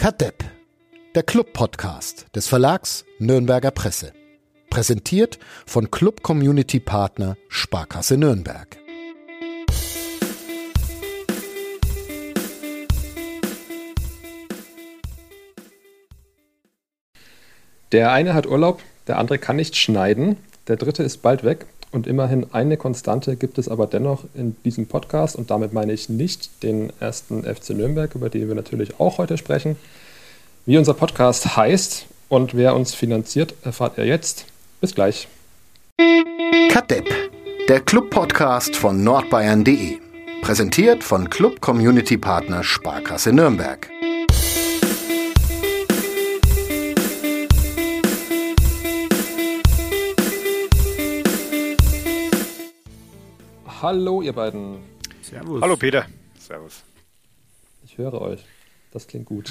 Kadepp, 0.00 0.44
der 1.14 1.22
Club-Podcast 1.22 2.34
des 2.34 2.48
Verlags 2.48 3.04
Nürnberger 3.18 3.70
Presse. 3.70 4.14
Präsentiert 4.70 5.38
von 5.66 5.90
Club 5.90 6.22
Community 6.22 6.80
Partner 6.80 7.36
Sparkasse 7.50 8.16
Nürnberg. 8.16 8.78
Der 17.92 18.10
eine 18.10 18.32
hat 18.32 18.46
Urlaub, 18.46 18.80
der 19.06 19.18
andere 19.18 19.36
kann 19.36 19.56
nicht 19.56 19.76
schneiden, 19.76 20.38
der 20.66 20.76
dritte 20.76 21.02
ist 21.02 21.18
bald 21.18 21.44
weg 21.44 21.66
und 21.92 22.06
immerhin 22.06 22.46
eine 22.52 22.76
Konstante 22.76 23.36
gibt 23.36 23.58
es 23.58 23.68
aber 23.68 23.86
dennoch 23.86 24.24
in 24.34 24.56
diesem 24.64 24.86
Podcast 24.86 25.36
und 25.36 25.50
damit 25.50 25.72
meine 25.72 25.92
ich 25.92 26.08
nicht 26.08 26.62
den 26.62 26.92
ersten 27.00 27.42
FC 27.42 27.70
Nürnberg, 27.70 28.14
über 28.14 28.28
den 28.28 28.48
wir 28.48 28.54
natürlich 28.54 29.00
auch 29.00 29.18
heute 29.18 29.36
sprechen. 29.36 29.76
Wie 30.66 30.78
unser 30.78 30.94
Podcast 30.94 31.56
heißt 31.56 32.06
und 32.28 32.54
wer 32.54 32.76
uns 32.76 32.94
finanziert, 32.94 33.54
erfahrt 33.62 33.98
ihr 33.98 34.06
jetzt. 34.06 34.46
Bis 34.80 34.94
gleich. 34.94 35.26
Kadepp, 36.70 37.08
der 37.68 37.80
Club-Podcast 37.80 38.76
von 38.76 39.02
nordbayern.de. 39.02 39.98
Präsentiert 40.42 41.04
von 41.04 41.28
Club 41.28 41.60
Community 41.60 42.16
Partner 42.16 42.62
Sparkasse 42.62 43.32
Nürnberg. 43.32 43.90
Hallo, 53.82 54.20
ihr 54.20 54.34
beiden. 54.34 54.76
Servus. 55.22 55.62
Hallo, 55.62 55.74
Peter. 55.74 56.04
Servus. 56.38 56.82
Ich 57.82 57.96
höre 57.96 58.20
euch. 58.20 58.44
Das 58.92 59.06
klingt 59.06 59.24
gut. 59.24 59.50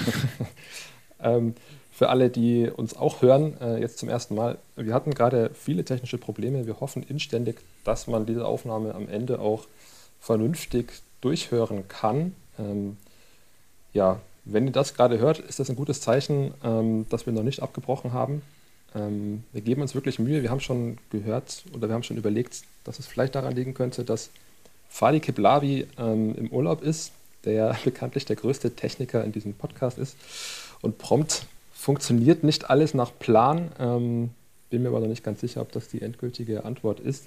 ähm, 1.20 1.56
für 1.92 2.10
alle, 2.10 2.30
die 2.30 2.70
uns 2.70 2.96
auch 2.96 3.24
hören, 3.24 3.60
äh, 3.60 3.80
jetzt 3.80 3.98
zum 3.98 4.08
ersten 4.08 4.36
Mal, 4.36 4.60
wir 4.76 4.94
hatten 4.94 5.16
gerade 5.16 5.50
viele 5.56 5.84
technische 5.84 6.20
Probleme. 6.20 6.68
Wir 6.68 6.80
hoffen 6.80 7.02
inständig, 7.02 7.62
dass 7.84 8.06
man 8.06 8.28
diese 8.28 8.46
Aufnahme 8.46 8.94
am 8.94 9.10
Ende 9.10 9.40
auch 9.40 9.66
vernünftig 10.20 11.02
durchhören 11.22 11.88
kann. 11.88 12.36
Ähm, 12.60 12.98
ja, 13.94 14.20
wenn 14.46 14.68
ihr 14.68 14.74
das 14.74 14.94
gerade 14.94 15.18
hört, 15.18 15.40
ist 15.40 15.60
das 15.60 15.72
ein 15.72 15.76
gutes 15.76 16.02
Zeichen, 16.02 16.54
ähm, 16.64 17.08
dass 17.10 17.26
wir 17.26 17.34
noch 17.34 17.42
nicht 17.42 17.64
abgebrochen 17.64 18.14
haben. 18.14 18.44
Ähm, 18.94 19.44
wir 19.54 19.62
geben 19.62 19.82
uns 19.82 19.96
wirklich 19.96 20.20
Mühe. 20.20 20.44
Wir 20.44 20.52
haben 20.52 20.60
schon 20.60 21.00
gehört 21.10 21.64
oder 21.74 21.88
wir 21.88 21.96
haben 21.96 22.04
schon 22.04 22.18
überlegt, 22.18 22.62
dass 22.84 23.00
es 23.00 23.08
vielleicht 23.08 23.36
daran 23.36 23.56
liegen 23.56 23.74
könnte, 23.74 24.04
dass 24.04 24.30
Fadi 24.90 25.20
Kiblavi 25.20 25.88
ähm, 25.98 26.36
im 26.36 26.50
Urlaub 26.52 26.82
ist, 26.82 27.12
der 27.46 27.78
bekanntlich 27.84 28.26
der 28.26 28.36
größte 28.36 28.76
Techniker 28.76 29.24
in 29.24 29.32
diesem 29.32 29.54
Podcast 29.54 29.98
ist. 29.98 30.18
Und 30.82 30.98
prompt 30.98 31.46
funktioniert 31.74 32.44
nicht 32.44 32.70
alles 32.70 32.94
nach 32.94 33.12
Plan. 33.18 33.72
Ähm, 33.80 34.32
bin 34.70 34.84
mir 34.84 34.90
aber 34.90 35.00
noch 35.00 35.08
nicht 35.08 35.24
ganz 35.24 35.42
sicher, 35.42 35.62
ob 35.62 35.72
das 35.72 35.88
die 35.88 36.02
endgültige 36.02 36.66
Antwort 36.66 37.00
ist. 37.00 37.26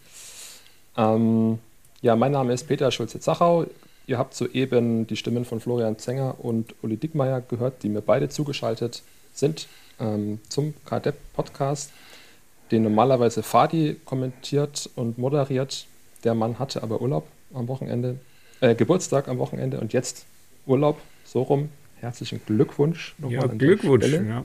Ähm, 0.96 1.58
ja, 2.00 2.16
mein 2.16 2.32
Name 2.32 2.52
ist 2.52 2.68
Peter 2.68 2.90
Schulze-Zachau. 2.90 3.66
Ihr 4.06 4.18
habt 4.18 4.34
soeben 4.34 5.06
die 5.06 5.16
Stimmen 5.16 5.44
von 5.44 5.60
Florian 5.60 5.98
Zenger 5.98 6.36
und 6.38 6.74
Uli 6.82 6.96
Dickmeier 6.96 7.40
gehört, 7.40 7.82
die 7.82 7.88
mir 7.88 8.02
beide 8.02 8.28
zugeschaltet 8.28 9.02
sind 9.32 9.68
ähm, 10.00 10.40
zum 10.48 10.74
KDEP-Podcast, 10.84 11.92
den 12.72 12.82
normalerweise 12.82 13.42
Fadi 13.42 13.96
kommentiert 14.04 14.90
und 14.96 15.18
moderiert. 15.18 15.86
Der 16.24 16.34
Mann 16.34 16.58
hatte 16.58 16.82
aber 16.82 17.00
Urlaub 17.00 17.28
am 17.54 17.68
Wochenende, 17.68 18.18
äh, 18.60 18.74
Geburtstag 18.74 19.28
am 19.28 19.38
Wochenende 19.38 19.78
und 19.78 19.92
jetzt 19.92 20.24
Urlaub, 20.66 21.00
so 21.24 21.42
rum. 21.42 21.68
Herzlichen 22.00 22.40
Glückwunsch. 22.44 23.14
Ja, 23.28 23.46
Glückwunsch. 23.46 24.06
Ja. 24.06 24.44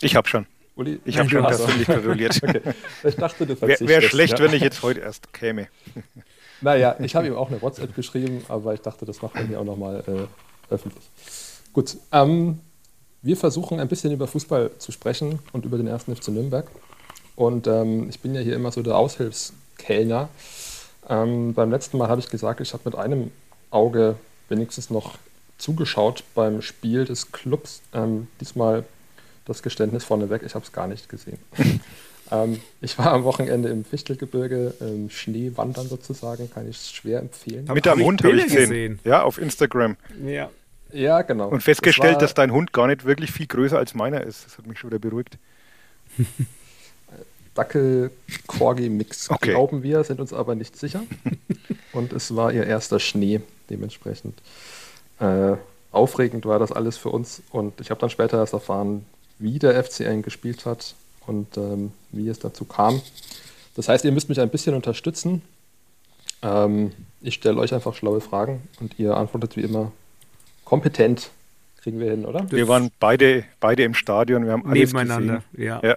Ich 0.00 0.16
habe 0.16 0.28
schon. 0.28 0.46
Uli, 0.74 1.00
ich 1.06 1.18
habe 1.18 1.30
schon 1.30 1.42
persönlich 1.42 1.86
gratuliert. 1.86 2.36
okay. 2.42 2.60
Ich 3.02 3.16
dachte, 3.16 3.46
du 3.46 3.58
Wäre 3.62 3.88
wär 3.88 4.02
schlecht, 4.02 4.38
ja. 4.38 4.44
wenn 4.44 4.52
ich 4.52 4.62
jetzt 4.62 4.82
heute 4.82 5.00
erst 5.00 5.32
käme. 5.32 5.68
Naja, 6.62 6.96
ich 7.00 7.14
habe 7.14 7.26
ihm 7.26 7.34
auch 7.34 7.50
eine 7.50 7.60
WhatsApp 7.60 7.94
geschrieben, 7.94 8.42
aber 8.48 8.72
ich 8.72 8.80
dachte, 8.80 9.04
das 9.04 9.20
macht 9.20 9.34
man 9.34 9.46
hier 9.46 9.60
auch 9.60 9.64
nochmal 9.64 10.02
äh, 10.06 10.72
öffentlich. 10.72 11.04
Gut, 11.74 11.98
ähm, 12.12 12.60
wir 13.22 13.36
versuchen 13.36 13.80
ein 13.80 13.88
bisschen 13.88 14.12
über 14.12 14.26
Fußball 14.26 14.70
zu 14.78 14.92
sprechen 14.92 15.40
und 15.52 15.64
über 15.64 15.76
den 15.76 15.86
ersten 15.86 16.14
FC 16.14 16.28
Nürnberg. 16.28 16.66
Und 17.34 17.66
ähm, 17.66 18.08
ich 18.08 18.20
bin 18.20 18.34
ja 18.34 18.40
hier 18.40 18.54
immer 18.54 18.72
so 18.72 18.82
der 18.82 18.96
Aushilfskellner. 18.96 20.28
Ähm, 21.08 21.54
beim 21.54 21.70
letzten 21.70 21.98
Mal 21.98 22.08
habe 22.08 22.20
ich 22.20 22.30
gesagt, 22.30 22.60
ich 22.60 22.72
habe 22.72 22.82
mit 22.86 22.94
einem 22.94 23.30
Auge 23.70 24.16
wenigstens 24.48 24.90
noch 24.90 25.18
zugeschaut 25.58 26.24
beim 26.34 26.62
Spiel 26.62 27.04
des 27.04 27.32
Clubs. 27.32 27.82
Ähm, 27.92 28.28
diesmal 28.40 28.84
das 29.44 29.62
Geständnis 29.62 30.04
vorneweg, 30.04 30.42
ich 30.44 30.54
habe 30.54 30.64
es 30.64 30.72
gar 30.72 30.86
nicht 30.88 31.08
gesehen. 31.08 31.38
ähm, 32.30 32.60
ich 32.80 32.98
war 32.98 33.12
am 33.12 33.24
Wochenende 33.24 33.68
im 33.68 33.84
Fichtelgebirge, 33.84 34.74
ähm, 34.80 35.10
Schneewandern 35.10 35.88
sozusagen, 35.88 36.50
kann 36.50 36.68
ich 36.68 36.78
schwer 36.78 37.20
empfehlen. 37.20 37.68
Mit 37.72 37.86
deinem 37.86 38.04
Hund 38.04 38.24
habe 38.24 38.36
ich 38.36 38.54
gesehen. 38.54 38.98
Ja, 39.04 39.22
auf 39.22 39.38
Instagram. 39.38 39.96
Ja, 40.24 40.50
ja, 40.96 41.22
genau. 41.22 41.48
Und 41.48 41.62
festgestellt, 41.62 42.16
das 42.16 42.22
dass 42.30 42.34
dein 42.34 42.52
Hund 42.52 42.72
gar 42.72 42.86
nicht 42.86 43.04
wirklich 43.04 43.30
viel 43.32 43.46
größer 43.46 43.78
als 43.78 43.94
meiner 43.94 44.22
ist. 44.22 44.46
Das 44.46 44.58
hat 44.58 44.66
mich 44.66 44.78
schon 44.78 44.90
wieder 44.90 44.98
beruhigt. 44.98 45.38
Dackel-Corgi-Mix, 47.54 49.30
okay. 49.30 49.50
glauben 49.50 49.82
wir, 49.82 50.04
sind 50.04 50.20
uns 50.20 50.32
aber 50.32 50.54
nicht 50.54 50.76
sicher. 50.76 51.02
Und 51.92 52.12
es 52.12 52.36
war 52.36 52.52
ihr 52.52 52.66
erster 52.66 53.00
Schnee, 53.00 53.40
dementsprechend. 53.70 54.40
Äh, 55.20 55.56
aufregend 55.90 56.44
war 56.44 56.58
das 56.58 56.72
alles 56.72 56.96
für 56.96 57.08
uns. 57.08 57.42
Und 57.50 57.80
ich 57.80 57.90
habe 57.90 58.00
dann 58.00 58.10
später 58.10 58.38
erst 58.38 58.52
erfahren, 58.52 59.06
wie 59.38 59.58
der 59.58 59.82
FCN 59.82 60.22
gespielt 60.22 60.66
hat 60.66 60.94
und 61.26 61.56
ähm, 61.56 61.92
wie 62.12 62.28
es 62.28 62.38
dazu 62.38 62.64
kam. 62.64 63.00
Das 63.74 63.88
heißt, 63.88 64.04
ihr 64.04 64.12
müsst 64.12 64.28
mich 64.28 64.40
ein 64.40 64.50
bisschen 64.50 64.74
unterstützen. 64.74 65.42
Ähm, 66.42 66.92
ich 67.20 67.34
stelle 67.34 67.58
euch 67.58 67.74
einfach 67.74 67.94
schlaue 67.94 68.20
Fragen 68.20 68.62
und 68.80 68.98
ihr 68.98 69.16
antwortet 69.16 69.56
wie 69.56 69.62
immer 69.62 69.92
kompetent 70.66 71.30
kriegen 71.86 72.00
wir 72.00 72.10
hin, 72.10 72.26
oder? 72.26 72.50
Wir 72.50 72.66
waren 72.66 72.90
beide, 72.98 73.44
beide 73.60 73.84
im 73.84 73.94
Stadion, 73.94 74.44
wir 74.44 74.52
haben 74.52 74.66
alles 74.66 74.92
Nebeneinander, 74.92 75.42
gesehen. 75.52 75.66
ja. 75.68 75.80
ja. 75.82 75.96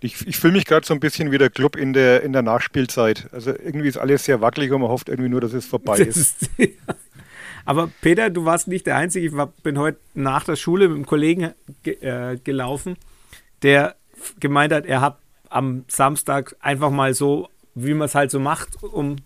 Ich, 0.00 0.26
ich 0.26 0.36
fühle 0.36 0.54
mich 0.54 0.66
gerade 0.66 0.84
so 0.84 0.92
ein 0.92 1.00
bisschen 1.00 1.30
wie 1.30 1.38
der 1.38 1.48
Club 1.48 1.76
in 1.76 1.94
der, 1.94 2.22
in 2.24 2.34
der 2.34 2.42
Nachspielzeit. 2.42 3.28
Also 3.32 3.52
irgendwie 3.52 3.88
ist 3.88 3.96
alles 3.96 4.24
sehr 4.24 4.42
wackelig 4.42 4.70
und 4.72 4.82
man 4.82 4.90
hofft 4.90 5.08
irgendwie 5.08 5.30
nur, 5.30 5.40
dass 5.40 5.54
es 5.54 5.64
vorbei 5.64 5.96
das 5.96 6.16
ist. 6.16 6.42
ist 6.58 6.78
Aber 7.64 7.90
Peter, 8.02 8.28
du 8.28 8.44
warst 8.44 8.68
nicht 8.68 8.86
der 8.86 8.96
Einzige. 8.96 9.28
Ich 9.28 9.32
war, 9.34 9.46
bin 9.62 9.78
heute 9.78 9.98
nach 10.12 10.44
der 10.44 10.56
Schule 10.56 10.88
mit 10.88 10.96
einem 10.96 11.06
Kollegen 11.06 11.52
ge, 11.84 11.94
äh, 12.02 12.36
gelaufen, 12.42 12.96
der 13.62 13.94
gemeint 14.40 14.74
hat, 14.74 14.84
er 14.84 15.00
hat 15.00 15.18
am 15.48 15.84
Samstag 15.88 16.56
einfach 16.60 16.90
mal 16.90 17.14
so, 17.14 17.48
wie 17.74 17.94
man 17.94 18.06
es 18.06 18.14
halt 18.14 18.30
so 18.30 18.40
macht, 18.40 18.82
um 18.82 19.16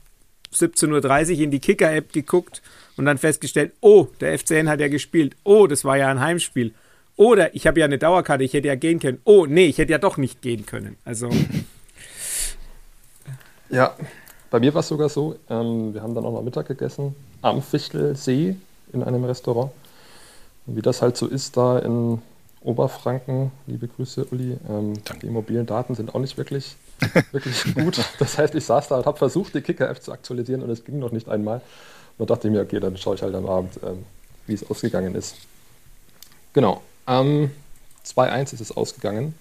17.30 0.53 1.33
Uhr 1.33 1.41
in 1.41 1.51
die 1.51 1.61
Kicker-App 1.61 2.13
geguckt 2.13 2.63
und 2.99 3.05
dann 3.05 3.19
festgestellt, 3.19 3.73
oh, 3.81 4.09
der 4.21 4.39
FCN 4.39 4.69
hat 4.69 4.81
ja 4.81 4.89
gespielt, 4.89 5.37
oh, 5.45 5.67
das 5.67 5.85
war 5.85 5.97
ja 5.97 6.09
ein 6.09 6.21
Heimspiel. 6.21 6.75
Oder 7.17 7.55
ich 7.55 7.67
habe 7.67 7.81
ja 7.81 7.87
eine 7.87 7.99
Dauerkarte, 7.99 8.45
ich 8.45 8.53
hätte 8.53 8.69
ja 8.69 8.75
gehen 8.75 9.01
können. 9.01 9.21
Oh, 9.25 9.47
nee, 9.47 9.67
ich 9.67 9.79
hätte 9.79 9.93
ja 9.93 9.99
doch 9.99 10.17
nicht 10.17 10.43
gehen 10.43 10.67
können. 10.67 10.97
Also. 11.05 11.31
Ja, 13.71 13.95
bei 14.51 14.61
mir 14.61 14.73
war 14.73 14.81
es 14.81 14.89
sogar 14.89 15.11
so, 15.11 15.37
ähm, 15.51 15.93
wir 15.93 16.03
haben 16.03 16.15
dann 16.15 16.25
auch 16.25 16.33
noch 16.33 16.41
Mittag 16.41 16.69
gegessen 16.69 17.15
am 17.43 17.61
Fichtelsee 17.61 18.57
in 18.95 19.03
einem 19.03 19.25
Restaurant. 19.25 19.73
Und 20.67 20.77
wie 20.77 20.81
das 20.81 21.03
halt 21.03 21.19
so 21.19 21.27
ist 21.27 21.59
da 21.59 21.79
in 21.79 22.23
Oberfranken, 22.63 23.53
liebe 23.67 23.89
Grüße 23.89 24.25
Uli, 24.31 24.57
ähm, 24.71 24.95
die 25.21 25.29
mobilen 25.29 25.67
Daten 25.67 25.95
sind 25.95 26.15
auch 26.15 26.21
nicht 26.21 26.39
wirklich, 26.39 26.77
wirklich 27.33 27.75
gut. 27.75 28.03
Das 28.19 28.39
heißt, 28.39 28.55
ich 28.55 28.65
saß 28.65 28.89
da 28.89 28.97
und 28.97 29.05
habe 29.05 29.19
versucht, 29.19 29.55
die 29.55 29.61
Kicker-App 29.61 30.03
zu 30.03 30.13
aktualisieren 30.13 30.63
und 30.63 30.71
es 30.71 30.85
ging 30.85 30.99
noch 30.99 31.13
nicht 31.13 31.29
einmal. 31.29 31.61
Da 32.19 32.25
dachte 32.25 32.49
ich 32.49 32.53
mir, 32.53 32.63
okay, 32.63 32.81
dann 32.81 32.97
schaue 32.97 33.15
ich 33.15 33.23
halt 33.23 33.35
am 33.35 33.47
Abend, 33.47 33.79
ähm, 33.85 34.05
wie 34.47 34.55
es 34.55 34.69
ausgegangen 34.69 35.15
ist. 35.15 35.37
Genau. 36.53 36.83
Ähm, 37.07 37.51
2-1 38.05 38.55
ist 38.55 38.61
es 38.61 38.77
ausgegangen. 38.77 39.35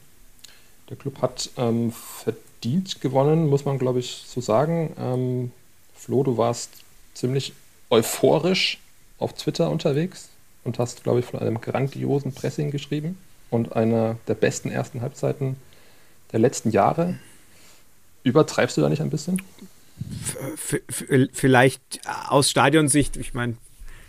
Der 0.89 0.97
Club 0.97 1.21
hat 1.21 1.49
ähm, 1.57 1.91
verdient 1.91 3.01
gewonnen, 3.01 3.47
muss 3.49 3.65
man 3.65 3.77
glaube 3.77 3.99
ich 3.99 4.23
so 4.27 4.41
sagen. 4.41 4.93
Ähm, 4.99 5.51
Flo, 5.95 6.23
du 6.23 6.37
warst 6.37 6.69
ziemlich 7.13 7.53
euphorisch 7.89 8.79
auf 9.19 9.33
Twitter 9.33 9.69
unterwegs 9.69 10.29
und 10.63 10.79
hast, 10.79 11.03
glaube 11.03 11.19
ich, 11.19 11.25
von 11.25 11.39
einem 11.39 11.59
grandiosen 11.59 12.33
Pressing 12.33 12.71
geschrieben 12.71 13.17
und 13.49 13.75
einer 13.75 14.17
der 14.27 14.35
besten 14.35 14.69
ersten 14.69 15.01
Halbzeiten 15.01 15.57
der 16.31 16.39
letzten 16.39 16.71
Jahre. 16.71 17.17
Übertreibst 18.23 18.77
du 18.77 18.81
da 18.81 18.89
nicht 18.89 19.01
ein 19.01 19.09
bisschen? 19.09 19.41
Vielleicht 21.33 22.01
aus 22.27 22.49
Stadionsicht, 22.49 23.17
ich 23.17 23.33
meine, 23.33 23.55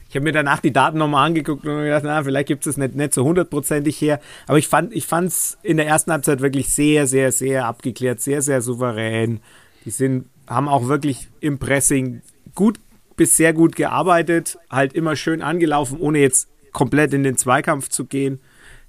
ich 0.08 0.16
habe 0.16 0.24
mir 0.24 0.32
danach 0.32 0.60
die 0.60 0.72
Daten 0.72 0.96
nochmal 0.96 1.26
angeguckt 1.26 1.66
und 1.66 1.82
gedacht, 1.82 2.02
na, 2.04 2.22
vielleicht 2.24 2.48
gibt 2.48 2.66
es 2.66 2.72
es 2.72 2.76
nicht, 2.78 2.94
nicht 2.94 3.12
so 3.12 3.24
hundertprozentig 3.24 4.00
her. 4.00 4.20
Aber 4.46 4.56
ich 4.56 4.66
fand 4.68 4.92
es 4.94 5.58
in 5.62 5.76
der 5.76 5.86
ersten 5.86 6.12
Halbzeit 6.12 6.40
wirklich 6.40 6.72
sehr, 6.72 7.06
sehr, 7.06 7.30
sehr 7.30 7.66
abgeklärt, 7.66 8.20
sehr, 8.20 8.40
sehr 8.40 8.62
souverän. 8.62 9.40
Die 9.84 9.90
sind, 9.90 10.26
haben 10.46 10.68
auch 10.68 10.88
wirklich 10.88 11.28
im 11.40 11.58
Pressing 11.58 12.22
gut 12.54 12.80
bis 13.16 13.36
sehr 13.36 13.52
gut 13.52 13.76
gearbeitet, 13.76 14.58
halt 14.70 14.94
immer 14.94 15.14
schön 15.14 15.42
angelaufen, 15.42 15.98
ohne 15.98 16.20
jetzt 16.20 16.48
komplett 16.72 17.12
in 17.12 17.22
den 17.22 17.36
Zweikampf 17.36 17.90
zu 17.90 18.06
gehen. 18.06 18.40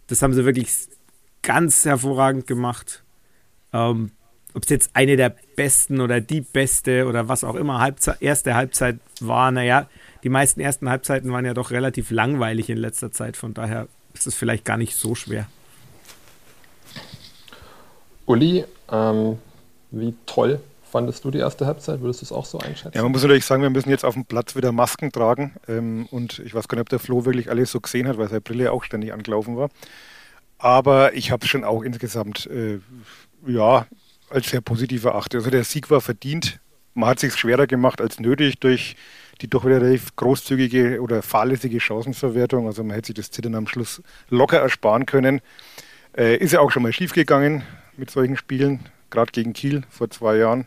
Das 0.07 0.22
haben 0.22 0.34
sie 0.34 0.46
wirklich 0.46 0.72
ganz 1.42 1.84
hervorragend 1.84 2.48
gemacht. 2.48 3.04
Ähm, 3.74 4.12
Ob 4.54 4.63
es 4.63 4.69
jetzt 4.69 4.92
eine 4.94 5.16
der 5.16 5.36
besten 5.56 6.01
oder 6.01 6.22
die 6.22 6.42
beste 6.42 7.06
oder 7.06 7.28
was 7.28 7.44
auch 7.44 7.56
immer 7.56 7.80
Halbzeit, 7.80 8.22
erste 8.22 8.56
Halbzeit 8.56 8.98
war, 9.19 9.51
naja, 9.51 9.88
die 10.24 10.30
meisten 10.30 10.60
ersten 10.60 10.90
Halbzeiten 10.90 11.31
waren 11.31 11.46
ja 11.46 11.54
doch 11.54 11.72
relativ 11.72 12.12
langweilig 12.12 12.69
in 12.69 12.78
letzter 12.78 13.12
Zeit. 13.12 13.38
Von 13.38 13.54
daher 13.54 13.88
ist 14.13 14.28
es 14.28 14.36
vielleicht 14.36 14.66
gar 14.66 14.78
nicht 14.78 14.96
so 14.96 15.16
schwer. 15.16 15.48
Uli, 18.25 18.66
ähm, 18.92 19.38
wie 19.92 20.13
toll 20.25 20.60
fandest 20.90 21.24
du 21.24 21.31
die 21.31 21.40
erste 21.40 21.66
Halbzeit? 21.66 22.01
Würdest 22.01 22.22
du 22.22 22.25
es 22.25 22.31
auch 22.31 22.46
so 22.46 22.60
einschätzen? 22.60 22.96
Ja, 22.96 23.04
man 23.04 23.12
muss 23.12 23.22
natürlich 23.22 23.46
sagen, 23.46 23.62
wir 23.62 23.69
müssen 23.69 23.90
jetzt 23.90 24.06
auf 24.06 24.13
dem 24.13 24.25
Platz 24.25 24.56
wieder 24.56 24.72
Masken 24.72 25.12
tragen. 25.12 25.56
Ähm, 25.68 26.07
und 26.12 26.40
ich 26.40 26.54
weiß 26.54 26.68
gar 26.68 26.75
nicht, 26.75 26.81
ob 26.81 26.90
der 26.90 27.00
Flo 27.00 27.25
wirklich 27.25 27.50
alles 27.50 27.72
so 27.72 27.80
gesehen 27.80 28.07
hat, 28.07 28.18
weil 28.18 28.28
seine 28.28 28.42
Brille 28.42 28.72
auch 28.72 28.84
ständig 28.84 29.13
angelaufen 29.13 29.57
war. 29.57 29.69
Aber 30.57 31.13
ich 31.13 31.31
habe 31.31 31.46
es 31.46 31.50
schon 31.50 31.63
auch 31.63 31.84
insgesamt, 31.84 32.48
äh, 32.48 32.80
ja, 33.48 33.88
als 34.31 34.49
sehr 34.49 34.61
positiv 34.61 35.05
erachtet. 35.05 35.39
Also 35.39 35.49
der 35.49 35.63
Sieg 35.63 35.89
war 35.89 36.01
verdient. 36.01 36.59
Man 36.93 37.09
hat 37.09 37.19
sich 37.19 37.35
schwerer 37.35 37.67
gemacht 37.67 38.01
als 38.01 38.19
nötig 38.19 38.59
durch 38.59 38.95
die 39.41 39.47
doch 39.47 39.65
wieder 39.65 39.81
relativ 39.81 40.15
großzügige 40.15 41.01
oder 41.01 41.21
fahrlässige 41.21 41.79
Chancenverwertung. 41.79 42.67
Also 42.67 42.83
man 42.83 42.95
hätte 42.95 43.07
sich 43.07 43.15
das 43.15 43.31
Zittern 43.31 43.55
am 43.55 43.67
Schluss 43.67 44.01
locker 44.29 44.59
ersparen 44.59 45.05
können. 45.05 45.41
Äh, 46.17 46.37
ist 46.37 46.51
ja 46.51 46.59
auch 46.59 46.71
schon 46.71 46.83
mal 46.83 46.91
schiefgegangen 46.91 47.63
mit 47.95 48.11
solchen 48.11 48.35
Spielen, 48.35 48.89
gerade 49.09 49.31
gegen 49.31 49.53
Kiel 49.53 49.83
vor 49.89 50.09
zwei 50.09 50.37
Jahren. 50.37 50.65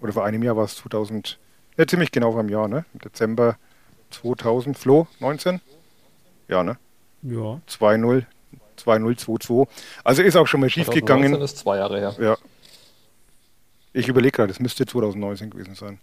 Oder 0.00 0.12
vor 0.12 0.24
einem 0.24 0.42
Jahr 0.42 0.56
war 0.56 0.64
es 0.64 0.76
2000, 0.76 1.38
ja 1.76 1.86
ziemlich 1.86 2.12
genau 2.12 2.32
vor 2.32 2.40
einem 2.40 2.48
Jahr, 2.50 2.68
ne? 2.68 2.84
Im 2.92 3.00
Dezember 3.00 3.56
2000, 4.10 4.78
Flo, 4.78 5.08
19? 5.20 5.60
Ja, 6.48 6.62
ne? 6.62 6.78
Ja. 7.22 7.60
2-0, 7.68 8.24
2-0, 8.78 9.18
2-2. 9.18 9.66
Also 10.04 10.22
ist 10.22 10.36
auch 10.36 10.46
schon 10.46 10.60
mal 10.60 10.70
schiefgegangen. 10.70 11.32
2019 11.32 11.42
ist 11.44 11.58
zwei 11.58 11.78
Jahre 11.78 11.98
her. 11.98 12.14
Ja. 12.20 12.36
Ich 13.96 14.08
überlege 14.08 14.32
gerade, 14.32 14.48
das 14.48 14.60
müsste 14.60 14.84
2019 14.84 15.48
gewesen 15.48 15.74
sein. 15.74 15.98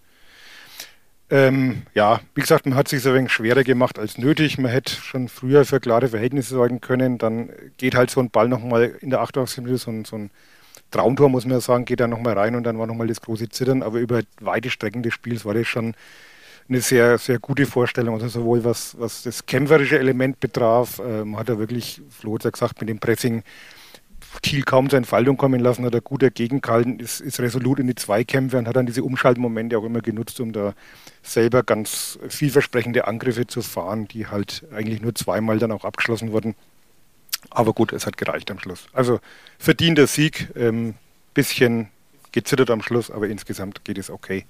Ähm, 1.29 1.83
ja, 1.93 2.21
wie 2.33 2.41
gesagt, 2.41 2.65
man 2.65 2.75
hat 2.75 2.87
sich 2.87 3.03
so 3.03 3.09
ein 3.09 3.15
wenig 3.15 3.31
schwerer 3.31 3.63
gemacht 3.63 3.99
als 3.99 4.17
nötig. 4.17 4.57
Man 4.57 4.71
hätte 4.71 4.93
schon 4.93 5.29
früher 5.29 5.63
für 5.63 5.79
klare 5.79 6.07
Verhältnisse 6.07 6.55
sorgen 6.55 6.81
können. 6.81 7.19
Dann 7.19 7.51
geht 7.77 7.93
halt 7.93 8.09
so 8.09 8.19
ein 8.19 8.31
Ball 8.31 8.49
nochmal 8.49 8.95
in 9.01 9.11
der 9.11 9.21
88. 9.21 9.59
Minute, 9.59 9.77
so 9.77 9.91
ein, 9.91 10.05
so 10.05 10.15
ein 10.15 10.31
Traumtor, 10.89 11.29
muss 11.29 11.45
man 11.45 11.53
ja 11.53 11.61
sagen, 11.61 11.85
geht 11.85 11.99
da 11.99 12.07
nochmal 12.07 12.33
rein 12.33 12.55
und 12.55 12.63
dann 12.63 12.79
war 12.79 12.87
nochmal 12.87 13.07
das 13.07 13.21
große 13.21 13.49
Zittern. 13.49 13.83
Aber 13.83 13.99
über 13.99 14.21
weite 14.41 14.71
Strecken 14.71 15.03
des 15.03 15.13
Spiels 15.13 15.45
war 15.45 15.53
das 15.53 15.67
schon 15.67 15.93
eine 16.69 16.81
sehr, 16.81 17.19
sehr 17.19 17.37
gute 17.37 17.67
Vorstellung. 17.67 18.15
Also 18.15 18.27
sowohl 18.27 18.63
was, 18.63 18.99
was 18.99 19.21
das 19.21 19.45
kämpferische 19.45 19.99
Element 19.99 20.39
betraf, 20.39 20.97
äh, 20.97 21.23
man 21.23 21.39
hat 21.39 21.49
ja 21.49 21.59
wirklich, 21.59 22.01
Flo 22.09 22.35
hat 22.35 22.43
ja 22.43 22.49
gesagt, 22.49 22.81
mit 22.81 22.89
dem 22.89 22.97
Pressing 22.97 23.43
Kiel 24.41 24.63
kaum 24.63 24.89
zur 24.89 24.97
Entfaltung 24.97 25.37
kommen 25.37 25.59
lassen, 25.59 25.85
hat 25.85 25.93
er 25.93 26.01
gut 26.01 26.23
dagegen 26.23 26.61
gehalten, 26.61 26.99
ist, 26.99 27.21
ist 27.21 27.39
resolut 27.39 27.79
in 27.79 27.87
die 27.87 27.95
Zweikämpfe 27.95 28.57
und 28.57 28.67
hat 28.67 28.75
dann 28.75 28.85
diese 28.85 29.03
Umschaltmomente 29.03 29.77
auch 29.77 29.83
immer 29.83 30.01
genutzt, 30.01 30.39
um 30.39 30.51
da 30.53 30.73
selber 31.21 31.63
ganz 31.63 32.19
vielversprechende 32.27 33.07
Angriffe 33.07 33.47
zu 33.47 33.61
fahren, 33.61 34.07
die 34.07 34.27
halt 34.27 34.65
eigentlich 34.73 35.01
nur 35.01 35.15
zweimal 35.15 35.59
dann 35.59 35.71
auch 35.71 35.85
abgeschlossen 35.85 36.31
wurden. 36.31 36.55
Aber 37.49 37.73
gut, 37.73 37.93
es 37.93 38.05
hat 38.05 38.17
gereicht 38.17 38.49
am 38.51 38.59
Schluss. 38.59 38.87
Also 38.93 39.19
verdienter 39.59 40.07
Sieg, 40.07 40.49
ähm, 40.55 40.95
bisschen 41.33 41.89
gezittert 42.31 42.69
am 42.69 42.81
Schluss, 42.81 43.11
aber 43.11 43.27
insgesamt 43.27 43.85
geht 43.85 43.97
es 43.97 44.09
okay. 44.09 44.45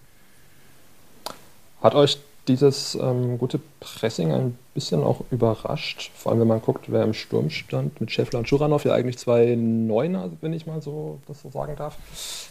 Hat 1.82 1.96
euch 1.96 2.18
dieses 2.48 2.96
ähm, 2.96 3.38
gute 3.38 3.60
Pressing 3.80 4.32
ein 4.32 4.58
bisschen 4.74 5.02
auch 5.04 5.22
überrascht. 5.32 6.12
Vor 6.16 6.32
allem, 6.32 6.42
wenn 6.42 6.48
man 6.48 6.62
guckt, 6.62 6.92
wer 6.92 7.04
im 7.04 7.14
Sturm 7.14 7.50
stand, 7.50 8.02
mit 8.02 8.12
Schäffler 8.12 8.40
und 8.40 8.50
Schuranov, 8.50 8.84
ja 8.86 8.94
eigentlich 8.94 9.18
zwei 9.18 9.56
Neuner, 9.56 10.30
wenn 10.42 10.54
ich 10.54 10.66
mal 10.66 10.82
so 10.82 11.20
das 11.28 11.42
so 11.42 11.50
sagen 11.50 11.76
darf. 11.78 11.98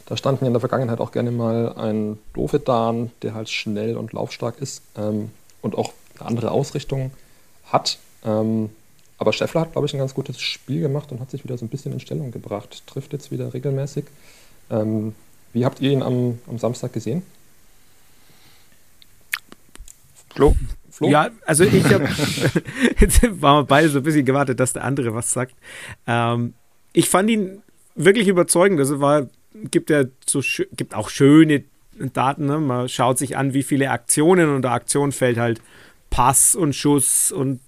Da 0.06 0.16
standen 0.16 0.44
ja 0.44 0.48
in 0.48 0.54
der 0.54 0.60
Vergangenheit 0.60 1.00
auch 1.00 1.12
gerne 1.12 1.30
mal 1.30 1.74
ein 1.74 2.18
Dovedan, 2.32 3.10
der 3.22 3.34
halt 3.34 3.50
schnell 3.50 3.96
und 3.96 4.12
laufstark 4.12 4.60
ist 4.60 4.82
ähm, 4.96 5.30
und 5.60 5.76
auch 5.76 5.92
eine 6.18 6.28
andere 6.28 6.50
Ausrichtung 6.52 7.10
hat. 7.70 7.98
Ähm, 8.24 8.70
aber 9.18 9.32
Schäffler 9.32 9.62
hat, 9.62 9.72
glaube 9.72 9.86
ich, 9.86 9.94
ein 9.94 9.98
ganz 9.98 10.14
gutes 10.14 10.40
Spiel 10.40 10.80
gemacht 10.80 11.12
und 11.12 11.20
hat 11.20 11.30
sich 11.30 11.44
wieder 11.44 11.58
so 11.58 11.64
ein 11.64 11.68
bisschen 11.68 11.92
in 11.92 12.00
Stellung 12.00 12.30
gebracht. 12.30 12.82
Trifft 12.86 13.12
jetzt 13.12 13.30
wieder 13.30 13.52
regelmäßig. 13.52 14.04
Ähm, 14.70 15.14
wie 15.52 15.64
habt 15.64 15.80
ihr 15.80 15.92
ihn 15.92 16.02
am, 16.02 16.38
am 16.48 16.58
Samstag 16.58 16.92
gesehen? 16.92 17.22
Flo? 20.34 20.56
Flo? 20.90 21.08
Ja, 21.08 21.30
also 21.46 21.64
ich 21.64 21.84
habe, 21.92 22.08
jetzt 22.98 23.22
waren 23.40 23.62
wir 23.62 23.64
beide 23.64 23.88
so 23.88 23.98
ein 23.98 24.04
bisschen 24.04 24.24
gewartet, 24.24 24.60
dass 24.60 24.72
der 24.72 24.84
andere 24.84 25.14
was 25.14 25.32
sagt. 25.32 25.54
Ähm, 26.06 26.54
ich 26.92 27.08
fand 27.08 27.30
ihn 27.30 27.62
wirklich 27.94 28.28
überzeugend. 28.28 28.78
Also 28.78 29.00
war, 29.00 29.26
gibt 29.70 29.90
ja 29.90 30.04
so, 30.26 30.42
gibt 30.72 30.94
auch 30.94 31.08
schöne 31.08 31.64
Daten. 31.98 32.46
Ne? 32.46 32.58
Man 32.58 32.88
schaut 32.88 33.18
sich 33.18 33.36
an, 33.36 33.54
wie 33.54 33.62
viele 33.62 33.90
Aktionen 33.90 34.54
und 34.54 34.62
der 34.62 34.72
Aktion 34.72 35.12
fällt 35.12 35.38
halt 35.38 35.60
Pass 36.10 36.54
und 36.54 36.74
Schuss 36.74 37.32
und 37.32 37.60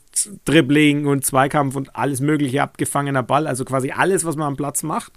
Dribbling 0.44 1.06
und 1.06 1.24
Zweikampf 1.24 1.76
und 1.76 1.96
alles 1.96 2.20
mögliche 2.20 2.62
abgefangener 2.62 3.22
Ball. 3.22 3.46
Also 3.46 3.64
quasi 3.64 3.90
alles, 3.90 4.24
was 4.24 4.36
man 4.36 4.48
am 4.48 4.56
Platz 4.56 4.82
macht. 4.82 5.12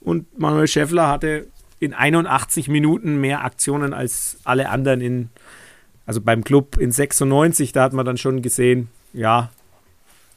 Und 0.00 0.38
Manuel 0.38 0.68
Schäffler 0.68 1.08
hatte 1.08 1.48
in 1.78 1.94
81 1.94 2.68
Minuten 2.68 3.20
mehr 3.20 3.44
Aktionen 3.44 3.92
als 3.92 4.38
alle 4.44 4.68
anderen 4.68 5.00
in 5.00 5.30
also 6.06 6.20
beim 6.20 6.44
Club 6.44 6.78
in 6.78 6.92
96, 6.92 7.72
da 7.72 7.82
hat 7.82 7.92
man 7.92 8.06
dann 8.06 8.16
schon 8.16 8.40
gesehen, 8.40 8.88
ja, 9.12 9.50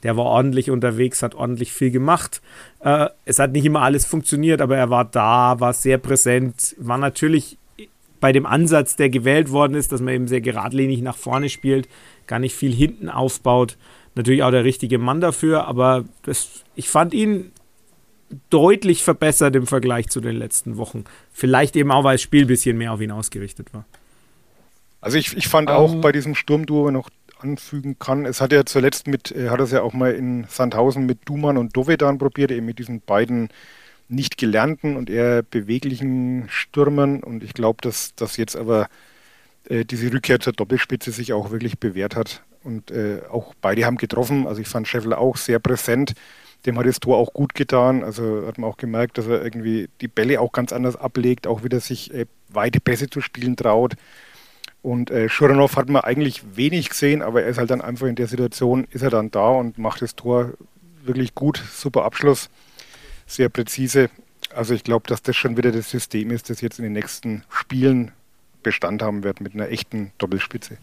der 0.04 0.18
war 0.18 0.25
ordentlich 0.25 0.71
unterwegs, 0.71 1.21
hat 1.21 1.36
ordentlich 1.36 1.74
viel 1.74 1.92
gemacht. 1.92 2.42
Äh, 2.80 3.07
es 3.25 3.39
hat 3.39 3.51
nicht 3.51 3.66
immer 3.66 3.81
alles 3.81 4.06
funktioniert, 4.06 4.62
aber 4.62 4.77
er 4.77 4.89
war 4.89 5.06
da, 5.06 5.60
war 5.60 5.74
sehr 5.74 5.98
präsent, 5.98 6.75
war 6.80 6.98
natürlich 6.98 7.57
bei 8.19 8.31
dem 8.31 8.45
Ansatz, 8.45 8.95
der 8.95 9.10
gewählt 9.10 9.51
worden 9.51 9.75
ist, 9.75 9.92
dass 9.92 10.01
man 10.01 10.13
eben 10.13 10.27
sehr 10.27 10.42
geradlinig 10.42 11.01
nach 11.01 11.16
vorne 11.16 11.50
spielt, 11.50 11.88
gar 12.27 12.39
nicht 12.39 12.56
viel 12.56 12.74
hinten 12.74 13.10
aufbaut. 13.10 13.77
Natürlich 14.16 14.44
auch 14.44 14.51
der 14.51 14.63
richtige 14.63 14.98
Mann 14.98 15.21
dafür, 15.21 15.68
aber 15.68 16.06
das, 16.24 16.63
ich 16.75 16.89
fand 16.89 17.13
ihn 17.13 17.51
deutlich 18.50 19.04
verbessert 19.04 19.56
im 19.56 19.68
Vergleich 19.68 20.07
zu 20.10 20.21
den 20.21 20.36
letzten 20.36 20.77
Wochen. 20.77 21.06
Vielleicht 21.31 21.75
eben 21.75 21.92
auch, 21.92 22.04
weil 22.04 22.16
das 22.16 22.21
Spiel 22.21 22.42
ein 22.42 22.48
bisschen 22.48 22.77
mehr 22.77 22.94
auf 22.94 23.01
ihn 23.01 23.12
ausgerichtet 23.12 23.74
war. 23.74 23.86
Also 25.01 25.18
ich, 25.18 25.36
ich 25.36 25.48
fand 25.48 25.69
um, 25.69 25.75
auch 25.75 25.94
ähm. 25.94 26.01
bei 26.01 26.12
diesem 26.12 26.36
Sturmduo 26.36 26.92
noch 26.92 27.10
anfügen 27.40 27.98
kann, 28.00 28.25
es 28.25 28.42
hat 28.42 28.51
ja 28.51 28.66
zuletzt 28.66 29.07
mit, 29.07 29.31
er 29.31 29.51
hat 29.51 29.62
es 29.62 29.72
ja 29.72 29.81
auch 29.81 29.94
mal 29.94 30.14
in 30.14 30.45
Sandhausen 30.50 31.06
mit 31.06 31.19
Duman 31.26 31.57
und 31.57 31.76
Dovedan 31.76 32.18
probiert, 32.18 32.52
eben 32.52 32.66
mit 32.66 32.80
diesen 32.80 33.02
beiden 33.02 33.50
nicht 34.09 34.38
gelernten 34.38 34.97
und 34.97 35.09
eher 35.09 35.44
beweglichen 35.44 36.45
Stürmern. 36.50 37.24
Und 37.24 37.44
ich 37.44 37.54
glaube, 37.54 37.80
dass 37.81 38.14
das 38.16 38.38
jetzt 38.38 38.57
aber 38.57 38.90
äh, 39.69 39.85
diese 39.85 40.12
Rückkehr 40.12 40.40
zur 40.40 40.54
Doppelspitze 40.54 41.12
sich 41.12 41.31
auch 41.31 41.52
wirklich 41.52 41.80
bewährt 41.80 42.16
hat. 42.16 42.44
Und 42.64 42.92
äh, 42.92 43.21
auch 43.30 43.54
beide 43.62 43.85
haben 43.85 43.97
getroffen, 43.97 44.45
also 44.47 44.59
ich 44.59 44.68
fand 44.68 44.88
Scheffler 44.88 45.19
auch 45.19 45.38
sehr 45.38 45.59
präsent, 45.59 46.14
dem 46.66 46.78
hat 46.78 46.85
das 46.85 47.00
Tor 47.00 47.18
auch 47.18 47.31
gut 47.31 47.56
getan, 47.56 48.04
also 48.04 48.45
hat 48.45 48.57
man 48.57 48.69
auch 48.69 48.76
gemerkt, 48.76 49.18
dass 49.18 49.28
er 49.28 49.42
irgendwie 49.42 49.88
die 50.02 50.09
Bälle 50.09 50.42
auch 50.42 50.52
ganz 50.52 50.74
anders 50.74 50.97
ablegt, 50.97 51.47
auch 51.47 51.64
wieder 51.64 51.80
sich 51.80 52.14
äh, 52.14 52.26
weite 52.50 52.81
Pässe 52.81 53.09
zu 53.09 53.21
spielen 53.21 53.56
traut, 53.56 53.94
und 54.81 55.12
äh, 55.12 55.28
Schuranov 55.28 55.76
hat 55.76 55.90
man 55.90 56.04
eigentlich 56.04 56.56
wenig 56.56 56.90
gesehen, 56.90 57.21
aber 57.21 57.44
er 57.44 57.50
ist 57.50 57.57
halt 57.57 57.69
dann 57.69 57.81
einfach 57.81 58.07
in 58.07 58.16
der 58.16 58.28
Situation, 58.28 58.88
ist 58.92 59.02
er 59.02 59.09
dann 59.09 59.31
da 59.31 59.50
und 59.50 59.78
macht 59.78 60.02
das 60.02 60.16
Tor 60.16 60.54
wirklich 61.04 61.36
gut, 61.36 61.62
super 61.74 62.06
Abschluss, 62.06 62.50
sehr 63.28 63.50
präzise. 63.50 64.09
Also 64.54 64.74
ich 64.74 64.83
glaube, 64.83 65.07
dass 65.07 65.21
das 65.21 65.36
schon 65.36 65.57
wieder 65.57 65.71
das 65.71 65.90
System 65.90 66.31
ist, 66.31 66.50
das 66.50 66.62
jetzt 66.62 66.80
in 66.80 66.83
den 66.83 66.94
nächsten 66.94 67.44
Spielen 67.50 68.12
Bestand 68.64 69.02
haben 69.02 69.24
wird 69.24 69.42
mit 69.42 69.54
einer 69.54 69.69
echten 69.69 70.12
Doppelspitze. 70.18 70.78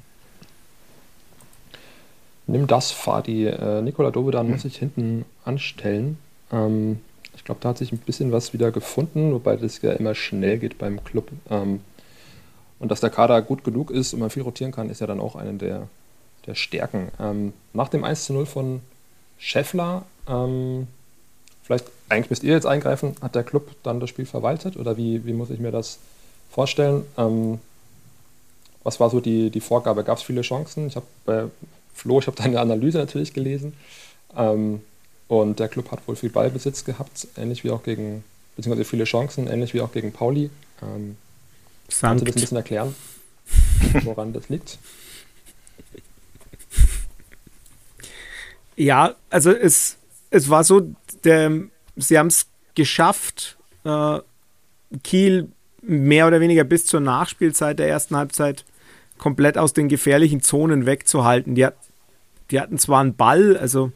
Nimm 2.47 2.67
das, 2.67 2.93
Fadi. 2.93 3.47
Äh, 3.47 3.83
Nikola 3.83 4.11
Dovedan 4.11 4.47
hm. 4.47 4.53
muss 4.53 4.63
sich 4.63 4.77
hinten 4.77 5.25
anstellen. 5.45 6.19
Ähm, 6.53 7.01
ich 7.35 7.45
glaube, 7.45 7.61
da 7.61 7.71
hat 7.71 7.79
sich 7.79 7.93
ein 7.93 7.99
bisschen 7.99 8.33
was 8.33 8.53
wieder 8.53 8.71
gefunden, 8.71 9.33
wobei 9.33 9.57
das 9.57 9.83
ja 9.83 9.93
immer 9.93 10.15
schnell 10.15 10.59
geht 10.59 10.79
beim 10.79 11.03
Club. 11.05 11.31
Ähm, 11.51 11.81
und 12.79 12.91
dass 12.91 13.01
der 13.01 13.11
Kader 13.11 13.41
gut 13.43 13.65
genug 13.65 13.91
ist 13.91 14.13
und 14.13 14.21
man 14.21 14.31
viel 14.31 14.43
rotieren 14.43 14.73
kann, 14.73 14.91
ist 14.91 15.01
ja 15.01 15.07
dann 15.07 15.21
auch 15.21 15.37
eine 15.37 15.55
der, 15.55 15.89
der 16.47 16.55
Stärken. 16.55 17.09
Ähm, 17.21 17.53
nach 17.73 17.89
dem 17.89 18.05
1 18.05 18.25
zu 18.25 18.33
0 18.33 18.47
von 18.47 18.81
Scheffler, 19.39 20.05
ähm, 20.29 20.87
vielleicht 21.63 21.87
eigentlich 22.09 22.31
müsst 22.31 22.45
ihr 22.45 22.53
jetzt 22.53 22.67
eingreifen, 22.67 23.17
hat 23.21 23.35
der 23.35 23.45
Club 23.45 23.71
dann 23.83 24.01
das 24.01 24.11
Spiel 24.11 24.27
verwaltet 24.27 24.77
oder 24.77 24.97
wie, 24.97 25.25
wie 25.27 25.33
muss 25.33 25.51
ich 25.51 25.59
mir 25.59 25.73
das 25.73 25.99
vorstellen? 26.51 27.05
Ähm, 27.17 27.59
was 28.85 29.01
war 29.01 29.11
so 29.11 29.21
die, 29.21 29.51
die 29.51 29.61
Vorgabe? 29.61 30.05
Gab 30.05 30.19
es 30.19 30.23
viele 30.23 30.43
Chancen? 30.43 30.87
Ich 30.87 30.97
habe 30.97 31.07
bei 31.25 31.45
Flo, 31.93 32.21
ich 32.21 32.27
habe 32.27 32.37
deine 32.37 32.61
Analyse 32.61 32.99
natürlich 32.99 33.33
gelesen. 33.33 33.75
Ähm, 34.37 34.81
und 35.29 35.59
der 35.59 35.69
Club 35.69 35.91
hat 35.91 36.07
wohl 36.07 36.15
viel 36.15 36.31
Ballbesitz 36.31 36.85
gehabt, 36.85 37.27
ähnlich 37.37 37.65
wie 37.65 37.71
auch 37.73 37.83
gegen, 37.83 38.23
beziehungsweise 38.55 38.89
viele 38.89 39.05
Chancen, 39.05 39.49
ähnlich 39.49 39.75
wie 39.75 39.81
auch 39.81 39.91
gegen 39.91 40.13
Pauli. 40.13 40.51
Ähm, 40.83 41.17
Sankt. 41.89 42.01
Kannst 42.01 42.23
du 42.23 42.25
das 42.27 42.35
ein 42.35 42.41
bisschen 42.41 42.57
erklären, 42.57 42.95
woran 44.05 44.33
das 44.33 44.49
liegt? 44.49 44.79
Ja, 48.77 49.15
also 49.31 49.51
es, 49.51 49.97
es 50.31 50.51
war 50.51 50.63
so, 50.63 50.95
der, 51.25 51.51
sie 51.97 52.19
haben 52.19 52.27
es 52.27 52.47
geschafft, 52.75 53.57
äh, 53.85 54.21
Kiel 55.03 55.49
mehr 55.83 56.27
oder 56.27 56.41
weniger 56.41 56.65
bis 56.65 56.87
zur 56.87 57.01
Nachspielzeit 57.01 57.79
der 57.79 57.89
ersten 57.89 58.17
Halbzeit 58.17 58.65
komplett 59.19 59.57
aus 59.57 59.73
den 59.73 59.89
gefährlichen 59.89 60.43
Zonen 60.43 60.85
wegzuhalten. 60.85 61.55
Die, 61.55 61.65
hat, 61.65 61.77
die 62.51 62.61
hatten 62.61 62.79
zwar 62.79 63.01
einen 63.01 63.15
Ball, 63.15 63.57
also 63.57 63.93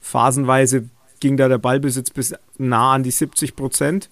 phasenweise 0.00 0.88
ging 1.20 1.36
da 1.36 1.48
der 1.48 1.58
Ballbesitz 1.58 2.10
bis 2.10 2.34
nah 2.58 2.94
an 2.94 3.02
die 3.02 3.10
70 3.10 3.56
Prozent, 3.56 4.10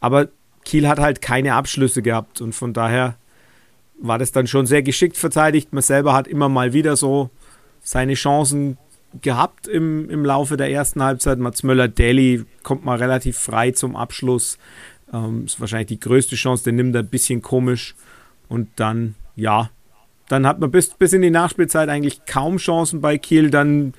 aber 0.00 0.28
Kiel 0.66 0.88
hat 0.88 0.98
halt 0.98 1.22
keine 1.22 1.54
Abschlüsse 1.54 2.02
gehabt 2.02 2.42
und 2.42 2.52
von 2.52 2.74
daher 2.74 3.14
war 3.98 4.18
das 4.18 4.32
dann 4.32 4.46
schon 4.46 4.66
sehr 4.66 4.82
geschickt 4.82 5.16
verteidigt. 5.16 5.72
Man 5.72 5.82
selber 5.82 6.12
hat 6.12 6.28
immer 6.28 6.50
mal 6.50 6.74
wieder 6.74 6.96
so 6.96 7.30
seine 7.80 8.14
Chancen 8.14 8.76
gehabt 9.22 9.68
im, 9.68 10.10
im 10.10 10.24
Laufe 10.24 10.56
der 10.56 10.70
ersten 10.70 11.02
Halbzeit. 11.02 11.38
Mats 11.38 11.62
Möller-Daly 11.62 12.44
kommt 12.64 12.84
mal 12.84 12.98
relativ 12.98 13.38
frei 13.38 13.70
zum 13.70 13.96
Abschluss. 13.96 14.58
Ähm, 15.12 15.44
ist 15.46 15.60
wahrscheinlich 15.60 15.86
die 15.86 16.00
größte 16.00 16.34
Chance, 16.34 16.64
den 16.64 16.76
nimmt 16.76 16.94
er 16.96 17.02
ein 17.02 17.08
bisschen 17.08 17.40
komisch. 17.42 17.94
Und 18.48 18.68
dann, 18.76 19.14
ja, 19.36 19.70
dann 20.28 20.46
hat 20.46 20.58
man 20.58 20.72
bis, 20.72 20.90
bis 20.90 21.12
in 21.12 21.22
die 21.22 21.30
Nachspielzeit 21.30 21.88
eigentlich 21.88 22.26
kaum 22.26 22.56
Chancen 22.56 23.00
bei 23.00 23.18
Kiel. 23.18 23.50
Dann 23.50 23.94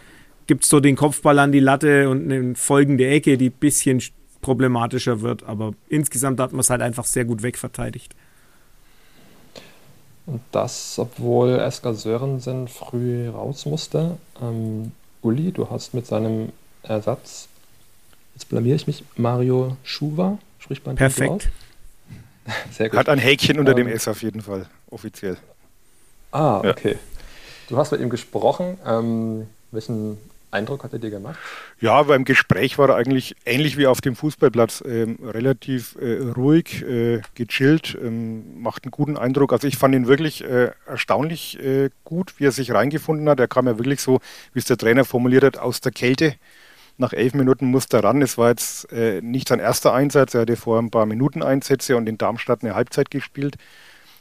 gibt 0.47 0.65
es 0.65 0.69
so 0.69 0.81
den 0.81 0.97
Kopfball 0.97 1.39
an 1.39 1.53
die 1.53 1.61
Latte 1.61 2.09
und 2.09 2.29
eine 2.29 2.55
folgende 2.55 3.07
Ecke, 3.07 3.37
die 3.37 3.49
ein 3.49 3.59
bisschen 3.59 4.01
problematischer 4.47 5.19
wird. 5.19 5.43
Aber 5.43 5.73
insgesamt 5.89 6.39
hat 6.39 6.53
man 6.53 6.61
es 6.61 6.69
halt 6.69 6.81
einfach 6.81 7.03
sehr 7.03 7.25
gut 7.25 7.43
wegverteidigt. 7.43 8.15
Und 10.25 10.39
das, 10.53 10.97
obwohl 10.97 11.59
Esker 11.59 11.93
Sörensen 11.93 12.69
früh 12.69 13.27
raus 13.27 13.65
musste. 13.65 14.17
Ähm, 14.41 14.93
Uli, 15.21 15.51
du 15.51 15.69
hast 15.69 15.93
mit 15.93 16.07
seinem 16.07 16.53
Ersatz, 16.81 17.49
jetzt 18.35 18.47
blamier 18.47 18.75
ich 18.75 18.87
mich, 18.87 19.03
Mario 19.17 19.75
Schuwa, 19.83 20.37
spricht 20.59 20.85
man 20.85 20.95
Perfekt. 20.95 21.49
Sehr 22.71 22.87
gut. 22.87 22.99
Hat 22.99 23.09
ein 23.09 23.19
Häkchen 23.19 23.59
unter 23.59 23.71
ähm, 23.71 23.77
dem 23.79 23.87
S 23.89 24.07
auf 24.07 24.23
jeden 24.23 24.41
Fall, 24.41 24.67
offiziell. 24.89 25.37
Ah, 26.31 26.59
okay. 26.59 26.93
Ja. 26.93 26.99
Du 27.67 27.77
hast 27.77 27.91
mit 27.91 27.99
ihm 27.99 28.09
gesprochen. 28.09 28.77
Ähm, 28.85 29.47
welchen 29.71 30.17
Eindruck 30.51 30.83
hat 30.83 30.93
er 30.93 30.99
dir 30.99 31.09
gemacht? 31.09 31.37
Ja, 31.79 32.01
beim 32.03 32.23
Gespräch 32.23 32.77
war 32.77 32.89
er 32.89 32.95
eigentlich 32.95 33.35
ähnlich 33.45 33.77
wie 33.77 33.87
auf 33.87 33.99
dem 33.99 34.15
Fußballplatz, 34.15 34.83
ähm, 34.87 35.19
relativ 35.23 35.97
äh, 35.99 36.21
ruhig, 36.21 36.83
äh, 36.83 37.21
gechillt, 37.35 37.97
ähm, 38.01 38.61
macht 38.61 38.85
einen 38.85 38.91
guten 38.91 39.17
Eindruck. 39.17 39.51
Also 39.51 39.67
ich 39.67 39.77
fand 39.77 39.93
ihn 39.93 40.07
wirklich 40.07 40.43
äh, 40.43 40.71
erstaunlich 40.85 41.59
äh, 41.59 41.89
gut, 42.05 42.39
wie 42.39 42.45
er 42.45 42.51
sich 42.51 42.71
reingefunden 42.71 43.27
hat. 43.27 43.39
Er 43.39 43.47
kam 43.47 43.67
ja 43.67 43.77
wirklich 43.77 44.01
so, 44.01 44.19
wie 44.53 44.59
es 44.59 44.65
der 44.65 44.77
Trainer 44.77 45.03
formuliert 45.03 45.43
hat, 45.43 45.57
aus 45.57 45.81
der 45.81 45.91
Kälte. 45.91 46.35
Nach 46.97 47.13
elf 47.13 47.33
Minuten 47.33 47.67
musste 47.67 47.97
er 47.97 48.05
ran. 48.05 48.21
Es 48.21 48.37
war 48.37 48.49
jetzt 48.49 48.91
äh, 48.91 49.21
nicht 49.21 49.49
sein 49.49 49.59
erster 49.59 49.93
Einsatz. 49.93 50.33
Er 50.33 50.41
hatte 50.41 50.55
vor 50.55 50.79
ein 50.79 50.89
paar 50.89 51.05
Minuten 51.05 51.43
Einsätze 51.43 51.95
und 51.97 52.07
in 52.07 52.17
Darmstadt 52.17 52.63
eine 52.63 52.73
Halbzeit 52.73 53.11
gespielt, 53.11 53.55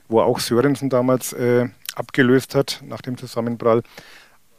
wo 0.08 0.20
auch 0.20 0.40
Sörensen 0.40 0.90
damals 0.90 1.32
äh, 1.32 1.68
abgelöst 1.94 2.54
hat 2.54 2.82
nach 2.84 3.00
dem 3.00 3.16
Zusammenprall. 3.16 3.82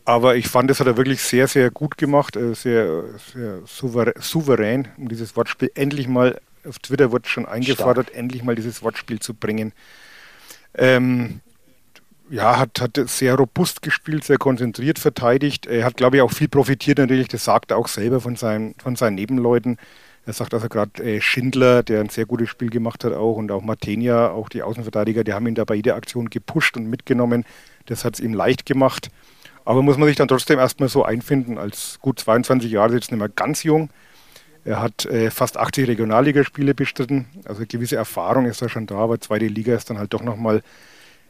Aber 0.07 0.37
ich 0.37 0.47
fand, 0.47 0.69
das 0.69 0.79
hat 0.79 0.87
er 0.87 0.95
wirklich 0.95 1.21
sehr, 1.21 1.49
sehr 1.49 1.69
gut 1.69 1.97
gemacht, 1.97 2.37
äh, 2.37 2.55
sehr, 2.55 3.03
sehr 3.33 3.59
souverän, 3.65 4.87
um 4.95 5.09
dieses 5.09 5.35
Wortspiel 5.35 5.69
endlich 5.75 6.07
mal, 6.07 6.39
auf 6.65 6.79
Twitter 6.79 7.11
wird 7.11 7.27
schon 7.27 7.45
eingefordert, 7.45 8.07
Stark. 8.07 8.17
endlich 8.17 8.41
mal 8.41 8.55
dieses 8.55 8.81
Wortspiel 8.81 9.19
zu 9.19 9.33
bringen. 9.33 9.73
Ähm, 10.75 11.41
ja, 12.29 12.57
hat, 12.57 12.79
hat 12.79 12.97
sehr 13.09 13.35
robust 13.35 13.81
gespielt, 13.81 14.23
sehr 14.23 14.37
konzentriert 14.37 14.97
verteidigt. 14.97 15.65
Er 15.65 15.83
hat, 15.83 15.97
glaube 15.97 16.15
ich, 16.15 16.21
auch 16.21 16.31
viel 16.31 16.47
profitiert 16.47 16.99
natürlich, 16.99 17.27
das 17.27 17.43
sagt 17.43 17.71
er 17.71 17.77
auch 17.77 17.89
selber 17.89 18.21
von 18.21 18.37
seinen, 18.37 18.75
von 18.75 18.95
seinen 18.95 19.15
Nebenleuten. 19.15 19.77
Er 20.25 20.31
sagt 20.31 20.53
also 20.53 20.69
gerade 20.69 21.03
äh, 21.03 21.19
Schindler, 21.19 21.83
der 21.83 21.99
ein 21.99 22.07
sehr 22.07 22.25
gutes 22.25 22.47
Spiel 22.47 22.69
gemacht 22.69 23.03
hat 23.03 23.11
auch 23.11 23.35
und 23.35 23.51
auch 23.51 23.61
Martenia, 23.61 24.29
auch 24.29 24.47
die 24.47 24.61
Außenverteidiger, 24.63 25.25
die 25.25 25.33
haben 25.33 25.47
ihn 25.47 25.55
da 25.55 25.65
bei 25.65 25.75
jeder 25.75 25.97
Aktion 25.97 26.29
gepusht 26.29 26.77
und 26.77 26.89
mitgenommen. 26.89 27.43
Das 27.87 28.05
hat 28.05 28.13
es 28.13 28.19
ihm 28.21 28.33
leicht 28.33 28.65
gemacht. 28.65 29.09
Aber 29.67 29.81
muss 29.81 29.97
man 29.97 30.07
sich 30.07 30.15
dann 30.15 30.29
trotzdem 30.29 30.59
erstmal 30.59 30.87
so 30.87 31.03
einfinden. 31.03 31.57
Als 31.57 31.99
gut 31.99 32.21
22 32.21 32.71
Jahre 32.71 32.93
jetzt 32.93 33.11
nicht 33.11 33.19
mehr 33.19 33.27
ganz 33.27 33.63
jung. 33.63 33.89
Er 34.63 34.81
hat 34.81 35.03
äh, 35.07 35.29
fast 35.29 35.57
80 35.57 35.89
Regionalligaspiele 35.89 36.73
bestritten. 36.73 37.25
Also 37.43 37.63
gewisse 37.67 37.97
Erfahrung 37.97 38.45
ist 38.45 38.61
da 38.61 38.69
schon 38.69 38.85
da, 38.85 38.95
aber 38.95 39.19
zweite 39.19 39.47
Liga 39.47 39.75
ist 39.75 39.89
dann 39.89 39.97
halt 39.97 40.13
doch 40.13 40.23
nochmal, 40.23 40.61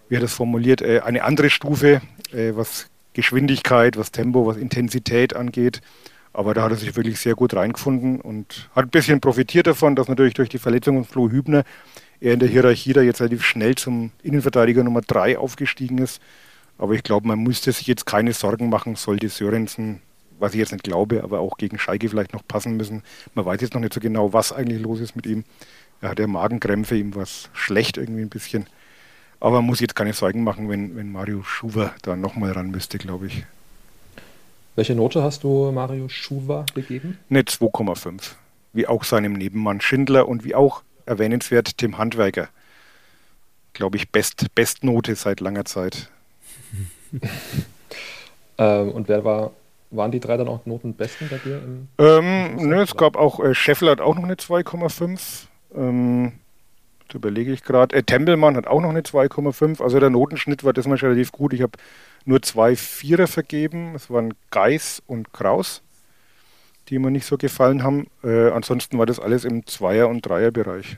wie 0.08 0.17
er 0.17 0.22
das 0.22 0.36
formuliert, 0.36 0.84
äh, 0.84 1.00
eine 1.00 1.24
andere 1.24 1.50
Stufe, 1.50 2.01
äh, 2.32 2.51
was 2.53 2.91
Geschwindigkeit, 3.13 3.98
was 3.98 4.12
Tempo, 4.12 4.46
was 4.46 4.58
Intensität 4.58 5.36
angeht. 5.36 5.82
Aber 6.32 6.53
da 6.53 6.62
hat 6.62 6.70
er 6.70 6.77
sich 6.77 6.96
wirklich 6.96 7.20
sehr 7.20 7.34
gut 7.34 7.56
reingefunden 7.56 8.22
und 8.22 8.70
hat 8.75 8.86
ein 8.86 8.89
bisschen 8.91 9.20
profitiert 9.20 9.65
davon, 9.65 9.96
dass 9.96 10.10
natürlich 10.10 10.36
durch 10.36 10.50
die 10.50 10.60
Verletzung 10.60 10.98
von 10.98 11.06
Flo 11.06 11.32
Hübner 11.32 11.63
er 12.20 12.34
in 12.34 12.39
der 12.39 12.50
Hierarchie 12.50 12.94
da 12.94 13.01
jetzt 13.01 13.20
relativ 13.20 13.44
schnell 13.44 13.74
zum 13.74 14.12
Innenverteidiger 14.22 14.84
Nummer 14.84 15.01
3 15.01 15.39
aufgestiegen 15.39 15.98
ist. 15.98 16.22
Aber 16.78 16.94
ich 16.94 17.04
glaube, 17.04 17.28
man 17.28 17.40
müsste 17.40 17.72
sich 17.72 17.88
jetzt 17.88 18.06
keine 18.06 18.34
Sorgen 18.34 18.70
machen, 18.70 18.96
sollte 18.96 19.30
Sörensen, 19.30 20.02
was 20.40 20.54
ich 20.54 20.60
jetzt 20.60 20.72
nicht 20.72 20.84
glaube, 20.84 21.24
aber 21.24 21.40
auch 21.40 21.58
gegen 21.58 21.80
Schalke 21.80 22.10
vielleicht 22.10 22.34
noch 22.34 22.48
passen 22.48 22.78
müssen. 22.78 23.04
Man 23.34 23.46
weiß 23.46 23.62
jetzt 23.62 23.74
noch 23.74 23.82
nicht 23.82 23.94
so 23.94 24.00
genau, 24.00 24.34
was 24.34 24.52
eigentlich 24.52 24.82
los 24.82 25.00
ist 25.00 25.16
mit 25.16 25.26
ihm. 25.26 25.44
Er 26.02 26.10
hat 26.10 26.20
ja 26.20 26.28
Magenkrämpfe, 26.28 26.96
ihm 26.96 27.16
war 27.16 27.26
schlecht 27.54 27.98
irgendwie 27.98 28.22
ein 28.22 28.30
bisschen. 28.30 28.68
Aber 29.40 29.58
man 29.58 29.66
muss 29.66 29.80
jetzt 29.80 29.96
keine 29.96 30.14
Sorgen 30.14 30.44
machen, 30.44 30.70
wenn, 30.70 30.96
wenn 30.96 31.12
Mario 31.12 31.44
Schuwer 31.44 31.94
da 32.02 32.16
nochmal 32.16 32.52
ran 32.52 32.72
müsste, 32.72 32.98
glaube 32.98 33.28
ich. 33.28 33.46
Welche 34.76 34.94
Note 34.94 35.24
hast 35.24 35.44
du 35.44 35.72
Mario 35.72 36.08
Schuwer 36.08 36.66
gegeben? 36.76 37.18
Eine 37.30 37.42
2,5. 37.42 38.34
Wie 38.74 38.88
auch 38.88 39.04
seinem 39.04 39.34
Nebenmann 39.34 39.82
Schindler 39.82 40.28
und 40.28 40.44
wie 40.44 40.54
auch 40.54 40.84
erwähnenswert 41.08 41.78
Tim 41.80 41.98
Handwerker. 41.98 42.50
Glaube 43.74 43.98
ich, 43.98 44.12
Best, 44.12 44.54
Bestnote 44.54 45.16
seit 45.16 45.40
langer 45.40 45.66
Zeit. 45.66 46.12
ähm, 48.58 48.92
und 48.92 49.08
wer 49.08 49.24
war, 49.24 49.52
waren 49.92 50.12
die 50.12 50.20
drei 50.20 50.38
dann 50.38 50.48
auch 50.48 50.66
Notenbesten 50.66 51.30
bei 51.30 51.38
dir? 51.38 51.58
Im, 51.58 51.88
ähm, 51.98 52.56
ne, 52.68 52.82
es 52.82 52.96
gab 52.96 53.16
auch, 53.16 53.40
äh, 53.40 53.54
Scheffler 53.54 53.92
hat 53.92 54.02
auch 54.02 54.16
noch 54.16 54.24
eine 54.24 54.36
2,5. 54.36 55.48
Ähm, 55.76 56.34
das 57.08 57.16
überlege 57.16 57.52
ich 57.52 57.64
gerade. 57.64 57.96
Äh, 57.96 58.04
Tempelmann 58.04 58.58
hat 58.58 58.68
auch 58.68 58.82
noch 58.82 58.90
eine 58.90 59.02
2,5. 59.02 59.82
Also 59.82 60.00
der 60.00 60.10
Notenschnitt 60.10 60.64
war 60.64 60.74
das 60.74 60.88
mal 60.88 60.98
relativ 60.98 61.32
gut. 61.32 61.54
Ich 61.54 61.62
habe 61.62 61.74
nur 62.26 62.42
zwei 62.42 62.76
Vierer 62.76 63.28
vergeben. 63.28 63.96
Es 63.96 64.10
waren 64.10 64.34
Geis 64.52 65.02
und 65.08 65.32
Kraus, 65.34 65.82
die 66.90 67.00
mir 67.00 67.12
nicht 67.12 67.26
so 67.26 67.38
gefallen 67.38 67.84
haben. 67.84 68.08
Äh, 68.24 68.50
ansonsten 68.50 68.98
war 68.98 69.06
das 69.06 69.20
alles 69.20 69.46
im 69.46 69.66
Zweier- 69.66 70.10
und 70.10 70.26
Dreierbereich. 70.26 70.98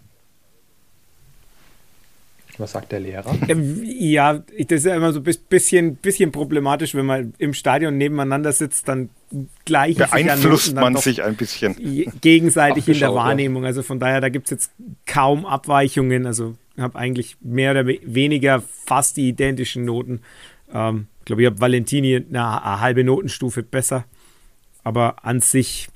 Was 2.59 2.73
sagt 2.73 2.91
der 2.91 2.99
Lehrer? 2.99 3.35
Ja, 3.83 4.33
das 4.33 4.79
ist 4.79 4.85
ja 4.85 4.95
immer 4.95 5.13
so 5.13 5.21
ein 5.21 5.35
bisschen, 5.49 5.95
bisschen 5.95 6.31
problematisch, 6.31 6.93
wenn 6.93 7.05
man 7.05 7.33
im 7.37 7.53
Stadion 7.53 7.97
nebeneinander 7.97 8.51
sitzt, 8.51 8.87
dann 8.87 9.09
gleich 9.63 9.95
beeinflusst 9.95 10.75
man 10.75 10.97
sich 10.97 11.23
ein 11.23 11.35
bisschen 11.35 11.75
gegenseitig 12.21 12.87
in 12.87 12.99
der 12.99 13.13
Wahrnehmung. 13.15 13.65
Also 13.65 13.81
von 13.81 13.99
daher, 13.99 14.19
da 14.19 14.29
gibt 14.29 14.47
es 14.47 14.51
jetzt 14.51 14.71
kaum 15.05 15.45
Abweichungen. 15.45 16.25
Also 16.25 16.55
ich 16.75 16.81
habe 16.81 16.99
eigentlich 16.99 17.37
mehr 17.41 17.71
oder 17.71 17.87
weniger 17.87 18.61
fast 18.85 19.17
die 19.17 19.29
identischen 19.29 19.85
Noten. 19.85 20.21
Ähm, 20.73 21.07
ich 21.19 21.25
glaube, 21.25 21.41
ich 21.43 21.45
habe 21.45 21.61
Valentini 21.61 22.15
eine, 22.15 22.61
eine 22.61 22.79
halbe 22.81 23.03
Notenstufe 23.03 23.63
besser. 23.63 24.03
Aber 24.83 25.25
an 25.25 25.41
sich 25.41 25.87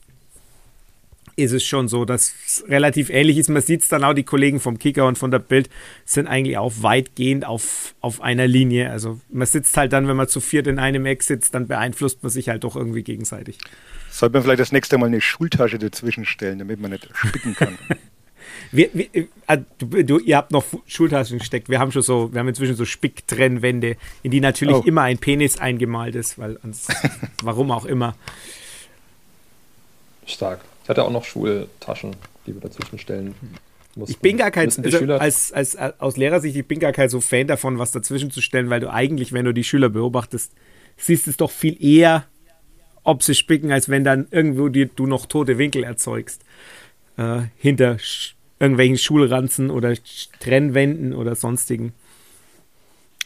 ist 1.35 1.51
es 1.51 1.63
schon 1.63 1.87
so, 1.87 2.05
dass 2.05 2.33
es 2.45 2.63
relativ 2.67 3.09
ähnlich 3.09 3.37
ist. 3.37 3.49
Man 3.49 3.61
sieht 3.61 3.81
es 3.81 3.87
dann 3.87 4.03
auch, 4.03 4.13
die 4.13 4.23
Kollegen 4.23 4.59
vom 4.59 4.79
Kicker 4.79 5.07
und 5.07 5.17
von 5.17 5.31
der 5.31 5.39
Bild 5.39 5.69
sind 6.05 6.27
eigentlich 6.27 6.57
auch 6.57 6.73
weitgehend 6.81 7.45
auf, 7.45 7.95
auf 8.01 8.21
einer 8.21 8.47
Linie. 8.47 8.89
Also 8.89 9.19
man 9.29 9.47
sitzt 9.47 9.75
halt 9.77 9.93
dann, 9.93 10.07
wenn 10.07 10.17
man 10.17 10.27
zu 10.27 10.39
viert 10.39 10.67
in 10.67 10.79
einem 10.79 11.05
Eck 11.05 11.23
sitzt, 11.23 11.53
dann 11.53 11.67
beeinflusst 11.67 12.23
man 12.23 12.31
sich 12.31 12.49
halt 12.49 12.63
doch 12.63 12.75
irgendwie 12.75 13.03
gegenseitig. 13.03 13.57
Sollte 14.09 14.33
man 14.33 14.43
vielleicht 14.43 14.59
das 14.59 14.71
nächste 14.71 14.97
Mal 14.97 15.07
eine 15.07 15.21
Schultasche 15.21 15.79
dazwischen 15.79 16.25
stellen, 16.25 16.59
damit 16.59 16.79
man 16.79 16.91
nicht 16.91 17.09
spicken 17.13 17.55
kann. 17.55 17.77
wir, 18.71 18.89
wir, 18.93 19.07
äh, 19.47 19.57
du, 19.79 20.03
du, 20.03 20.19
ihr 20.19 20.37
habt 20.37 20.51
noch 20.51 20.65
Schultaschen 20.85 21.39
gesteckt. 21.39 21.69
Wir 21.69 21.79
haben 21.79 21.91
schon 21.91 22.01
so, 22.01 22.31
wir 22.31 22.39
haben 22.39 22.47
inzwischen 22.47 22.75
so 22.75 22.85
Spicktrennwände, 22.85 23.97
in 24.21 24.31
die 24.31 24.41
natürlich 24.41 24.75
oh. 24.75 24.83
immer 24.85 25.01
ein 25.01 25.17
Penis 25.17 25.57
eingemalt 25.57 26.15
ist, 26.15 26.37
weil 26.37 26.57
ans, 26.57 26.87
warum 27.41 27.71
auch 27.71 27.85
immer. 27.85 28.15
Stark. 30.25 30.61
Ich 30.83 30.89
hatte 30.89 31.03
auch 31.03 31.11
noch 31.11 31.23
Schultaschen, 31.23 32.15
die 32.45 32.53
wir 32.53 32.61
dazwischen 32.61 32.99
stellen 32.99 33.35
mussten. 33.95 34.13
Ich 34.13 34.19
bin 34.19 34.37
gar 34.37 34.51
kein, 34.51 34.69
also 34.69 35.13
als, 35.13 35.51
als, 35.51 35.75
als, 35.75 35.99
aus 35.99 36.17
Lehrersicht, 36.17 36.55
ich 36.55 36.67
bin 36.67 36.79
gar 36.79 36.91
kein 36.91 37.09
so 37.09 37.21
Fan 37.21 37.47
davon, 37.47 37.79
was 37.79 37.91
dazwischen 37.91 38.31
zu 38.31 38.41
stellen, 38.41 38.69
weil 38.69 38.81
du 38.81 38.91
eigentlich, 38.91 39.31
wenn 39.33 39.45
du 39.45 39.53
die 39.53 39.63
Schüler 39.63 39.89
beobachtest, 39.89 40.51
siehst 40.97 41.27
es 41.27 41.37
doch 41.37 41.51
viel 41.51 41.81
eher, 41.83 42.25
ob 43.03 43.23
sie 43.23 43.35
spicken, 43.35 43.71
als 43.71 43.89
wenn 43.89 44.03
dann 44.03 44.27
irgendwo 44.31 44.69
die, 44.69 44.89
du 44.93 45.07
noch 45.07 45.25
tote 45.25 45.57
Winkel 45.57 45.83
erzeugst. 45.83 46.43
Äh, 47.17 47.43
hinter 47.57 47.97
irgendwelchen 48.59 48.97
Schulranzen 48.97 49.69
oder 49.69 49.93
Trennwänden 50.39 51.13
oder 51.13 51.35
sonstigen. 51.35 51.93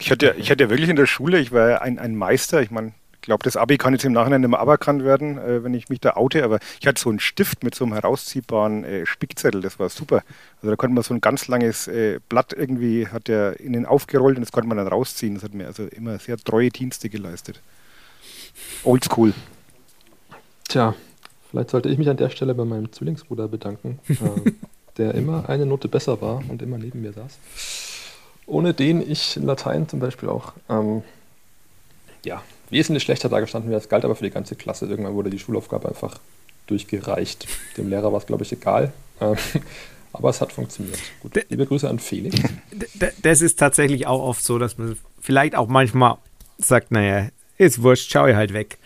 Ich 0.00 0.10
hatte, 0.10 0.34
ich 0.38 0.50
hatte 0.50 0.70
wirklich 0.70 0.88
in 0.88 0.96
der 0.96 1.06
Schule, 1.06 1.40
ich 1.40 1.52
war 1.52 1.82
ein, 1.82 1.98
ein 1.98 2.16
Meister, 2.16 2.62
ich 2.62 2.70
meine, 2.70 2.92
glaube, 3.28 3.44
das 3.44 3.56
Abi 3.56 3.76
kann 3.76 3.92
jetzt 3.92 4.04
im 4.04 4.12
Nachhinein 4.12 4.40
nicht 4.40 4.50
mehr 4.50 4.58
aberkannt 4.58 5.04
werden, 5.04 5.38
äh, 5.38 5.62
wenn 5.62 5.74
ich 5.74 5.88
mich 5.88 6.00
da 6.00 6.16
oute, 6.16 6.42
aber 6.42 6.58
ich 6.80 6.86
hatte 6.86 7.00
so 7.00 7.10
einen 7.10 7.20
Stift 7.20 7.62
mit 7.62 7.74
so 7.74 7.84
einem 7.84 7.92
herausziehbaren 7.92 8.84
äh, 8.84 9.06
Spickzettel, 9.06 9.60
das 9.60 9.78
war 9.78 9.88
super. 9.90 10.22
Also 10.56 10.70
da 10.70 10.76
konnte 10.76 10.94
man 10.94 11.04
so 11.04 11.14
ein 11.14 11.20
ganz 11.20 11.46
langes 11.46 11.88
äh, 11.88 12.20
Blatt 12.28 12.52
irgendwie, 12.52 13.06
hat 13.06 13.28
der 13.28 13.60
innen 13.60 13.86
aufgerollt 13.86 14.36
und 14.36 14.42
das 14.42 14.50
konnte 14.50 14.68
man 14.68 14.78
dann 14.78 14.88
rausziehen. 14.88 15.34
Das 15.34 15.44
hat 15.44 15.54
mir 15.54 15.66
also 15.66 15.86
immer 15.86 16.18
sehr 16.18 16.38
treue 16.38 16.70
Dienste 16.70 17.08
geleistet. 17.10 17.60
Oldschool. 18.82 19.34
Tja, 20.66 20.94
vielleicht 21.50 21.70
sollte 21.70 21.90
ich 21.90 21.98
mich 21.98 22.08
an 22.08 22.16
der 22.16 22.30
Stelle 22.30 22.54
bei 22.54 22.64
meinem 22.64 22.90
Zwillingsbruder 22.90 23.46
bedanken, 23.46 24.00
äh, 24.08 24.52
der 24.96 25.14
immer 25.14 25.48
eine 25.48 25.66
Note 25.66 25.88
besser 25.88 26.20
war 26.22 26.42
und 26.48 26.62
immer 26.62 26.78
neben 26.78 27.02
mir 27.02 27.12
saß. 27.12 27.38
Ohne 28.46 28.72
den 28.72 29.02
ich 29.02 29.36
in 29.36 29.44
Latein 29.44 29.86
zum 29.86 30.00
Beispiel 30.00 30.30
auch 30.30 30.54
ähm, 30.70 31.02
ja, 32.24 32.42
wesentlich 32.70 33.02
schlechter 33.02 33.28
dargestanden 33.28 33.70
wäre. 33.70 33.80
Es 33.80 33.88
galt 33.88 34.04
aber 34.04 34.16
für 34.16 34.24
die 34.24 34.30
ganze 34.30 34.56
Klasse. 34.56 34.86
Irgendwann 34.86 35.14
wurde 35.14 35.30
die 35.30 35.38
Schulaufgabe 35.38 35.88
einfach 35.88 36.18
durchgereicht. 36.66 37.46
Dem 37.76 37.88
Lehrer 37.88 38.12
war 38.12 38.18
es, 38.18 38.26
glaube 38.26 38.44
ich, 38.44 38.52
egal. 38.52 38.92
Ähm, 39.20 39.36
aber 40.12 40.30
es 40.30 40.40
hat 40.40 40.52
funktioniert. 40.52 40.98
Gut, 41.20 41.32
liebe 41.48 41.66
Grüße 41.66 41.88
an 41.88 41.98
Felix. 41.98 42.38
Das 43.22 43.40
ist 43.40 43.58
tatsächlich 43.58 44.06
auch 44.06 44.22
oft 44.22 44.44
so, 44.44 44.58
dass 44.58 44.78
man 44.78 44.98
vielleicht 45.20 45.54
auch 45.54 45.68
manchmal 45.68 46.18
sagt, 46.58 46.90
naja, 46.90 47.28
ist 47.56 47.82
wurscht, 47.82 48.10
schau 48.10 48.26
ich 48.26 48.36
halt 48.36 48.52
weg. 48.52 48.78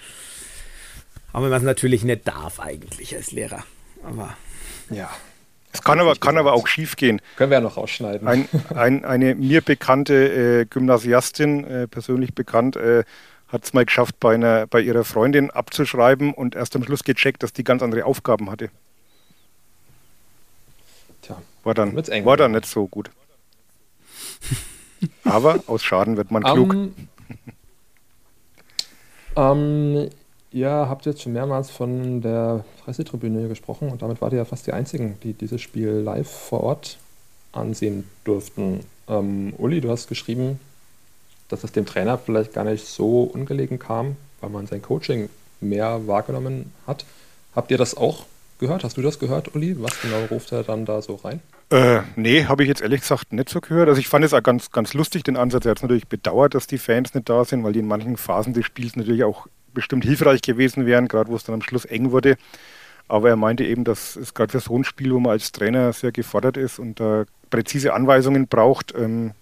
Aber 1.33 1.49
man 1.49 1.59
es 1.59 1.63
natürlich 1.63 2.05
nicht 2.05 2.27
darf 2.29 2.61
eigentlich 2.61 3.15
als 3.15 3.33
Lehrer. 3.33 3.65
Aber 4.03 4.37
ja. 4.91 5.11
Es 5.75 5.83
kann 5.83 5.99
aber, 5.99 6.15
kann 6.17 6.37
aber 6.37 6.53
auch 6.53 6.67
schief 6.67 6.97
gehen. 6.97 7.21
Können 7.37 7.51
wir 7.51 7.59
ja 7.59 7.63
noch 7.63 7.79
rausschneiden. 7.79 8.29
Ein, 8.29 8.47
ein, 8.75 9.05
eine 9.07 9.35
mir 9.35 9.63
bekannte 9.63 10.61
äh, 10.61 10.65
Gymnasiastin, 10.67 11.65
äh, 11.65 11.89
persönlich 11.89 12.35
bekannt, 12.35 12.77
äh, 12.77 13.05
hat 13.53 13.65
es 13.65 13.75
mal 13.75 13.85
geschafft, 13.85 14.19
bei, 14.19 14.35
einer, 14.35 14.67
bei 14.67 14.81
ihrer 14.81 15.05
Freundin 15.05 15.51
abzuschreiben 15.51 16.33
und 16.33 16.57
erst 16.57 16.75
am 16.75 16.83
Schluss 16.83 17.05
gecheckt, 17.05 17.43
dass 17.43 17.53
die 17.53 17.65
ganz 17.65 17.83
andere 17.83 18.07
Aufgaben 18.07 18.51
hatte. 18.51 18.71
Tja, 21.21 21.41
war 21.63 21.75
dann, 21.75 21.95
war 21.95 22.37
dann 22.39 22.53
nicht 22.53 22.67
so 22.67 22.89
gut. 22.89 23.11
Aber 25.25 25.63
aus 25.67 25.83
Schaden 25.83 26.17
wird 26.17 26.31
man 26.31 26.43
klug. 26.43 26.75
Um, 26.75 26.95
ähm, 29.37 30.11
ja, 30.51 30.89
habt 30.89 31.07
ihr 31.07 31.13
jetzt 31.13 31.23
schon 31.23 31.33
mehrmals 31.33 31.71
von 31.71 32.21
der 32.21 32.65
Pressetribüne 32.85 33.49
gesprochen 33.49 33.89
und 33.89 34.03
damit 34.03 34.21
wart 34.21 34.33
ihr 34.33 34.39
ja 34.39 34.45
fast 34.45 34.67
die 34.67 34.73
Einzigen, 34.73 35.19
die 35.23 35.33
dieses 35.33 35.61
Spiel 35.61 35.89
live 35.89 36.31
vor 36.31 36.63
Ort 36.63 36.99
ansehen 37.53 38.09
durften. 38.25 38.81
Ähm, 39.09 39.55
Uli, 39.57 39.81
du 39.81 39.91
hast 39.91 40.09
geschrieben, 40.09 40.61
dass 41.53 41.65
es 41.65 41.73
dem 41.73 41.85
Trainer 41.85 42.17
vielleicht 42.17 42.55
gar 42.55 42.65
nicht 42.65 42.87
so 42.87 43.25
ungelegen 43.25 43.79
kam, 43.79 44.17
weil 44.41 44.51
man 44.51 44.67
sein 44.67 44.81
Coaching 44.81 45.29
mehr 45.61 46.07
wahrgenommen 46.07 46.73
hat. 46.87 47.05
Habt 47.55 47.71
ihr 47.71 47.79
das 47.79 47.95
auch 47.95 48.25
gehört? 48.59 48.85
Hast 48.85 48.97
du 48.97 49.03
das 49.03 49.19
gehört, 49.19 49.55
Uli? 49.55 49.77
Was 49.79 50.01
genau 50.01 50.25
ruft 50.31 50.51
er 50.51 50.63
dann 50.63 50.87
da 50.87 51.03
so 51.03 51.17
rein? 51.17 51.41
Äh, 51.71 52.01
nee, 52.17 52.47
habe 52.47 52.63
ich 52.63 52.69
jetzt 52.71 52.81
ehrlich 52.81 53.03
gesagt 53.03 53.35
nicht 53.35 53.51
so 53.51 53.61
gehört. 53.61 53.89
Also 53.89 54.01
ich 54.01 54.09
fand 54.09 54.25
es 54.25 54.33
auch 54.33 54.43
ganz, 54.43 54.71
ganz 54.71 54.95
lustig, 54.95 55.25
den 55.25 55.37
Ansatz. 55.37 55.67
Er 55.67 55.73
hat 55.73 55.79
es 55.79 55.83
natürlich 55.83 56.09
bedauert, 56.09 56.55
dass 56.55 56.67
die 56.67 56.79
Fans 56.79 57.13
nicht 57.13 57.29
da 57.29 57.45
sind, 57.45 57.63
weil 57.65 57.75
die 57.75 57.81
in 57.81 57.87
manchen 57.87 58.17
Phasen 58.17 58.55
des 58.55 58.65
Spiels 58.65 58.97
natürlich 58.97 59.25
auch 59.25 59.47
bestimmt 59.75 60.05
hilfreich 60.05 60.41
gewesen 60.41 60.87
wären, 60.87 61.07
gerade 61.07 61.31
wo 61.31 61.37
es 61.37 61.45
dann 61.45 61.55
am 61.55 61.63
Schluss 61.63 61.85
eng 61.85 62.13
wurde. 62.13 62.37
Aber 63.09 63.29
er 63.29 63.37
meinte 63.37 63.65
eben, 63.65 63.85
dass 63.85 64.17
es 64.17 64.33
gerade 64.33 64.53
für 64.53 64.61
so 64.61 64.79
ein 64.79 64.85
Spiel, 64.85 65.13
wo 65.13 65.21
man 65.21 65.33
als 65.33 65.53
Trainer 65.53 65.93
sehr 65.93 66.13
gefordert 66.13 66.57
ist 66.57 66.79
und 66.79 66.99
da 66.99 67.25
präzise 67.51 67.93
Anweisungen 67.93 68.49
braucht, 68.49 68.95
ähm, 68.97 69.33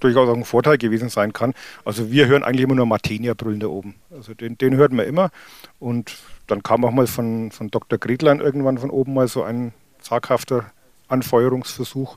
durchaus 0.00 0.28
auch 0.28 0.36
ein 0.36 0.44
Vorteil 0.44 0.78
gewesen 0.78 1.08
sein 1.08 1.32
kann. 1.32 1.54
Also 1.84 2.10
wir 2.10 2.26
hören 2.26 2.42
eigentlich 2.42 2.64
immer 2.64 2.74
nur 2.74 2.86
Martenia 2.86 3.34
brüllen 3.34 3.60
da 3.60 3.68
oben. 3.68 3.94
Also 4.10 4.34
den, 4.34 4.58
den 4.58 4.76
hört 4.76 4.92
man 4.92 5.06
immer. 5.06 5.30
Und 5.78 6.16
dann 6.46 6.62
kam 6.62 6.84
auch 6.84 6.90
mal 6.90 7.06
von, 7.06 7.50
von 7.52 7.70
Dr. 7.70 7.98
Gretlein 7.98 8.40
irgendwann 8.40 8.78
von 8.78 8.90
oben 8.90 9.14
mal 9.14 9.28
so 9.28 9.42
ein 9.42 9.72
zaghafter 10.00 10.70
Anfeuerungsversuch. 11.08 12.16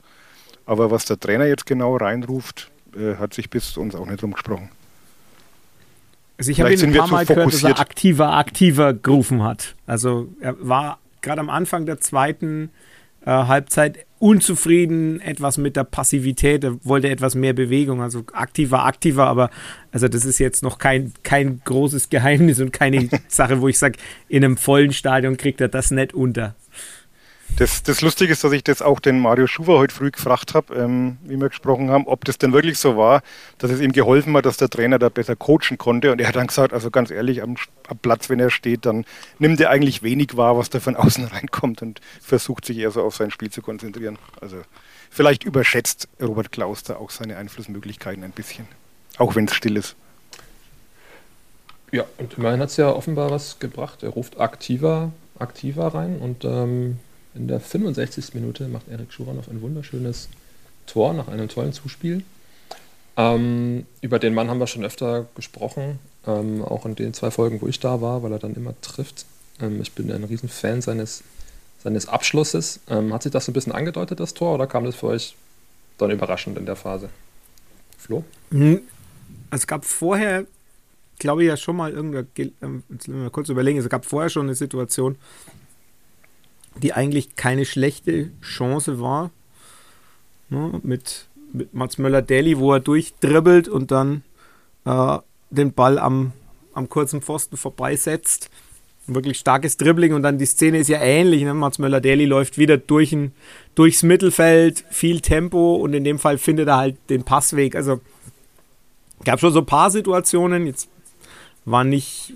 Aber 0.66 0.90
was 0.90 1.04
der 1.04 1.20
Trainer 1.20 1.46
jetzt 1.46 1.66
genau 1.66 1.96
reinruft, 1.96 2.70
äh, 2.96 3.16
hat 3.16 3.34
sich 3.34 3.50
bis 3.50 3.72
zu 3.72 3.80
uns 3.80 3.94
auch 3.94 4.06
nicht 4.06 4.22
rumgesprochen. 4.22 4.70
Also 6.38 6.50
ich 6.50 6.60
habe 6.60 6.72
ihn 6.72 6.82
ein 6.82 6.92
paar 6.92 7.08
Mal 7.08 7.26
gehört, 7.26 7.52
dass 7.52 7.62
er 7.62 7.78
aktiver, 7.78 8.32
aktiver 8.32 8.92
gerufen 8.92 9.42
hat. 9.42 9.74
Also 9.86 10.28
er 10.40 10.56
war 10.58 10.98
gerade 11.22 11.40
am 11.40 11.50
Anfang 11.50 11.86
der 11.86 12.00
zweiten 12.00 12.70
äh, 13.24 13.30
Halbzeit 13.30 14.06
unzufrieden, 14.24 15.20
etwas 15.20 15.58
mit 15.58 15.76
der 15.76 15.84
Passivität, 15.84 16.64
er 16.64 16.82
wollte 16.82 17.10
etwas 17.10 17.34
mehr 17.34 17.52
Bewegung, 17.52 18.00
also 18.00 18.24
aktiver, 18.32 18.86
aktiver, 18.86 19.26
aber 19.26 19.50
also 19.92 20.08
das 20.08 20.24
ist 20.24 20.38
jetzt 20.38 20.62
noch 20.62 20.78
kein, 20.78 21.12
kein 21.24 21.60
großes 21.62 22.08
Geheimnis 22.08 22.58
und 22.58 22.72
keine 22.72 23.10
Sache, 23.28 23.60
wo 23.60 23.68
ich 23.68 23.78
sage, 23.78 23.98
in 24.28 24.42
einem 24.42 24.56
vollen 24.56 24.94
Stadion 24.94 25.36
kriegt 25.36 25.60
er 25.60 25.68
das 25.68 25.90
nicht 25.90 26.14
unter. 26.14 26.54
Das, 27.56 27.84
das 27.84 28.00
Lustige 28.00 28.32
ist, 28.32 28.42
dass 28.42 28.50
ich 28.50 28.64
das 28.64 28.82
auch 28.82 28.98
den 28.98 29.20
Mario 29.20 29.46
Schuwer 29.46 29.78
heute 29.78 29.94
früh 29.94 30.10
gefragt 30.10 30.54
habe, 30.54 30.74
ähm, 30.74 31.18
wie 31.22 31.40
wir 31.40 31.50
gesprochen 31.50 31.88
haben, 31.88 32.08
ob 32.08 32.24
das 32.24 32.36
denn 32.36 32.52
wirklich 32.52 32.78
so 32.78 32.96
war, 32.96 33.22
dass 33.58 33.70
es 33.70 33.80
ihm 33.80 33.92
geholfen 33.92 34.36
hat, 34.36 34.44
dass 34.44 34.56
der 34.56 34.68
Trainer 34.68 34.98
da 34.98 35.08
besser 35.08 35.36
coachen 35.36 35.78
konnte. 35.78 36.10
Und 36.10 36.20
er 36.20 36.26
hat 36.26 36.34
dann 36.34 36.48
gesagt, 36.48 36.72
also 36.72 36.90
ganz 36.90 37.12
ehrlich, 37.12 37.44
am, 37.44 37.54
am 37.86 37.98
Platz, 37.98 38.28
wenn 38.28 38.40
er 38.40 38.50
steht, 38.50 38.86
dann 38.86 39.04
nimmt 39.38 39.60
er 39.60 39.70
eigentlich 39.70 40.02
wenig 40.02 40.36
wahr, 40.36 40.58
was 40.58 40.68
da 40.68 40.80
von 40.80 40.96
außen 40.96 41.26
reinkommt 41.26 41.80
und 41.80 42.00
versucht 42.20 42.64
sich 42.64 42.78
eher 42.78 42.90
so 42.90 43.02
auf 43.02 43.14
sein 43.14 43.30
Spiel 43.30 43.50
zu 43.50 43.62
konzentrieren. 43.62 44.18
Also 44.40 44.56
vielleicht 45.08 45.44
überschätzt 45.44 46.08
Robert 46.20 46.50
Klaus 46.50 46.82
da 46.82 46.96
auch 46.96 47.10
seine 47.10 47.36
Einflussmöglichkeiten 47.36 48.24
ein 48.24 48.32
bisschen, 48.32 48.66
auch 49.16 49.36
wenn 49.36 49.44
es 49.44 49.54
still 49.54 49.76
ist. 49.76 49.94
Ja, 51.92 52.04
und 52.18 52.34
immerhin 52.36 52.58
hat 52.58 52.70
es 52.70 52.78
ja 52.78 52.90
offenbar 52.90 53.30
was 53.30 53.60
gebracht. 53.60 54.02
Er 54.02 54.08
ruft 54.08 54.40
aktiver, 54.40 55.12
aktiver 55.38 55.94
rein 55.94 56.18
und 56.18 56.44
ähm, 56.44 56.98
in 57.34 57.48
der 57.48 57.60
65. 57.60 58.34
Minute 58.34 58.68
macht 58.68 58.88
Erik 58.88 59.12
Schuranov 59.12 59.48
ein 59.48 59.60
wunderschönes 59.60 60.28
Tor 60.86 61.14
nach 61.14 61.28
einem 61.28 61.48
tollen 61.48 61.72
Zuspiel. 61.72 62.22
Ähm, 63.16 63.86
über 64.00 64.18
den 64.18 64.34
Mann 64.34 64.48
haben 64.48 64.58
wir 64.58 64.66
schon 64.66 64.84
öfter 64.84 65.26
gesprochen, 65.34 65.98
ähm, 66.26 66.62
auch 66.62 66.84
in 66.86 66.94
den 66.94 67.14
zwei 67.14 67.30
Folgen, 67.30 67.60
wo 67.60 67.68
ich 67.68 67.80
da 67.80 68.00
war, 68.00 68.22
weil 68.22 68.32
er 68.32 68.38
dann 68.38 68.54
immer 68.54 68.74
trifft. 68.80 69.26
Ähm, 69.60 69.80
ich 69.80 69.92
bin 69.92 70.10
ein 70.10 70.24
Riesenfan 70.24 70.82
seines, 70.82 71.22
seines 71.82 72.08
Abschlusses. 72.08 72.80
Ähm, 72.88 73.12
hat 73.12 73.22
sich 73.22 73.32
das 73.32 73.48
ein 73.48 73.52
bisschen 73.52 73.72
angedeutet, 73.72 74.20
das 74.20 74.34
Tor, 74.34 74.54
oder 74.54 74.66
kam 74.66 74.84
das 74.84 74.96
für 74.96 75.06
euch 75.06 75.36
dann 75.98 76.10
überraschend 76.10 76.58
in 76.58 76.66
der 76.66 76.76
Phase? 76.76 77.08
Flo? 77.98 78.24
Hm, 78.50 78.80
es 79.50 79.66
gab 79.66 79.84
vorher, 79.84 80.44
glaube 81.18 81.42
ich, 81.42 81.48
ja 81.48 81.56
schon 81.56 81.76
mal 81.76 81.92
irgendeine, 81.92 82.26
ähm, 82.62 82.82
jetzt 82.90 83.08
mal 83.08 83.30
kurz 83.30 83.48
überlegen, 83.48 83.78
es 83.78 83.88
gab 83.88 84.04
vorher 84.04 84.28
schon 84.28 84.46
eine 84.46 84.56
Situation, 84.56 85.16
die 86.82 86.92
eigentlich 86.92 87.36
keine 87.36 87.64
schlechte 87.64 88.30
Chance 88.42 89.00
war. 89.00 89.30
Ne, 90.50 90.80
mit, 90.82 91.26
mit 91.52 91.72
Mats 91.72 91.98
Möller-Daly, 91.98 92.58
wo 92.58 92.72
er 92.72 92.80
durchdribbelt 92.80 93.68
und 93.68 93.90
dann 93.90 94.22
äh, 94.84 95.18
den 95.50 95.72
Ball 95.72 95.98
am, 95.98 96.32
am 96.74 96.88
kurzen 96.88 97.22
Pfosten 97.22 97.56
vorbeisetzt. 97.56 98.50
Ein 99.06 99.14
wirklich 99.14 99.38
starkes 99.38 99.76
Dribbling 99.76 100.14
und 100.14 100.22
dann 100.22 100.38
die 100.38 100.46
Szene 100.46 100.78
ist 100.78 100.88
ja 100.88 101.00
ähnlich. 101.00 101.42
Ne? 101.42 101.54
Mats 101.54 101.78
Möller-Daly 101.78 102.24
läuft 102.24 102.58
wieder 102.58 102.76
durch 102.76 103.12
ein, 103.12 103.32
durchs 103.74 104.02
Mittelfeld, 104.02 104.84
viel 104.90 105.20
Tempo 105.20 105.76
und 105.76 105.94
in 105.94 106.04
dem 106.04 106.18
Fall 106.18 106.38
findet 106.38 106.68
er 106.68 106.76
halt 106.76 106.96
den 107.10 107.24
Passweg. 107.24 107.76
Also 107.76 108.00
gab 109.24 109.40
schon 109.40 109.52
so 109.52 109.60
ein 109.60 109.66
paar 109.66 109.90
Situationen. 109.90 110.66
Jetzt 110.66 110.88
war 111.64 111.84
nicht 111.84 112.34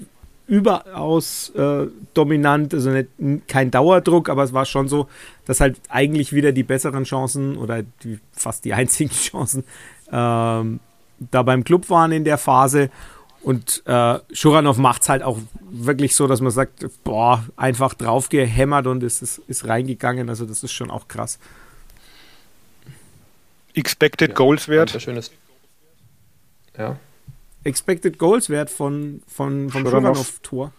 überaus 0.48 1.50
äh, 1.50 1.86
dominant, 2.14 2.72
also 2.72 2.90
nicht, 2.90 3.08
kein 3.46 3.70
Dauerdruck, 3.70 4.30
aber 4.30 4.42
es 4.42 4.54
war 4.54 4.64
schon 4.64 4.88
so, 4.88 5.06
dass 5.44 5.60
halt 5.60 5.78
eigentlich 5.90 6.32
wieder 6.32 6.52
die 6.52 6.62
besseren 6.62 7.04
Chancen 7.04 7.56
oder 7.56 7.82
die, 8.02 8.18
fast 8.32 8.64
die 8.64 8.72
einzigen 8.74 9.10
Chancen 9.10 9.64
ähm, 10.10 10.80
da 11.18 11.42
beim 11.42 11.64
Club 11.64 11.90
waren 11.90 12.12
in 12.12 12.24
der 12.24 12.38
Phase. 12.38 12.90
Und 13.42 13.82
äh, 13.86 14.18
Schuranov 14.32 14.78
macht 14.78 15.02
es 15.02 15.08
halt 15.10 15.22
auch 15.22 15.38
wirklich 15.70 16.16
so, 16.16 16.26
dass 16.26 16.40
man 16.40 16.50
sagt, 16.50 16.84
boah, 17.04 17.44
einfach 17.56 17.94
drauf 17.94 18.30
gehämmert 18.30 18.86
und 18.86 19.02
es 19.02 19.22
ist, 19.22 19.38
ist 19.46 19.68
reingegangen. 19.68 20.28
Also 20.28 20.44
das 20.46 20.64
ist 20.64 20.72
schon 20.72 20.90
auch 20.90 21.08
krass. 21.08 21.38
Expected 23.74 24.30
ja, 24.30 24.34
Goals 24.34 24.66
Wert? 24.68 25.00
Schönes. 25.00 25.30
Ja. 26.76 26.96
Expected 27.68 28.18
Goals 28.18 28.50
Wert 28.50 28.70
von, 28.70 29.22
von, 29.26 29.70
vom 29.70 29.82
Schuranov 29.82 30.40
Tor. 30.42 30.72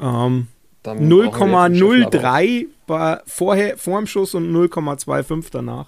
Ähm, 0.00 0.46
0,03 0.84 2.66
vorher, 3.26 3.76
vor 3.76 3.98
dem 4.00 4.06
Schuss 4.06 4.34
und 4.34 4.52
0,25 4.52 5.48
danach. 5.50 5.86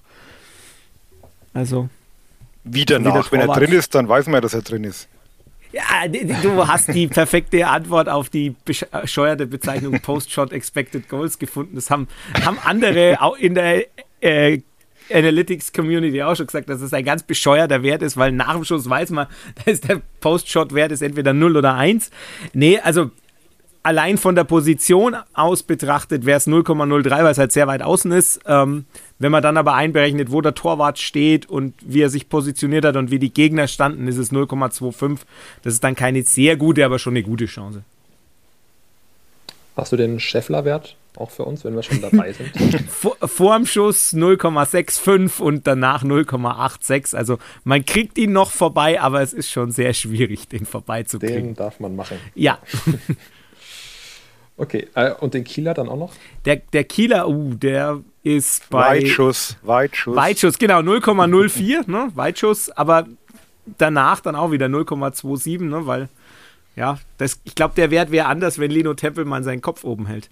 Also. 1.55 1.89
Wie 2.65 2.85
danach? 2.85 3.31
Wenn 3.33 3.41
er 3.41 3.49
drin 3.49 3.73
ist, 3.73 3.95
dann 3.95 4.09
weiß 4.09 4.27
man 4.27 4.35
ja, 4.35 4.41
dass 4.41 4.55
er 4.55 4.63
drin 4.63 4.85
ist. 4.85 5.09
Ja, 5.73 6.09
du 6.09 6.67
hast 6.67 6.89
die 6.89 7.07
perfekte 7.07 7.69
Antwort 7.69 8.09
auf 8.09 8.29
die 8.29 8.57
bescheuerte 8.65 9.47
Bezeichnung 9.47 10.01
Post-Shot 10.01 10.53
Expected 10.53 11.09
Goals 11.09 11.39
gefunden. 11.39 11.77
Das 11.77 11.91
haben, 11.91 12.09
haben 12.45 12.59
andere 12.65 13.23
auch 13.23 13.37
in 13.37 13.55
der 13.55 13.87
äh, 14.21 14.59
Analytics 15.13 15.73
Community 15.73 16.23
auch 16.23 16.35
schon 16.35 16.47
gesagt, 16.47 16.69
dass 16.69 16.81
es 16.81 16.93
ein 16.93 17.05
ganz 17.05 17.23
bescheuerter 17.23 17.83
Wert 17.83 18.03
ist, 18.03 18.17
weil 18.17 18.33
nach 18.33 18.55
dem 18.55 18.65
Schuss 18.65 18.89
weiß 18.89 19.11
man, 19.11 19.27
da 19.65 19.73
der 19.73 20.01
Post-Shot-Wert 20.21 20.93
ist 20.93 21.03
entweder 21.03 21.33
0 21.33 21.57
oder 21.57 21.75
1. 21.75 22.11
Nee, 22.53 22.79
also 22.79 23.11
allein 23.83 24.19
von 24.19 24.35
der 24.35 24.45
Position 24.45 25.17
aus 25.33 25.63
betrachtet 25.63 26.27
wäre 26.27 26.39
es 26.39 26.47
0,03, 26.47 27.11
weil 27.11 27.27
es 27.27 27.39
halt 27.39 27.53
sehr 27.53 27.67
weit 27.67 27.83
außen 27.83 28.13
ist. 28.13 28.41
Ähm, 28.47 28.85
wenn 29.19 29.33
man 29.33 29.43
dann 29.43 29.57
aber 29.57 29.75
einberechnet, 29.75 30.31
wo 30.31 30.41
der 30.41 30.55
Torwart 30.55 30.99
steht 30.99 31.47
und 31.47 31.75
wie 31.81 32.03
er 32.03 32.11
sich 32.11 32.29
positioniert 32.29 32.85
hat 32.85 32.97
und 32.97 33.11
wie 33.11 33.19
die 33.19 33.33
Gegner 33.33 33.69
standen, 33.69 34.09
ist 34.09 34.17
es 34.17 34.33
0,25. 34.33 35.21
Das 35.63 35.75
ist 35.75 35.85
dann 35.85 35.95
keine 35.95 36.23
sehr 36.23 36.57
gute, 36.57 36.85
aber 36.85 36.99
schon 36.99 37.13
eine 37.13 37.23
gute 37.23 37.47
Chance. 37.47 37.83
Hast 39.77 39.93
du 39.93 39.97
den 39.97 40.21
Scheffler-Wert 40.21 40.97
auch 41.17 41.31
für 41.31 41.45
uns, 41.45 41.65
wenn 41.65 41.75
wir 41.75 41.83
schon 41.83 42.01
dabei 42.01 42.33
sind? 42.33 42.51
vor, 42.91 43.17
vor 43.23 43.57
dem 43.57 43.67
Schuss 43.67 44.13
0,65 44.13 45.41
und 45.41 45.67
danach 45.67 46.05
0,86. 46.05 47.17
Also 47.17 47.39
man 47.65 47.85
kriegt 47.85 48.19
ihn 48.19 48.33
noch 48.33 48.51
vorbei, 48.51 49.01
aber 49.01 49.23
es 49.23 49.33
ist 49.33 49.51
schon 49.51 49.71
sehr 49.71 49.95
schwierig, 49.95 50.49
den 50.49 50.67
vorbeizukriegen. 50.67 51.49
Den 51.49 51.55
darf 51.55 51.81
man 51.81 51.97
machen. 51.97 52.19
Ja. 52.35 52.59
Okay, 54.61 54.89
äh, 54.95 55.15
und 55.15 55.33
den 55.33 55.43
Kieler 55.43 55.73
dann 55.73 55.89
auch 55.89 55.97
noch? 55.97 56.13
Der, 56.45 56.57
der 56.57 56.85
Kieler, 56.85 57.27
uh, 57.31 57.55
der 57.55 58.03
ist 58.23 58.69
bei. 58.69 59.01
Weitschuss, 59.01 59.57
Weitschuss. 59.63 60.15
Weitschuss, 60.15 60.59
genau, 60.59 60.81
0,04, 60.81 61.91
ne? 61.91 62.11
Weitschuss, 62.15 62.69
aber 62.69 63.07
danach 63.79 64.21
dann 64.21 64.37
auch 64.37 64.51
wieder 64.51 64.67
0,27, 64.67 65.63
ne? 65.63 65.87
Weil, 65.87 66.11
ja, 66.77 66.99
das, 67.17 67.41
ich 67.45 67.55
glaube, 67.55 67.75
der 67.75 67.91
Wert 67.91 68.11
wäre 68.11 68.27
anders, 68.27 68.59
wenn 68.59 68.71
Lino 68.71 68.93
Tempelmann 68.93 69.45
seinen 69.45 69.63
Kopf 69.63 69.83
oben 69.83 70.05
hält. 70.05 70.29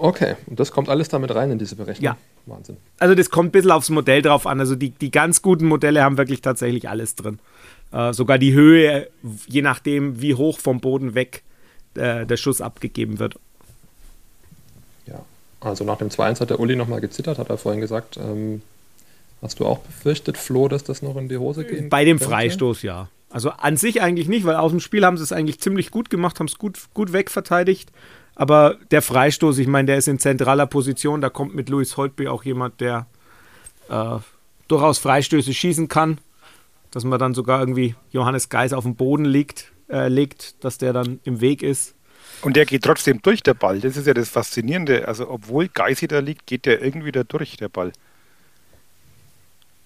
Okay, 0.00 0.36
und 0.46 0.60
das 0.60 0.72
kommt 0.72 0.88
alles 0.88 1.08
damit 1.08 1.34
rein 1.34 1.50
in 1.50 1.58
diese 1.58 1.76
Berechnung. 1.76 2.04
Ja. 2.04 2.16
Wahnsinn. 2.46 2.78
Also, 2.98 3.14
das 3.14 3.30
kommt 3.30 3.48
ein 3.48 3.52
bisschen 3.52 3.70
aufs 3.70 3.90
Modell 3.90 4.22
drauf 4.22 4.46
an. 4.46 4.60
Also, 4.60 4.74
die, 4.74 4.90
die 4.90 5.10
ganz 5.10 5.42
guten 5.42 5.66
Modelle 5.66 6.02
haben 6.02 6.16
wirklich 6.16 6.40
tatsächlich 6.40 6.88
alles 6.88 7.14
drin. 7.14 7.38
Äh, 7.92 8.12
sogar 8.12 8.38
die 8.38 8.52
Höhe, 8.52 9.08
je 9.46 9.62
nachdem, 9.62 10.20
wie 10.20 10.34
hoch 10.34 10.58
vom 10.58 10.80
Boden 10.80 11.14
weg 11.14 11.42
äh, 11.94 12.26
der 12.26 12.36
Schuss 12.36 12.60
abgegeben 12.60 13.18
wird. 13.18 13.36
Ja, 15.06 15.24
also 15.60 15.84
nach 15.84 15.98
dem 15.98 16.08
2-1 16.08 16.40
hat 16.40 16.50
der 16.50 16.60
Uli 16.60 16.76
nochmal 16.76 17.00
gezittert, 17.00 17.38
hat 17.38 17.48
er 17.48 17.58
vorhin 17.58 17.80
gesagt. 17.80 18.18
Ähm, 18.18 18.62
hast 19.40 19.60
du 19.60 19.66
auch 19.66 19.78
befürchtet, 19.78 20.36
Flo, 20.36 20.68
dass 20.68 20.84
das 20.84 21.02
noch 21.02 21.16
in 21.16 21.28
die 21.28 21.38
Hose 21.38 21.64
geht? 21.64 21.88
Bei 21.88 22.04
dem 22.04 22.18
könnte? 22.18 22.30
Freistoß, 22.30 22.82
ja. 22.82 23.08
Also 23.30 23.50
an 23.50 23.76
sich 23.76 24.00
eigentlich 24.00 24.28
nicht, 24.28 24.46
weil 24.46 24.56
aus 24.56 24.70
dem 24.70 24.80
Spiel 24.80 25.04
haben 25.04 25.16
sie 25.16 25.22
es 25.22 25.32
eigentlich 25.32 25.60
ziemlich 25.60 25.90
gut 25.90 26.08
gemacht, 26.08 26.38
haben 26.40 26.46
es 26.46 26.58
gut, 26.58 26.78
gut 26.94 27.12
wegverteidigt. 27.12 27.90
Aber 28.38 28.76
der 28.90 29.02
Freistoß, 29.02 29.58
ich 29.58 29.66
meine, 29.66 29.86
der 29.86 29.98
ist 29.98 30.08
in 30.08 30.18
zentraler 30.18 30.66
Position. 30.66 31.20
Da 31.20 31.28
kommt 31.28 31.54
mit 31.54 31.68
Louis 31.68 31.96
Holtby 31.98 32.28
auch 32.28 32.44
jemand, 32.44 32.80
der 32.80 33.06
äh, 33.90 34.16
durchaus 34.68 34.98
Freistöße 34.98 35.52
schießen 35.52 35.88
kann 35.88 36.18
dass 36.90 37.04
man 37.04 37.18
dann 37.18 37.34
sogar 37.34 37.60
irgendwie 37.60 37.94
Johannes 38.10 38.48
Geis 38.48 38.72
auf 38.72 38.84
dem 38.84 38.96
Boden 38.96 39.24
liegt, 39.24 39.72
äh, 39.90 40.08
legt, 40.08 40.62
dass 40.64 40.78
der 40.78 40.92
dann 40.92 41.20
im 41.24 41.40
Weg 41.40 41.62
ist. 41.62 41.94
Und 42.42 42.56
der 42.56 42.66
geht 42.66 42.84
trotzdem 42.84 43.20
durch, 43.22 43.42
der 43.42 43.54
Ball. 43.54 43.80
Das 43.80 43.96
ist 43.96 44.06
ja 44.06 44.14
das 44.14 44.28
Faszinierende. 44.28 45.08
Also, 45.08 45.28
obwohl 45.28 45.68
Geisi 45.68 46.06
da 46.06 46.20
liegt, 46.20 46.46
geht 46.46 46.66
der 46.66 46.82
irgendwie 46.82 47.12
da 47.12 47.24
durch, 47.24 47.56
der 47.56 47.68
Ball. 47.68 47.92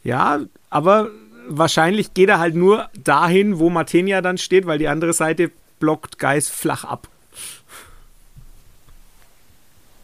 Ja, 0.05 0.41
aber 0.69 1.11
wahrscheinlich 1.49 2.15
geht 2.15 2.29
er 2.29 2.38
halt 2.38 2.55
nur 2.55 2.88
dahin, 3.05 3.59
wo 3.59 3.71
Matenia 3.71 4.21
dann 4.21 4.38
steht, 4.38 4.67
weil 4.67 4.79
die 4.79 4.88
andere 4.88 5.12
Seite 5.12 5.51
blockt 5.79 6.19
Geis 6.19 6.49
flach 6.49 6.85
ab. 6.85 7.09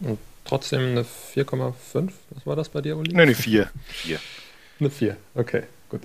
Und 0.01 0.19
trotzdem 0.45 0.81
eine 0.81 1.03
4,5? 1.03 2.11
Was 2.31 2.47
war 2.47 2.57
das 2.57 2.69
bei 2.69 2.81
dir, 2.81 2.97
Uli? 2.97 3.13
Nein, 3.13 3.23
eine 3.23 3.35
4. 3.35 3.71
4. 3.89 4.19
Eine 4.81 4.91
4, 4.91 5.17
okay, 5.35 5.63
gut. 5.89 6.03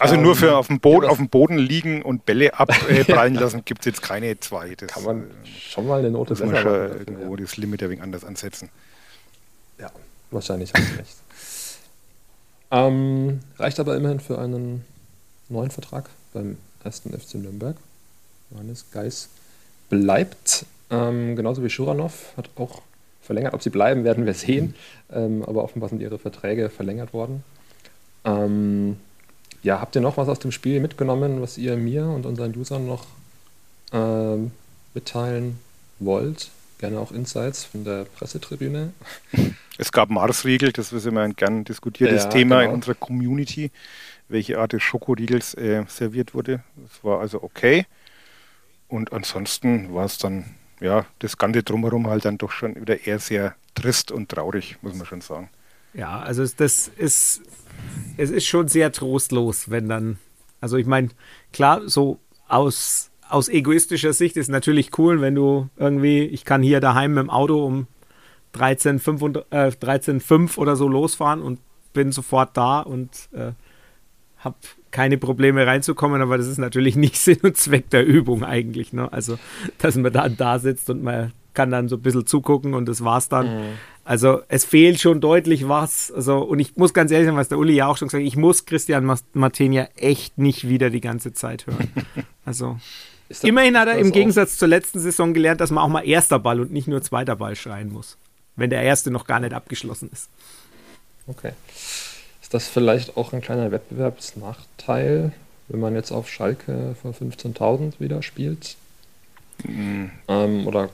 Also 0.00 0.16
nur 0.16 0.34
für 0.34 0.48
ähm, 0.48 0.54
auf 0.54 0.66
dem, 0.68 0.80
Boden, 0.80 1.06
auf 1.08 1.18
dem 1.18 1.28
Boden 1.28 1.58
liegen 1.58 2.00
und 2.00 2.24
Bälle 2.24 2.58
abprallen 2.58 3.34
lassen, 3.36 3.64
gibt 3.66 3.82
es 3.82 3.86
jetzt 3.86 4.02
keine 4.02 4.40
zwei. 4.40 4.74
Das 4.74 4.88
kann 4.88 5.04
man 5.04 5.30
schon 5.44 5.86
mal 5.86 5.98
eine 5.98 6.10
Note 6.10 6.34
besser 6.34 6.46
machen. 6.46 6.62
Schon 6.62 6.98
irgendwo 6.98 7.36
ja. 7.36 7.42
das 7.42 7.56
Limit 7.58 7.82
ein 7.82 7.90
wenig 7.90 8.02
anders 8.02 8.24
ansetzen. 8.24 8.70
Ja, 9.78 9.90
wahrscheinlich 10.30 10.72
hast 10.72 10.90
du 10.90 10.98
recht. 10.98 11.16
Ähm, 12.70 13.40
reicht 13.58 13.78
aber 13.78 13.94
immerhin 13.94 14.20
für 14.20 14.38
einen 14.38 14.84
neuen 15.50 15.70
Vertrag 15.70 16.08
beim 16.32 16.56
ersten 16.82 17.12
FC 17.12 17.34
Nürnberg. 17.34 17.76
Johannes 18.50 18.86
Geis 18.90 19.28
bleibt, 19.90 20.64
ähm, 20.90 21.36
genauso 21.36 21.62
wie 21.62 21.70
Schuranov, 21.70 22.32
hat 22.36 22.50
auch 22.56 22.82
verlängert. 23.20 23.54
Ob 23.54 23.62
sie 23.62 23.70
bleiben, 23.70 24.04
werden 24.04 24.26
wir 24.26 24.34
sehen. 24.34 24.74
Ähm, 25.12 25.44
aber 25.46 25.64
offenbar 25.64 25.88
sind 25.88 26.02
ihre 26.02 26.18
Verträge 26.18 26.70
verlängert 26.70 27.12
worden. 27.12 27.44
Ähm, 28.24 28.96
ja, 29.62 29.80
habt 29.80 29.94
ihr 29.94 30.00
noch 30.00 30.16
was 30.16 30.28
aus 30.28 30.38
dem 30.38 30.52
Spiel 30.52 30.80
mitgenommen, 30.80 31.42
was 31.42 31.58
ihr 31.58 31.76
mir 31.76 32.06
und 32.06 32.26
unseren 32.26 32.56
Usern 32.56 32.86
noch 32.86 33.06
ähm, 33.92 34.52
mitteilen 34.94 35.58
wollt? 35.98 36.50
Gerne 36.78 36.98
auch 36.98 37.12
Insights 37.12 37.64
von 37.64 37.84
der 37.84 38.04
Pressetribüne. 38.04 38.92
Es 39.76 39.92
gab 39.92 40.08
Marsriegel, 40.08 40.72
das 40.72 40.92
ist 40.92 41.06
immer 41.06 41.22
ein 41.22 41.36
gern 41.36 41.64
diskutiertes 41.64 42.24
ja, 42.24 42.30
Thema 42.30 42.60
genau. 42.60 42.70
in 42.70 42.74
unserer 42.76 42.94
Community, 42.94 43.70
welche 44.28 44.58
Art 44.58 44.72
des 44.72 44.82
Schokoriegels 44.82 45.54
äh, 45.54 45.84
serviert 45.88 46.34
wurde. 46.34 46.62
Das 46.76 47.04
war 47.04 47.20
also 47.20 47.42
okay. 47.42 47.86
Und 48.88 49.12
ansonsten 49.12 49.94
war 49.94 50.06
es 50.06 50.18
dann, 50.18 50.44
ja, 50.80 51.06
das 51.18 51.36
Ganze 51.36 51.62
drumherum 51.62 52.08
halt 52.08 52.24
dann 52.24 52.38
doch 52.38 52.50
schon 52.50 52.74
wieder 52.76 53.06
eher 53.06 53.18
sehr 53.18 53.54
trist 53.74 54.10
und 54.12 54.28
traurig, 54.28 54.78
muss 54.82 54.94
man 54.94 55.06
schon 55.06 55.20
sagen. 55.20 55.50
Ja, 55.92 56.20
also 56.20 56.44
das 56.46 56.88
ist 56.88 57.42
es 58.16 58.30
ist 58.30 58.46
schon 58.46 58.68
sehr 58.68 58.92
trostlos, 58.92 59.70
wenn 59.70 59.88
dann, 59.88 60.18
also 60.60 60.76
ich 60.76 60.86
meine, 60.86 61.08
klar, 61.52 61.88
so 61.88 62.20
aus, 62.48 63.10
aus 63.28 63.48
egoistischer 63.48 64.12
Sicht 64.12 64.36
ist 64.36 64.48
natürlich 64.48 64.98
cool, 64.98 65.20
wenn 65.20 65.34
du 65.34 65.68
irgendwie, 65.76 66.24
ich 66.24 66.44
kann 66.44 66.62
hier 66.62 66.80
daheim 66.80 67.14
mit 67.14 67.22
dem 67.22 67.30
Auto 67.30 67.64
um 67.64 67.86
13,5 68.54 69.44
äh, 69.50 69.70
13, 69.70 70.50
oder 70.56 70.76
so 70.76 70.88
losfahren 70.88 71.40
und 71.40 71.60
bin 71.92 72.12
sofort 72.12 72.56
da 72.56 72.80
und 72.80 73.28
äh, 73.32 73.52
habe 74.38 74.56
keine 74.90 75.18
Probleme 75.18 75.66
reinzukommen, 75.66 76.22
aber 76.22 76.38
das 76.38 76.46
ist 76.46 76.58
natürlich 76.58 76.96
nicht 76.96 77.16
Sinn 77.16 77.38
und 77.42 77.56
Zweck 77.56 77.90
der 77.90 78.06
Übung 78.06 78.44
eigentlich. 78.44 78.92
Ne? 78.92 79.12
Also, 79.12 79.38
dass 79.78 79.96
man 79.96 80.12
dann 80.12 80.36
da 80.36 80.58
sitzt 80.58 80.90
und 80.90 81.02
man 81.02 81.32
kann 81.54 81.70
dann 81.70 81.88
so 81.88 81.96
ein 81.96 82.02
bisschen 82.02 82.26
zugucken 82.26 82.74
und 82.74 82.86
das 82.86 83.04
war's 83.04 83.28
dann. 83.28 83.46
Mhm. 83.46 83.72
Also 84.04 84.40
es 84.48 84.64
fehlt 84.64 85.00
schon 85.00 85.20
deutlich 85.20 85.68
was. 85.68 86.10
Also, 86.10 86.38
und 86.38 86.58
ich 86.58 86.76
muss 86.76 86.94
ganz 86.94 87.10
ehrlich 87.10 87.26
sagen, 87.26 87.36
was 87.36 87.48
der 87.48 87.58
Uli 87.58 87.74
ja 87.74 87.86
auch 87.86 87.96
schon 87.96 88.08
gesagt 88.08 88.22
hat, 88.22 88.26
ich 88.26 88.36
muss 88.36 88.64
Christian 88.66 89.18
Martenia 89.34 89.88
echt 89.96 90.38
nicht 90.38 90.68
wieder 90.68 90.90
die 90.90 91.00
ganze 91.00 91.32
Zeit 91.32 91.66
hören. 91.66 91.90
Also 92.46 92.78
das, 93.28 93.44
immerhin 93.44 93.78
hat 93.78 93.86
er 93.86 93.98
im 93.98 94.10
Gegensatz 94.10 94.56
zur 94.56 94.66
letzten 94.66 94.98
Saison 94.98 95.34
gelernt, 95.34 95.60
dass 95.60 95.70
man 95.70 95.84
auch 95.84 95.88
mal 95.88 96.00
erster 96.00 96.40
Ball 96.40 96.58
und 96.58 96.72
nicht 96.72 96.88
nur 96.88 97.00
zweiter 97.00 97.36
Ball 97.36 97.54
schreien 97.54 97.92
muss, 97.92 98.16
wenn 98.56 98.70
der 98.70 98.82
erste 98.82 99.12
noch 99.12 99.24
gar 99.24 99.38
nicht 99.38 99.52
abgeschlossen 99.52 100.10
ist. 100.12 100.28
Okay. 101.28 101.52
Ist 102.50 102.54
das 102.54 102.66
vielleicht 102.66 103.16
auch 103.16 103.32
ein 103.32 103.42
kleiner 103.42 103.70
Wettbewerbsnachteil, 103.70 105.30
wenn 105.68 105.80
man 105.80 105.94
jetzt 105.94 106.10
auf 106.10 106.28
Schalke 106.28 106.96
vor 107.00 107.12
15.000 107.12 108.00
wieder 108.00 108.24
spielt? 108.24 108.74
Mhm. 109.62 110.10
Ähm, 110.26 110.66
oder 110.66 110.88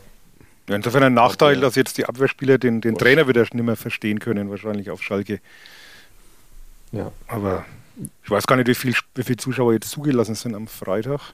ja, 0.69 0.77
insofern 0.77 1.05
ein 1.05 1.14
Nachteil, 1.14 1.59
dass 1.59 1.75
jetzt 1.75 1.97
die 1.97 2.05
Abwehrspieler 2.05 2.59
den, 2.59 2.83
den 2.83 2.99
Trainer 2.99 3.27
wieder 3.27 3.40
nicht 3.40 3.55
mehr 3.55 3.75
verstehen 3.75 4.19
können, 4.19 4.51
wahrscheinlich 4.51 4.90
auf 4.90 5.03
Schalke. 5.03 5.40
Ja. 6.92 7.11
Aber 7.27 7.64
ich 8.23 8.31
weiß 8.31 8.47
gar 8.47 8.57
nicht, 8.57 8.69
wie 8.69 8.75
viele 8.75 8.95
wie 9.14 9.23
viel 9.23 9.38
Zuschauer 9.38 9.73
jetzt 9.73 9.88
zugelassen 9.88 10.35
sind 10.35 10.55
am 10.55 10.66
Freitag 10.66 11.33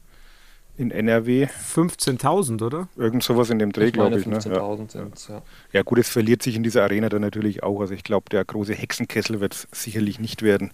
in 0.76 0.90
NRW. 0.90 1.46
15.000, 1.74 2.64
oder? 2.64 2.88
Irgend 2.96 3.22
sowas 3.22 3.50
in 3.50 3.58
dem 3.58 3.72
Dreh, 3.72 3.90
glaube 3.90 4.18
ich. 4.18 4.26
15.000 4.26 4.80
ne? 4.80 4.86
sind 4.88 5.28
ja. 5.28 5.42
ja, 5.72 5.82
gut, 5.82 5.98
es 5.98 6.08
verliert 6.08 6.42
sich 6.42 6.56
in 6.56 6.62
dieser 6.62 6.82
Arena 6.82 7.08
dann 7.08 7.22
natürlich 7.22 7.62
auch. 7.62 7.80
Also 7.80 7.94
ich 7.94 8.04
glaube, 8.04 8.26
der 8.30 8.44
große 8.44 8.74
Hexenkessel 8.74 9.40
wird 9.40 9.54
es 9.54 9.68
sicherlich 9.72 10.18
nicht 10.18 10.42
werden, 10.42 10.72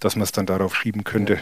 dass 0.00 0.16
man 0.16 0.22
es 0.22 0.32
dann 0.32 0.46
darauf 0.46 0.74
schieben 0.76 1.04
könnte. 1.04 1.34
Ja. 1.34 1.40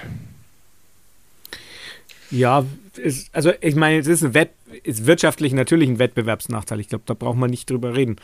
Ja, 2.33 2.64
ist, 2.97 3.29
also 3.35 3.53
ich 3.61 3.75
meine, 3.75 3.99
es 3.99 4.07
ist, 4.07 4.25
ein 4.25 4.33
Wett, 4.33 4.53
ist 4.85 5.05
wirtschaftlich 5.05 5.53
natürlich 5.53 5.88
ein 5.90 5.99
Wettbewerbsnachteil. 5.99 6.81
Ich 6.81 6.88
glaube, 6.88 7.05
da 7.07 7.12
braucht 7.12 7.37
man 7.37 7.51
nicht 7.51 7.68
drüber 7.68 7.95
reden. 7.95 8.16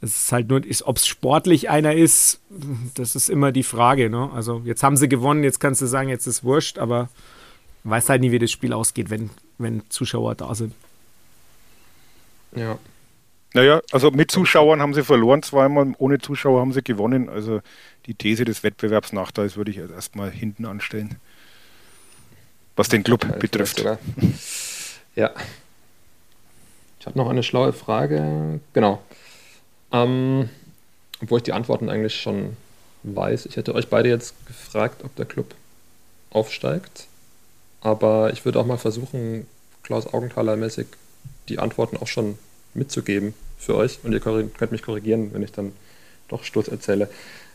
Es 0.00 0.14
ist 0.14 0.32
halt 0.32 0.48
nur, 0.48 0.62
ob 0.84 0.96
es 0.96 1.06
sportlich 1.06 1.68
einer 1.68 1.92
ist, 1.94 2.40
das 2.94 3.16
ist 3.16 3.28
immer 3.28 3.50
die 3.50 3.64
Frage. 3.64 4.08
Ne? 4.08 4.30
Also 4.32 4.62
jetzt 4.64 4.84
haben 4.84 4.96
sie 4.96 5.08
gewonnen, 5.08 5.42
jetzt 5.42 5.58
kannst 5.58 5.82
du 5.82 5.86
sagen, 5.86 6.08
jetzt 6.08 6.28
ist 6.28 6.44
wurscht, 6.44 6.78
aber 6.78 7.08
weiß 7.90 8.08
halt 8.08 8.20
nie, 8.20 8.30
wie 8.30 8.38
das 8.38 8.50
Spiel 8.50 8.72
ausgeht, 8.72 9.10
wenn, 9.10 9.30
wenn 9.58 9.82
Zuschauer 9.90 10.34
da 10.34 10.54
sind. 10.54 10.74
Ja. 12.54 12.78
Naja, 13.54 13.80
also 13.90 14.10
mit 14.10 14.30
Zuschauern 14.30 14.82
haben 14.82 14.94
sie 14.94 15.02
verloren 15.02 15.42
zweimal, 15.42 15.94
ohne 15.98 16.18
Zuschauer 16.18 16.60
haben 16.60 16.72
sie 16.72 16.82
gewonnen. 16.82 17.28
Also 17.28 17.60
die 18.06 18.14
These 18.14 18.44
des 18.44 18.62
Wettbewerbsnachteils 18.62 19.56
würde 19.56 19.70
ich 19.70 19.78
erstmal 19.78 20.30
hinten 20.30 20.66
anstellen 20.66 21.16
was 22.76 22.88
den 22.88 23.02
Club 23.02 23.24
ja, 23.24 23.36
betrifft. 23.36 23.84
Ja. 25.16 25.30
Ich 27.00 27.06
habe 27.06 27.18
noch 27.18 27.28
eine 27.28 27.42
schlaue 27.42 27.72
Frage. 27.72 28.60
Genau. 28.74 29.02
Ähm, 29.90 30.50
obwohl 31.22 31.38
ich 31.38 31.44
die 31.44 31.54
Antworten 31.54 31.88
eigentlich 31.88 32.20
schon 32.20 32.56
weiß. 33.02 33.46
Ich 33.46 33.56
hätte 33.56 33.74
euch 33.74 33.88
beide 33.88 34.10
jetzt 34.10 34.34
gefragt, 34.46 35.02
ob 35.04 35.16
der 35.16 35.24
Club 35.24 35.54
aufsteigt. 36.30 37.06
Aber 37.80 38.32
ich 38.32 38.44
würde 38.44 38.58
auch 38.58 38.66
mal 38.66 38.78
versuchen, 38.78 39.46
Klaus 39.82 40.06
Augenthaler-mäßig 40.06 40.86
die 41.48 41.58
Antworten 41.58 41.96
auch 41.96 42.08
schon 42.08 42.38
mitzugeben 42.74 43.34
für 43.58 43.74
euch. 43.76 44.00
Und 44.02 44.12
ihr 44.12 44.20
könnt 44.20 44.72
mich 44.72 44.82
korrigieren, 44.82 45.32
wenn 45.32 45.42
ich 45.42 45.52
dann 45.52 45.72
doch 46.28 46.44
Sturz 46.44 46.68
erzähle. 46.68 47.08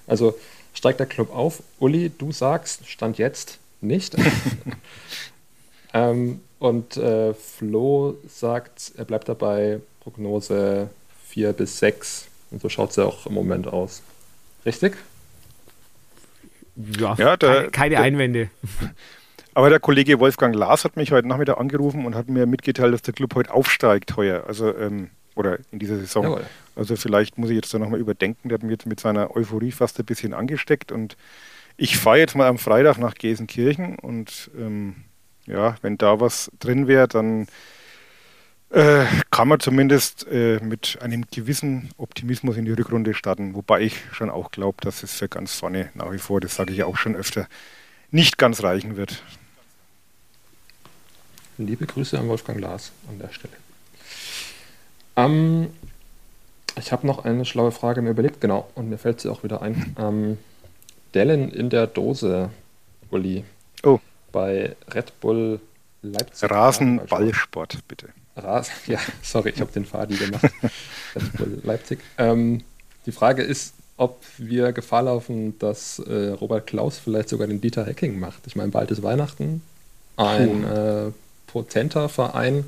Also 0.07 0.38
steigt 0.73 0.99
der 0.99 1.07
Club 1.07 1.34
auf. 1.36 1.62
Uli, 1.79 2.12
du 2.17 2.31
sagst, 2.31 2.88
Stand 2.88 3.17
jetzt 3.17 3.60
nicht. 3.81 4.15
ähm, 5.93 6.41
und 6.60 6.97
äh, 6.97 7.34
Flo 7.34 8.17
sagt, 8.27 8.93
er 8.95 9.05
bleibt 9.05 9.27
dabei, 9.27 9.79
Prognose 10.01 10.89
4 11.27 11.53
bis 11.53 11.79
6. 11.79 12.27
Und 12.51 12.62
so 12.62 12.69
schaut 12.69 12.91
es 12.91 12.97
ja 12.97 13.05
auch 13.05 13.25
im 13.25 13.34
Moment 13.34 13.67
aus. 13.67 14.01
Richtig? 14.65 14.95
Ja, 16.75 17.15
ja 17.15 17.38
der, 17.38 17.53
keine, 17.53 17.71
keine 17.71 17.95
der, 17.95 18.01
Einwände. 18.01 18.49
Aber 19.54 19.70
der 19.70 19.80
Kollege 19.80 20.20
Wolfgang 20.20 20.56
Lars 20.56 20.86
hat 20.86 20.96
mich 20.96 21.12
heute 21.12 21.28
Nachmittag 21.28 21.58
angerufen 21.58 22.06
und 22.06 22.16
hat 22.16 22.30
mir 22.30 22.46
mitgeteilt, 22.46 22.94
dass 22.94 23.02
der 23.02 23.14
Club 23.14 23.36
heute 23.36 23.54
aufsteigt 23.54 24.16
heuer. 24.16 24.46
Also, 24.48 24.76
ähm, 24.76 25.10
oder 25.36 25.60
in 25.72 25.80
dieser 25.80 25.98
Saison. 25.98 26.24
Jawohl. 26.24 26.46
Also 26.76 26.96
vielleicht 26.96 27.38
muss 27.38 27.50
ich 27.50 27.56
jetzt 27.56 27.74
da 27.74 27.80
nochmal 27.80 28.00
überdenken. 28.00 28.50
Der 28.50 28.58
hat 28.58 28.64
mich 28.64 28.72
jetzt 28.72 28.86
mit 28.86 29.00
seiner 29.00 29.36
Euphorie 29.36 29.72
fast 29.72 30.00
ein 30.00 30.06
bisschen 30.06 30.34
angesteckt. 30.34 30.92
Und 30.92 31.18
ich 31.78 31.98
fahre 31.98 32.20
jetzt 32.20 32.36
mal 32.36 32.48
am 32.48 32.58
Freitag 32.58 32.98
nach 32.98 33.16
Gelsenkirchen 33.16 33.98
und 33.98 34.52
ähm, 34.58 34.96
ja, 35.46 35.76
wenn 35.82 35.98
da 35.98 36.20
was 36.20 36.52
drin 36.60 36.88
wäre, 36.88 37.08
dann 37.08 37.48
äh, 38.70 39.06
kann 39.32 39.48
man 39.48 39.60
zumindest 39.60 40.28
äh, 40.32 40.60
mit 40.62 41.00
einem 41.02 41.26
gewissen 41.30 41.90
Optimismus 41.98 42.58
in 42.58 42.66
die 42.66 42.72
Rückrunde 42.72 43.14
starten. 43.14 43.56
Wobei 43.56 43.82
ich 43.82 43.98
schon 44.12 44.30
auch 44.30 44.52
glaube, 44.52 44.78
dass 44.82 45.04
es 45.04 45.14
für 45.14 45.28
ganz 45.28 45.56
vorne 45.56 45.90
nach 45.94 46.12
wie 46.12 46.20
vor, 46.20 46.40
das 46.40 46.56
sage 46.56 46.72
ich 46.72 46.84
auch 46.84 46.98
schon 46.98 47.16
öfter, 47.16 47.48
nicht 48.12 48.38
ganz 48.38 48.64
reichen 48.64 48.96
wird. 48.96 49.24
Liebe 51.65 51.86
Grüße 51.86 52.17
an 52.17 52.28
Wolfgang 52.28 52.60
Lars 52.60 52.91
an 53.10 53.19
der 53.19 53.30
Stelle. 53.30 53.54
Ähm, 55.15 55.69
ich 56.78 56.91
habe 56.91 57.06
noch 57.06 57.26
eine 57.26 57.45
schlaue 57.45 57.71
Frage 57.71 58.02
mir 58.02 58.12
überlegt, 58.12 58.41
genau, 58.41 58.69
und 58.76 58.89
mir 58.89 58.97
fällt 58.97 59.21
sie 59.21 59.30
auch 59.30 59.43
wieder 59.43 59.62
ein. 59.62 59.95
Ähm, 60.00 60.38
Dellen 61.13 61.52
in 61.52 61.69
der 61.69 61.88
Dose, 61.88 62.50
Uli. 63.10 63.43
Oh. 63.84 64.00
Bei 64.32 64.76
Red 64.93 65.19
Bull 65.19 65.60
Leipzig. 66.02 66.50
Rasenballsport, 66.50 67.80
bitte. 67.88 68.10
Rasen, 68.36 68.74
ja, 68.88 69.00
sorry, 69.21 69.50
ich 69.50 69.60
habe 69.60 69.71
den 69.71 69.86
Fadi 69.86 70.15
gemacht. 70.15 70.43
Red 71.15 71.34
Bull 71.38 71.62
Leipzig. 71.63 72.00
Ähm, 72.17 72.63
die 73.06 73.12
Frage 73.12 73.43
ist, 73.43 73.74
ob 73.97 74.24
wir 74.38 74.71
Gefahr 74.71 75.04
laufen, 75.04 75.60
dass 75.60 76.00
äh, 76.00 76.30
Robert 76.30 76.65
Klaus 76.65 76.97
vielleicht 76.97 77.30
sogar 77.30 77.47
den 77.47 77.62
Dieter 77.62 77.86
Hacking 77.86 78.19
macht. 78.19 78.47
Ich 78.47 78.56
meine, 78.56 78.71
bald 78.71 78.89
ist 78.89 79.04
Weihnachten. 79.04 79.62
Ein 80.15 80.63
äh, 80.63 81.12
potenter 81.52 82.10
Verein 82.10 82.66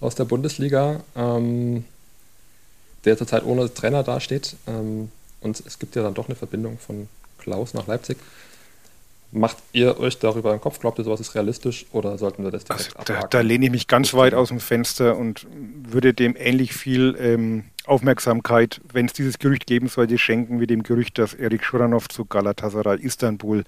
aus 0.00 0.14
der 0.14 0.24
Bundesliga, 0.24 1.00
ähm, 1.16 1.84
der 3.04 3.16
zurzeit 3.16 3.44
ohne 3.44 3.72
Trainer 3.72 4.02
dasteht. 4.02 4.56
Ähm, 4.66 5.10
und 5.40 5.60
es 5.64 5.78
gibt 5.78 5.96
ja 5.96 6.02
dann 6.02 6.14
doch 6.14 6.26
eine 6.26 6.34
Verbindung 6.34 6.78
von 6.78 7.08
Klaus 7.38 7.74
nach 7.74 7.86
Leipzig. 7.86 8.18
Macht 9.30 9.58
ihr 9.72 10.00
euch 10.00 10.18
darüber 10.18 10.54
im 10.54 10.60
Kopf? 10.60 10.80
Glaubt 10.80 10.98
ihr, 10.98 11.04
sowas 11.04 11.20
ist 11.20 11.34
realistisch 11.34 11.84
oder 11.92 12.16
sollten 12.16 12.44
wir 12.44 12.50
das 12.50 12.64
direkt 12.64 12.96
also, 12.96 13.12
da, 13.12 13.26
da, 13.26 13.40
lehne 13.42 13.66
ich 13.66 13.70
mich 13.70 13.86
ganz 13.86 14.14
weit 14.14 14.32
aus 14.32 14.48
dem 14.48 14.58
Fenster 14.58 15.18
und 15.18 15.46
würde 15.52 16.14
dem 16.14 16.34
ähnlich 16.34 16.72
viel 16.72 17.14
ähm, 17.20 17.64
Aufmerksamkeit, 17.84 18.80
wenn 18.90 19.04
es 19.04 19.12
dieses 19.12 19.38
Gerücht 19.38 19.66
geben 19.66 19.88
sollte, 19.88 20.16
schenken 20.16 20.60
wie 20.60 20.66
dem 20.66 20.82
Gerücht, 20.82 21.18
dass 21.18 21.34
Erik 21.34 21.62
Schuranov 21.62 22.08
zu 22.08 22.24
Galatasaray 22.24 23.00
Istanbul 23.00 23.64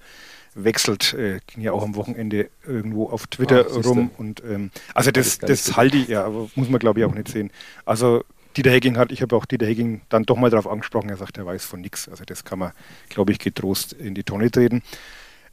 wechselt. 0.55 1.13
Äh, 1.13 1.39
ging 1.47 1.63
ja 1.63 1.71
auch 1.71 1.83
am 1.83 1.95
Wochenende 1.95 2.49
irgendwo 2.65 3.09
auf 3.09 3.27
Twitter 3.27 3.65
oh, 3.71 3.81
rum. 3.81 4.11
Und 4.17 4.43
ähm, 4.43 4.71
also 4.93 5.11
das, 5.11 5.39
das, 5.39 5.65
das 5.65 5.77
halte 5.77 5.97
ich, 5.97 6.07
ja, 6.07 6.25
aber 6.25 6.49
muss 6.55 6.69
man 6.69 6.79
glaube 6.79 6.99
ich 6.99 7.05
auch 7.05 7.13
nicht 7.13 7.27
sehen. 7.27 7.51
Also 7.85 8.23
Dieter 8.57 8.71
Hecking 8.71 8.97
hat, 8.97 9.11
ich 9.11 9.21
habe 9.21 9.35
auch 9.35 9.45
Dieter 9.45 9.65
Hecking 9.65 10.01
dann 10.09 10.23
doch 10.23 10.37
mal 10.37 10.49
darauf 10.49 10.67
angesprochen, 10.67 11.09
er 11.09 11.17
sagt, 11.17 11.37
er 11.37 11.45
weiß 11.45 11.65
von 11.65 11.81
nichts. 11.81 12.09
Also 12.09 12.23
das 12.25 12.43
kann 12.43 12.59
man, 12.59 12.71
glaube 13.09 13.31
ich, 13.31 13.39
getrost 13.39 13.93
in 13.93 14.13
die 14.13 14.23
Tonne 14.23 14.51
treten. 14.51 14.83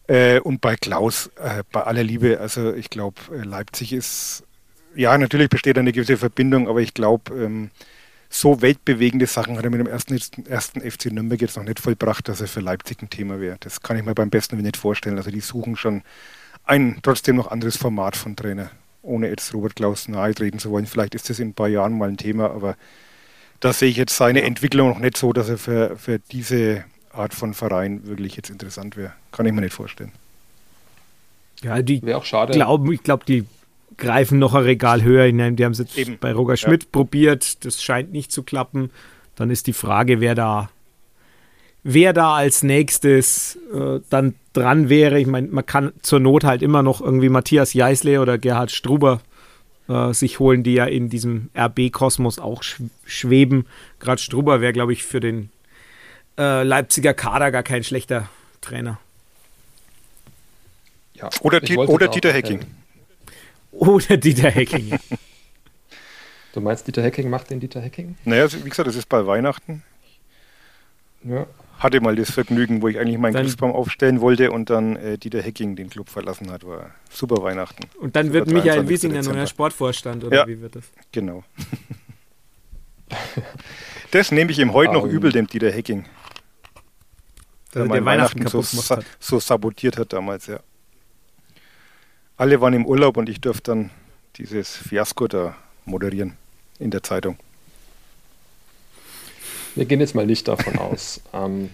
Äh, 0.09 0.41
und 0.41 0.61
bei 0.61 0.77
Klaus, 0.77 1.31
äh, 1.37 1.63
bei 1.71 1.83
aller 1.83 2.03
Liebe, 2.03 2.41
also 2.41 2.73
ich 2.75 2.91
glaube, 2.91 3.21
äh, 3.33 3.45
Leipzig 3.45 3.93
ist, 3.93 4.43
ja, 4.95 5.17
natürlich 5.17 5.49
besteht 5.49 5.79
eine 5.79 5.93
gewisse 5.93 6.17
Verbindung, 6.17 6.67
aber 6.69 6.81
ich 6.81 6.95
glaube, 6.95 7.35
ähm, 7.35 7.71
so 8.31 8.61
weltbewegende 8.61 9.27
Sachen 9.27 9.57
hat 9.57 9.65
er 9.65 9.71
mit 9.71 9.81
dem 9.81 9.87
ersten, 9.87 10.19
ersten 10.47 10.81
FC 10.81 11.07
Nürnberg 11.07 11.41
jetzt 11.41 11.57
noch 11.57 11.65
nicht 11.65 11.81
vollbracht, 11.81 12.29
dass 12.29 12.41
er 12.41 12.47
für 12.47 12.61
Leipzig 12.61 13.03
ein 13.03 13.11
Thema 13.11 13.41
wäre. 13.41 13.57
Das 13.61 13.81
kann 13.81 13.97
ich 13.97 14.05
mir 14.05 14.15
beim 14.15 14.31
besten 14.31 14.57
nicht 14.59 14.77
vorstellen. 14.77 15.17
Also 15.17 15.31
die 15.31 15.41
suchen 15.41 15.77
schon 15.77 16.03
ein 16.65 16.99
trotzdem 17.03 17.37
noch 17.37 17.51
anderes 17.51 17.77
Format 17.77 18.17
von 18.17 18.37
Trainer 18.37 18.71
ohne 19.03 19.29
jetzt 19.29 19.53
Robert 19.55 19.77
Klaus 19.77 20.09
nahe 20.09 20.35
treten 20.35 20.59
zu 20.59 20.71
wollen. 20.71 20.87
Vielleicht 20.87 21.15
ist 21.15 21.31
das 21.31 21.39
in 21.39 21.49
ein 21.49 21.55
paar 21.55 21.69
Jahren 21.69 21.97
mal 21.97 22.09
ein 22.09 22.17
Thema, 22.17 22.51
aber 22.51 22.77
da 23.61 23.73
sehe 23.73 23.89
ich 23.89 23.97
jetzt 23.97 24.17
seine 24.17 24.43
Entwicklung 24.43 24.89
noch 24.89 24.99
nicht 24.99 25.17
so, 25.17 25.33
dass 25.33 25.49
er 25.49 25.59
für, 25.59 25.97
für 25.97 26.19
diese 26.31 26.85
Art 27.13 27.35
von 27.35 27.55
Verein 27.55 28.07
wirklich 28.07 28.37
jetzt 28.37 28.51
interessant 28.51 28.97
wäre. 28.97 29.13
Kann 29.33 29.47
ich 29.47 29.53
mir 29.53 29.63
nicht 29.63 29.75
vorstellen. 29.75 30.13
Ja, 31.63 31.83
die 31.83 32.03
wäre 32.03 32.19
auch 32.19 32.25
schade. 32.25 32.53
Glauben, 32.53 32.93
ich 32.93 33.03
glaube, 33.03 33.25
die 33.25 33.45
greifen 33.99 34.39
noch 34.39 34.55
ein 34.55 34.63
Regal 34.63 35.03
höher 35.03 35.27
hinein. 35.27 35.57
Die 35.57 35.65
haben 35.65 35.73
es 35.73 35.79
jetzt 35.79 35.99
Eben. 35.99 36.17
bei 36.19 36.33
Roger 36.33 36.57
Schmidt 36.57 36.85
ja. 36.85 36.89
probiert. 36.91 37.65
Das 37.65 37.83
scheint 37.83 38.13
nicht 38.13 38.33
zu 38.33 38.43
klappen. 38.43 38.91
Dann 39.37 39.51
ist 39.51 39.67
die 39.67 39.73
Frage, 39.73 40.21
wer 40.21 40.35
da 40.35 40.71
wer 41.85 42.13
da 42.13 42.35
als 42.35 42.63
nächstes 42.63 43.57
äh, 43.73 44.01
dann 44.11 44.35
dran 44.53 44.89
wäre. 44.89 45.19
Ich 45.21 45.27
meine, 45.27 45.49
man 45.49 45.65
kann 45.65 45.93
zur 46.03 46.21
Not 46.21 46.45
halt 46.45 46.63
immer 46.63 46.83
noch 46.83 47.01
irgendwie 47.01 47.29
Matthias 47.29 47.73
Jeißle 47.73 48.21
oder 48.21 48.39
Gerhard 48.39 48.71
Struber 48.71 49.21
äh, 49.89 50.13
sich 50.13 50.39
holen, 50.39 50.63
die 50.63 50.75
ja 50.75 50.85
in 50.85 51.09
diesem 51.09 51.51
RB-Kosmos 51.57 52.39
auch 52.39 52.63
sch 52.63 52.81
schweben. 53.05 53.67
Gerade 54.01 54.21
Struber 54.21 54.61
wäre, 54.61 54.73
glaube 54.73 54.93
ich, 54.93 55.03
für 55.03 55.21
den 55.21 55.51
äh, 56.37 56.63
Leipziger 56.63 57.15
Kader 57.15 57.51
gar 57.51 57.63
kein 57.63 57.85
schlechter 57.85 58.29
Trainer. 58.61 58.99
Ja, 61.15 61.31
oder, 61.41 61.61
oder 61.89 62.09
Dieter 62.09 62.33
Hecking. 62.33 62.61
Oder 63.73 64.17
Dieter 64.17 64.51
Hecking. 64.51 64.99
du 66.53 66.61
meinst, 66.61 66.87
Dieter 66.87 67.03
Hecking 67.03 67.31
macht 67.31 67.51
den 67.51 67.61
Dieter 67.61 67.81
Hecking? 67.81 68.17
Naja, 68.25 68.51
wie 68.53 68.69
gesagt, 68.69 68.89
das 68.89 68.97
ist 68.97 69.09
bei 69.09 69.27
Weihnachten. 69.27 69.83
Ja 71.25 71.47
hatte 71.79 72.01
mal 72.01 72.17
das 72.17 72.31
Vergnügen, 72.31 72.83
wo 72.83 72.89
ich 72.89 72.99
eigentlich 72.99 73.19
meinen 73.19 73.35
Christbaum 73.35 73.73
aufstellen 73.73 74.21
wollte 74.21 74.51
und 74.51 74.69
dann 74.69 74.97
äh, 74.97 75.17
Dieter 75.17 75.41
Hecking 75.41 75.77
den 75.77 75.89
Club 75.89 76.09
verlassen 76.09 76.51
hat. 76.51 76.67
War 76.67 76.91
super 77.09 77.43
Weihnachten. 77.43 77.89
Und 78.01 78.17
dann 78.17 78.33
wird 78.33 78.49
Michael 78.49 78.89
Wiesing 78.89 79.13
der 79.13 79.23
neue 79.23 79.47
Sportvorstand, 79.47 80.25
oder 80.25 80.39
ja, 80.39 80.47
wie 80.47 80.61
wird 80.61 80.77
das? 80.77 80.85
Genau. 81.13 81.45
das 84.11 84.33
nehme 84.33 84.51
ich 84.51 84.59
ihm 84.59 84.73
heute 84.73 84.91
um, 84.91 84.97
noch 84.97 85.05
übel, 85.05 85.31
dem 85.31 85.47
Dieter 85.47 85.71
Hecking. 85.71 86.05
Der, 87.75 87.87
der 87.87 88.05
Weihnachten, 88.05 88.41
Weihnachten 88.41 88.47
so, 88.49 88.63
sa 88.63 89.01
so, 89.21 89.39
sabotiert 89.39 89.99
hat 89.99 90.13
damals, 90.13 90.47
ja. 90.47 90.59
Alle 92.39 92.61
waren 92.61 92.73
im 92.73 92.87
Urlaub 92.87 93.17
und 93.17 93.29
ich 93.29 93.41
durfte 93.41 93.73
dann 93.73 93.91
dieses 94.37 94.77
Fiasko 94.77 95.27
da 95.27 95.57
moderieren 95.85 96.35
in 96.79 96.93
der 96.93 97.03
Zeitung. 97.03 97.37
Wir 99.75 99.85
gehen 99.87 99.99
jetzt 99.99 100.15
mal 100.15 100.25
nicht 100.25 100.47
davon 100.47 100.79
aus. 100.79 101.21
Ähm, 101.35 101.71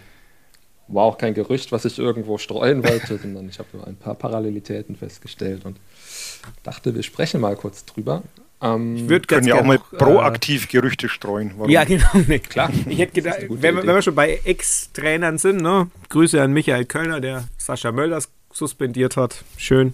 war 0.89 1.05
auch 1.05 1.19
kein 1.19 1.35
Gerücht, 1.35 1.71
was 1.71 1.85
ich 1.85 1.99
irgendwo 1.99 2.39
streuen 2.39 2.83
wollte, 2.83 3.19
sondern 3.19 3.47
ich 3.49 3.59
habe 3.59 3.69
nur 3.75 3.87
ein 3.87 3.97
paar 3.97 4.15
Parallelitäten 4.15 4.97
festgestellt 4.97 5.67
und 5.67 5.77
dachte, 6.63 6.95
wir 6.95 7.03
sprechen 7.03 7.43
mal 7.43 7.57
kurz 7.57 7.85
drüber. 7.85 8.23
Ähm, 8.63 8.97
ich 8.97 9.09
würde 9.11 9.27
gerne 9.27 9.47
ja 9.47 9.57
auch 9.57 9.65
mal 9.65 9.77
äh, 9.77 9.97
proaktiv 9.99 10.65
äh, 10.65 10.69
Gerüchte 10.69 11.11
streuen. 11.11 11.53
Warum? 11.59 11.71
Ja, 11.71 11.85
genau. 11.85 12.09
Nee, 12.27 12.39
klar. 12.39 12.71
Ich 12.89 12.99
hätte 12.99 13.13
gedacht, 13.13 13.39
wenn, 13.51 13.77
wenn, 13.77 13.87
wir 13.87 14.01
schon 14.01 14.15
bei 14.15 14.41
Ex-Trainern 14.45 15.37
sind, 15.37 15.61
ne? 15.61 15.91
Grüße 16.09 16.41
an 16.41 16.55
Michael 16.55 16.87
Kölner, 16.87 17.21
der 17.21 17.45
Sascha 17.59 17.93
Mölders 17.93 18.31
suspendiert 18.51 19.19
hat. 19.19 19.45
Schön. 19.59 19.93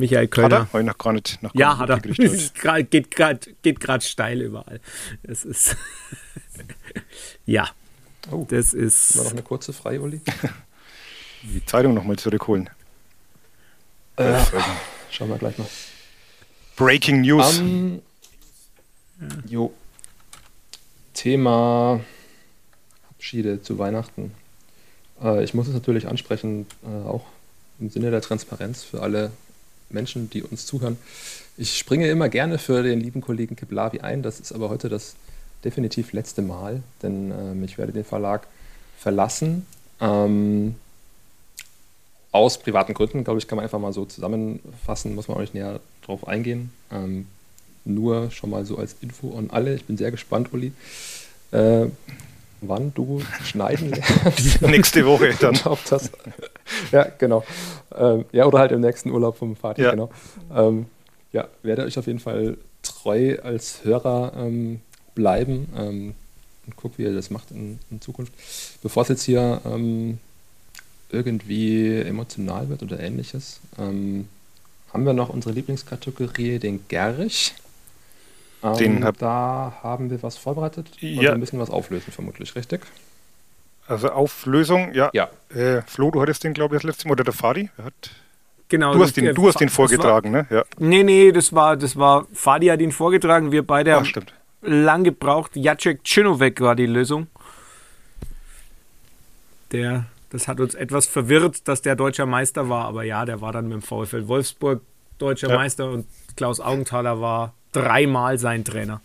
Michael 0.00 0.28
Kölner. 0.28 0.62
Hat 0.62 0.74
er? 0.74 0.82
noch 0.82 0.98
gar 0.98 1.12
nicht. 1.12 1.42
Noch 1.42 1.54
ja, 1.54 1.78
hat 1.78 1.90
er. 1.90 2.00
Geht 2.82 3.10
gerade 3.10 4.04
steil 4.04 4.40
überall. 4.40 4.80
Es 5.22 5.44
ist. 5.44 5.76
ja. 7.46 7.68
Oh, 8.30 8.46
das 8.48 8.74
ist. 8.74 9.16
War 9.16 9.24
noch 9.24 9.32
eine 9.32 9.42
kurze 9.42 9.72
Frei, 9.72 10.00
Uli? 10.00 10.20
Die 11.42 11.64
Zeitung 11.64 11.94
nochmal 11.94 12.16
zurückholen. 12.16 12.68
Äh, 14.16 14.42
schauen 15.10 15.28
wir 15.28 15.38
gleich 15.38 15.56
mal. 15.56 15.68
Breaking 16.76 17.22
News. 17.22 17.58
Um, 17.58 18.02
jo. 19.46 19.72
Thema 21.14 22.00
Abschiede 23.10 23.62
zu 23.62 23.78
Weihnachten. 23.78 24.32
Äh, 25.22 25.44
ich 25.44 25.54
muss 25.54 25.68
es 25.68 25.74
natürlich 25.74 26.08
ansprechen, 26.08 26.66
äh, 26.84 27.06
auch 27.06 27.24
im 27.78 27.90
Sinne 27.90 28.10
der 28.10 28.20
Transparenz 28.20 28.82
für 28.82 29.02
alle 29.02 29.30
Menschen, 29.92 30.30
die 30.30 30.42
uns 30.42 30.66
zuhören. 30.66 30.96
Ich 31.56 31.76
springe 31.76 32.08
immer 32.08 32.28
gerne 32.28 32.58
für 32.58 32.82
den 32.82 33.00
lieben 33.00 33.20
Kollegen 33.20 33.56
Kiblavi 33.56 34.00
ein. 34.00 34.22
Das 34.22 34.40
ist 34.40 34.52
aber 34.52 34.70
heute 34.70 34.88
das 34.88 35.14
definitiv 35.64 36.12
letzte 36.12 36.42
Mal, 36.42 36.82
denn 37.02 37.32
ähm, 37.32 37.64
ich 37.64 37.78
werde 37.78 37.92
den 37.92 38.04
Verlag 38.04 38.46
verlassen. 38.98 39.66
Ähm, 40.00 40.74
aus 42.32 42.58
privaten 42.58 42.94
Gründen, 42.94 43.24
glaube 43.24 43.38
ich, 43.38 43.48
kann 43.48 43.56
man 43.56 43.64
einfach 43.64 43.78
mal 43.78 43.92
so 43.92 44.04
zusammenfassen, 44.04 45.14
muss 45.14 45.28
man 45.28 45.36
auch 45.36 45.40
nicht 45.40 45.54
näher 45.54 45.80
drauf 46.02 46.28
eingehen. 46.28 46.72
Ähm, 46.90 47.26
nur 47.84 48.30
schon 48.30 48.50
mal 48.50 48.64
so 48.64 48.78
als 48.78 48.96
Info 49.00 49.36
an 49.36 49.50
alle. 49.50 49.74
Ich 49.74 49.84
bin 49.84 49.96
sehr 49.96 50.10
gespannt, 50.10 50.52
Uli, 50.52 50.72
äh, 51.50 51.86
wann 52.60 52.94
du 52.94 53.22
schneiden 53.44 53.90
lernst. 54.22 54.62
Nächste 54.62 55.06
Woche 55.06 55.34
dann. 55.40 55.58
Ob 55.64 55.84
das, 55.86 56.10
ja, 56.92 57.06
genau. 57.18 57.44
Ähm, 57.96 58.24
ja, 58.32 58.46
oder 58.46 58.58
halt 58.58 58.72
im 58.72 58.80
nächsten 58.80 59.10
Urlaub 59.10 59.36
vom 59.36 59.56
Vater, 59.56 59.82
ja. 59.82 59.90
genau. 59.90 60.10
Ähm, 60.54 60.86
ja, 61.32 61.48
werde 61.62 61.84
euch 61.84 61.98
auf 61.98 62.06
jeden 62.06 62.20
Fall 62.20 62.56
treu 62.82 63.38
als 63.42 63.84
Hörer 63.84 64.32
ähm, 64.36 64.80
bleiben 65.14 65.68
ähm, 65.76 66.14
und 66.66 66.76
gucke, 66.76 66.98
wie 66.98 67.02
ihr 67.02 67.14
das 67.14 67.30
macht 67.30 67.50
in, 67.50 67.78
in 67.90 68.00
Zukunft. 68.00 68.32
Bevor 68.82 69.02
es 69.02 69.08
jetzt 69.08 69.22
hier 69.22 69.60
ähm, 69.64 70.18
irgendwie 71.10 71.96
emotional 71.96 72.68
wird 72.68 72.82
oder 72.82 73.00
ähnliches, 73.00 73.60
ähm, 73.78 74.28
haben 74.92 75.06
wir 75.06 75.12
noch 75.12 75.28
unsere 75.28 75.54
Lieblingskategorie, 75.54 76.58
den 76.58 76.86
Gerich. 76.88 77.54
Den 78.78 79.04
hab 79.04 79.16
da 79.16 79.78
haben 79.82 80.10
wir 80.10 80.22
was 80.22 80.36
vorbereitet 80.36 80.90
und 81.00 81.22
ja. 81.22 81.32
ein 81.32 81.40
bisschen 81.40 81.58
was 81.58 81.70
auflösen, 81.70 82.12
vermutlich, 82.12 82.54
richtig? 82.54 82.82
Also 83.90 84.10
Auflösung, 84.12 84.94
ja. 84.94 85.10
ja. 85.12 85.28
Äh, 85.52 85.82
Flo, 85.82 86.12
du 86.12 86.22
hattest 86.22 86.44
den, 86.44 86.54
glaube 86.54 86.76
ich, 86.76 86.82
das 86.82 86.90
letzte 86.90 87.08
Mal, 87.08 87.14
oder 87.14 87.24
der 87.24 87.32
Fadi? 87.32 87.70
Hat 87.82 88.10
Genau. 88.68 88.94
Du 88.94 89.02
hast 89.02 89.16
den, 89.16 89.34
du 89.34 89.48
hast 89.48 89.58
den 89.58 89.68
vorgetragen, 89.68 90.32
war, 90.32 90.42
ne? 90.42 90.46
Ja. 90.48 90.64
Nee, 90.78 91.02
nee, 91.02 91.32
das 91.32 91.52
war, 91.52 91.76
das 91.76 91.96
war, 91.96 92.28
Fadi 92.32 92.68
hat 92.68 92.80
ihn 92.80 92.92
vorgetragen, 92.92 93.50
wir 93.50 93.66
beide 93.66 93.92
Ach, 93.92 93.96
haben 93.96 94.04
stimmt. 94.04 94.32
lang 94.62 95.02
gebraucht. 95.02 95.56
Jacek 95.56 96.04
Chinovek 96.04 96.60
war 96.60 96.76
die 96.76 96.86
Lösung. 96.86 97.26
Der, 99.72 100.04
das 100.30 100.46
hat 100.46 100.60
uns 100.60 100.76
etwas 100.76 101.06
verwirrt, 101.06 101.66
dass 101.66 101.82
der 101.82 101.96
deutscher 101.96 102.26
Meister 102.26 102.68
war, 102.68 102.84
aber 102.84 103.02
ja, 103.02 103.24
der 103.24 103.40
war 103.40 103.50
dann 103.50 103.66
mit 103.66 103.72
dem 103.72 103.82
VfL 103.82 104.28
Wolfsburg 104.28 104.82
deutscher 105.18 105.48
ja. 105.48 105.56
Meister 105.56 105.90
und 105.90 106.06
Klaus 106.36 106.60
Augenthaler 106.60 107.20
war 107.20 107.54
dreimal 107.72 108.38
sein 108.38 108.64
Trainer. 108.64 109.00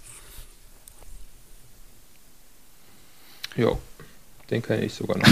Jo, 3.55 3.79
den 4.49 4.62
kenne 4.62 4.86
ich 4.86 4.93
sogar 4.93 5.17
noch. 5.17 5.27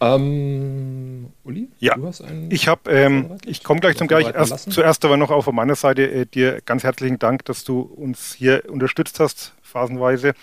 ähm, 0.00 1.32
Uli, 1.44 1.68
ja, 1.78 1.94
du 1.94 2.06
hast 2.06 2.22
einen 2.22 2.50
ich 2.50 2.68
habe, 2.68 2.90
ähm, 2.90 3.38
ich 3.44 3.62
komme 3.64 3.80
gleich 3.80 3.96
zum 3.96 4.08
gleich. 4.08 4.26
Erst, 4.26 4.70
zuerst 4.72 5.04
aber 5.04 5.16
noch 5.16 5.30
auch 5.30 5.42
von 5.42 5.54
meiner 5.54 5.74
Seite 5.74 6.10
äh, 6.10 6.26
dir 6.26 6.60
ganz 6.64 6.84
herzlichen 6.84 7.18
Dank, 7.18 7.44
dass 7.44 7.64
du 7.64 7.80
uns 7.80 8.34
hier 8.34 8.64
unterstützt 8.68 9.20
hast, 9.20 9.54
phasenweise. 9.62 10.34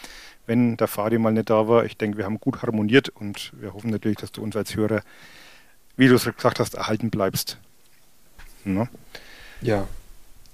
Wenn 0.45 0.75
der 0.75 0.87
Fadi 0.87 1.17
mal 1.17 1.31
nicht 1.31 1.49
da 1.49 1.67
war, 1.69 1.85
ich 1.85 1.97
denke, 1.97 2.17
wir 2.17 2.25
haben 2.25 2.39
gut 2.39 2.61
harmoniert 2.61 3.09
und 3.09 3.53
wir 3.59 3.73
hoffen 3.73 3.91
natürlich, 3.91 4.17
dass 4.17 4.33
du 4.33 4.43
uns 4.43 4.55
als 4.57 4.75
Hörer, 4.75 5.01
wie 5.95 6.09
du 6.09 6.15
es 6.15 6.25
gesagt 6.25 6.59
hast, 6.59 6.73
erhalten 6.73 7.09
bleibst. 7.09 7.57
No? 8.65 8.87
Ja, 9.61 9.87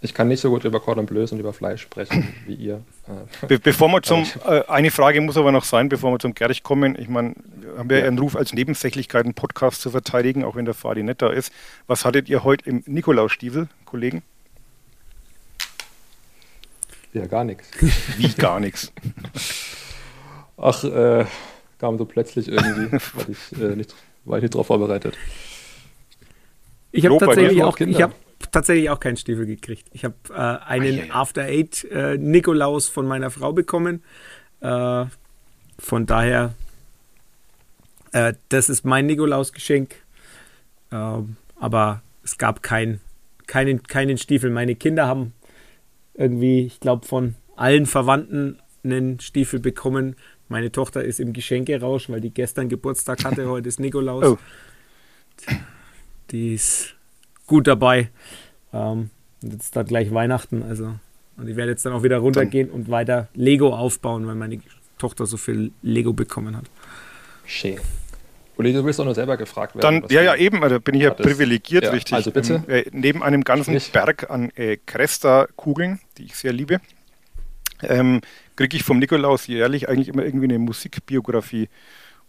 ich 0.01 0.13
kann 0.13 0.29
nicht 0.29 0.39
so 0.39 0.49
gut 0.49 0.63
über 0.63 0.79
Cordon 0.79 1.05
Bleus 1.05 1.31
und 1.31 1.39
über 1.39 1.51
Fleisch 1.51 1.81
sprechen 1.81 2.33
wie 2.45 2.55
ihr. 2.55 2.81
Be 3.47 3.59
bevor 3.59 3.89
wir 3.89 4.01
zum, 4.01 4.25
äh, 4.45 4.63
eine 4.67 4.91
Frage 4.91 5.19
muss 5.19 5.35
aber 5.35 5.51
noch 5.51 5.65
sein, 5.65 5.89
bevor 5.89 6.11
wir 6.11 6.19
zum 6.19 6.33
Gerich 6.33 6.63
kommen. 6.63 6.95
Ich 6.97 7.09
meine, 7.09 7.35
haben 7.77 7.89
wir 7.89 7.99
ja. 7.99 8.05
einen 8.05 8.17
Ruf 8.17 8.35
als 8.35 8.53
Nebensächlichkeit 8.53 9.25
einen 9.25 9.33
Podcast 9.33 9.81
zu 9.81 9.91
verteidigen, 9.91 10.45
auch 10.45 10.55
wenn 10.55 10.65
der 10.65 10.73
Fadi 10.73 11.03
nicht 11.03 11.21
da 11.21 11.29
ist. 11.29 11.51
Was 11.87 12.05
hattet 12.05 12.29
ihr 12.29 12.43
heute 12.43 12.69
im 12.69 12.83
Nikolausstiefel, 12.85 13.67
Kollegen? 13.85 14.23
Ja, 17.11 17.25
gar 17.25 17.43
nichts. 17.43 17.69
Wie 18.17 18.31
gar 18.33 18.59
nichts? 18.59 18.93
Ach, 20.57 20.83
äh, 20.83 21.25
kam 21.79 21.97
so 21.97 22.05
plötzlich 22.05 22.47
irgendwie, 22.47 22.91
weil 23.15 23.25
ich, 23.29 23.61
äh, 23.61 23.75
nicht, 23.75 23.95
war 24.25 24.37
ich 24.37 24.43
nicht 24.43 24.53
drauf 24.55 24.67
vorbereitet. 24.67 25.17
Ich 26.91 27.05
habe 27.05 27.17
tatsächlich 27.17 27.63
auch, 27.63 27.79
ich 27.79 28.01
habe 28.01 28.13
tatsächlich 28.51 28.89
auch 28.89 28.99
keinen 28.99 29.17
Stiefel 29.17 29.45
gekriegt. 29.45 29.87
Ich 29.91 30.05
habe 30.05 30.15
äh, 30.29 30.33
einen 30.33 30.99
ah, 30.99 31.05
ja, 31.05 31.13
After 31.13 31.43
Eight 31.43 31.83
äh, 31.85 32.17
Nikolaus 32.17 32.87
von 32.87 33.07
meiner 33.07 33.31
Frau 33.31 33.53
bekommen. 33.53 34.03
Äh, 34.61 35.05
von 35.77 36.05
daher, 36.05 36.53
äh, 38.11 38.33
das 38.49 38.69
ist 38.69 38.85
mein 38.85 39.05
Nikolausgeschenk. 39.05 39.95
Ähm, 40.91 41.37
aber 41.55 42.01
es 42.23 42.37
gab 42.37 42.63
kein, 42.63 42.99
keinen, 43.47 43.83
keinen 43.83 44.17
Stiefel. 44.17 44.49
Meine 44.49 44.75
Kinder 44.75 45.07
haben 45.07 45.33
irgendwie, 46.13 46.65
ich 46.65 46.79
glaube, 46.79 47.05
von 47.05 47.35
allen 47.55 47.85
Verwandten 47.85 48.59
einen 48.83 49.19
Stiefel 49.19 49.59
bekommen. 49.59 50.15
Meine 50.47 50.71
Tochter 50.71 51.03
ist 51.03 51.19
im 51.19 51.33
Geschenkerausch, 51.33 52.09
weil 52.09 52.21
die 52.21 52.31
gestern 52.31 52.69
Geburtstag 52.69 53.23
hatte. 53.23 53.47
Heute 53.47 53.69
ist 53.69 53.79
Nikolaus. 53.79 54.25
Oh. 54.25 54.37
Die 56.31 56.53
ist 56.55 56.95
gut 57.49 57.67
dabei. 57.67 58.09
Ähm, 58.71 59.09
jetzt 59.41 59.63
ist 59.63 59.75
dann 59.75 59.85
gleich 59.85 60.13
Weihnachten, 60.13 60.63
also 60.63 60.93
und 61.35 61.47
ich 61.47 61.55
werde 61.55 61.71
jetzt 61.71 61.85
dann 61.85 61.93
auch 61.93 62.03
wieder 62.03 62.17
runtergehen 62.17 62.69
und 62.69 62.89
weiter 62.89 63.29
Lego 63.33 63.75
aufbauen, 63.75 64.27
weil 64.27 64.35
meine 64.35 64.59
Tochter 64.97 65.25
so 65.25 65.37
viel 65.37 65.71
Lego 65.81 66.13
bekommen 66.13 66.55
hat. 66.55 66.65
Schön. 67.45 67.79
Uli, 68.57 68.73
du 68.73 68.83
willst 68.83 68.99
auch 68.99 69.05
nur 69.05 69.15
selber 69.15 69.37
gefragt 69.37 69.75
werden. 69.75 70.01
Dann, 70.01 70.09
ja, 70.11 70.21
ja, 70.21 70.35
eben, 70.35 70.61
also 70.63 70.81
bin 70.81 70.95
ich 70.95 71.03
ja 71.03 71.11
privilegiert, 71.11 71.85
ja, 71.85 71.91
richtig. 71.91 72.13
Also 72.13 72.31
bitte. 72.31 72.61
Ähm, 72.67 72.75
äh, 72.75 72.83
neben 72.91 73.23
einem 73.23 73.45
ganzen 73.45 73.79
Sprich. 73.79 73.93
Berg 73.93 74.29
an 74.29 74.51
äh, 74.55 74.77
Cresta-Kugeln, 74.85 76.01
die 76.17 76.25
ich 76.25 76.35
sehr 76.35 76.51
liebe, 76.51 76.81
ähm, 77.81 78.19
kriege 78.57 78.75
ich 78.75 78.83
vom 78.83 78.99
Nikolaus 78.99 79.47
jährlich 79.47 79.87
eigentlich 79.87 80.09
immer 80.09 80.25
irgendwie 80.25 80.47
eine 80.47 80.59
Musikbiografie 80.59 81.69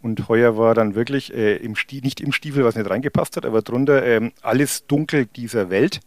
und 0.03 0.29
heuer 0.29 0.57
war 0.57 0.75
dann 0.75 0.95
wirklich 0.95 1.35
äh, 1.35 1.57
im 1.57 1.75
nicht 1.91 2.21
im 2.21 2.33
Stiefel, 2.33 2.65
was 2.65 2.77
nicht 2.77 2.89
reingepasst 2.89 3.37
hat, 3.37 3.45
aber 3.45 3.63
drunter 3.63 4.05
äh, 4.05 4.31
alles 4.43 4.87
dunkel 4.87 5.27
dieser 5.27 5.71
Welt. 5.71 6.01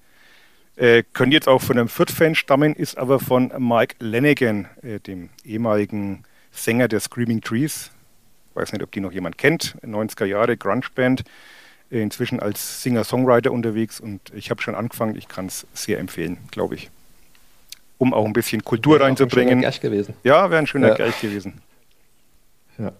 Äh, 0.75 1.03
könnte 1.13 1.35
jetzt 1.35 1.47
auch 1.47 1.61
von 1.61 1.77
einem 1.77 1.87
Fürth-Fan 1.87 2.33
stammen, 2.33 2.73
ist 2.73 2.97
aber 2.97 3.19
von 3.19 3.51
Mike 3.59 3.95
Lanigan, 3.99 4.67
äh, 4.81 4.99
dem 4.99 5.29
ehemaligen 5.45 6.23
Sänger 6.51 6.87
der 6.87 6.99
Screaming 6.99 7.41
Trees. 7.41 7.91
Weiß 8.55 8.71
nicht, 8.73 8.83
ob 8.83 8.91
die 8.91 8.99
noch 8.99 9.11
jemand 9.11 9.37
kennt. 9.37 9.75
90er 9.83 10.25
Jahre 10.25 10.57
Grunge-Band. 10.57 11.23
Äh, 11.91 12.01
inzwischen 12.01 12.39
als 12.39 12.81
Singer-Songwriter 12.81 13.51
unterwegs 13.51 13.99
und 13.99 14.33
ich 14.33 14.49
habe 14.49 14.61
schon 14.61 14.73
angefangen. 14.73 15.15
Ich 15.15 15.27
kann 15.27 15.45
es 15.45 15.67
sehr 15.73 15.99
empfehlen, 15.99 16.39
glaube 16.49 16.75
ich. 16.75 16.89
Um 17.99 18.13
auch 18.13 18.25
ein 18.25 18.33
bisschen 18.33 18.63
Kultur 18.63 18.99
reinzubringen. 18.99 19.63
Ein 19.63 19.79
gewesen. 19.79 20.15
Ja, 20.23 20.49
wäre 20.49 20.59
ein 20.59 20.67
schöner 20.67 20.89
ja. 20.89 20.95
Gerch 20.95 21.21
gewesen. 21.21 21.61
Ja. 22.79 22.91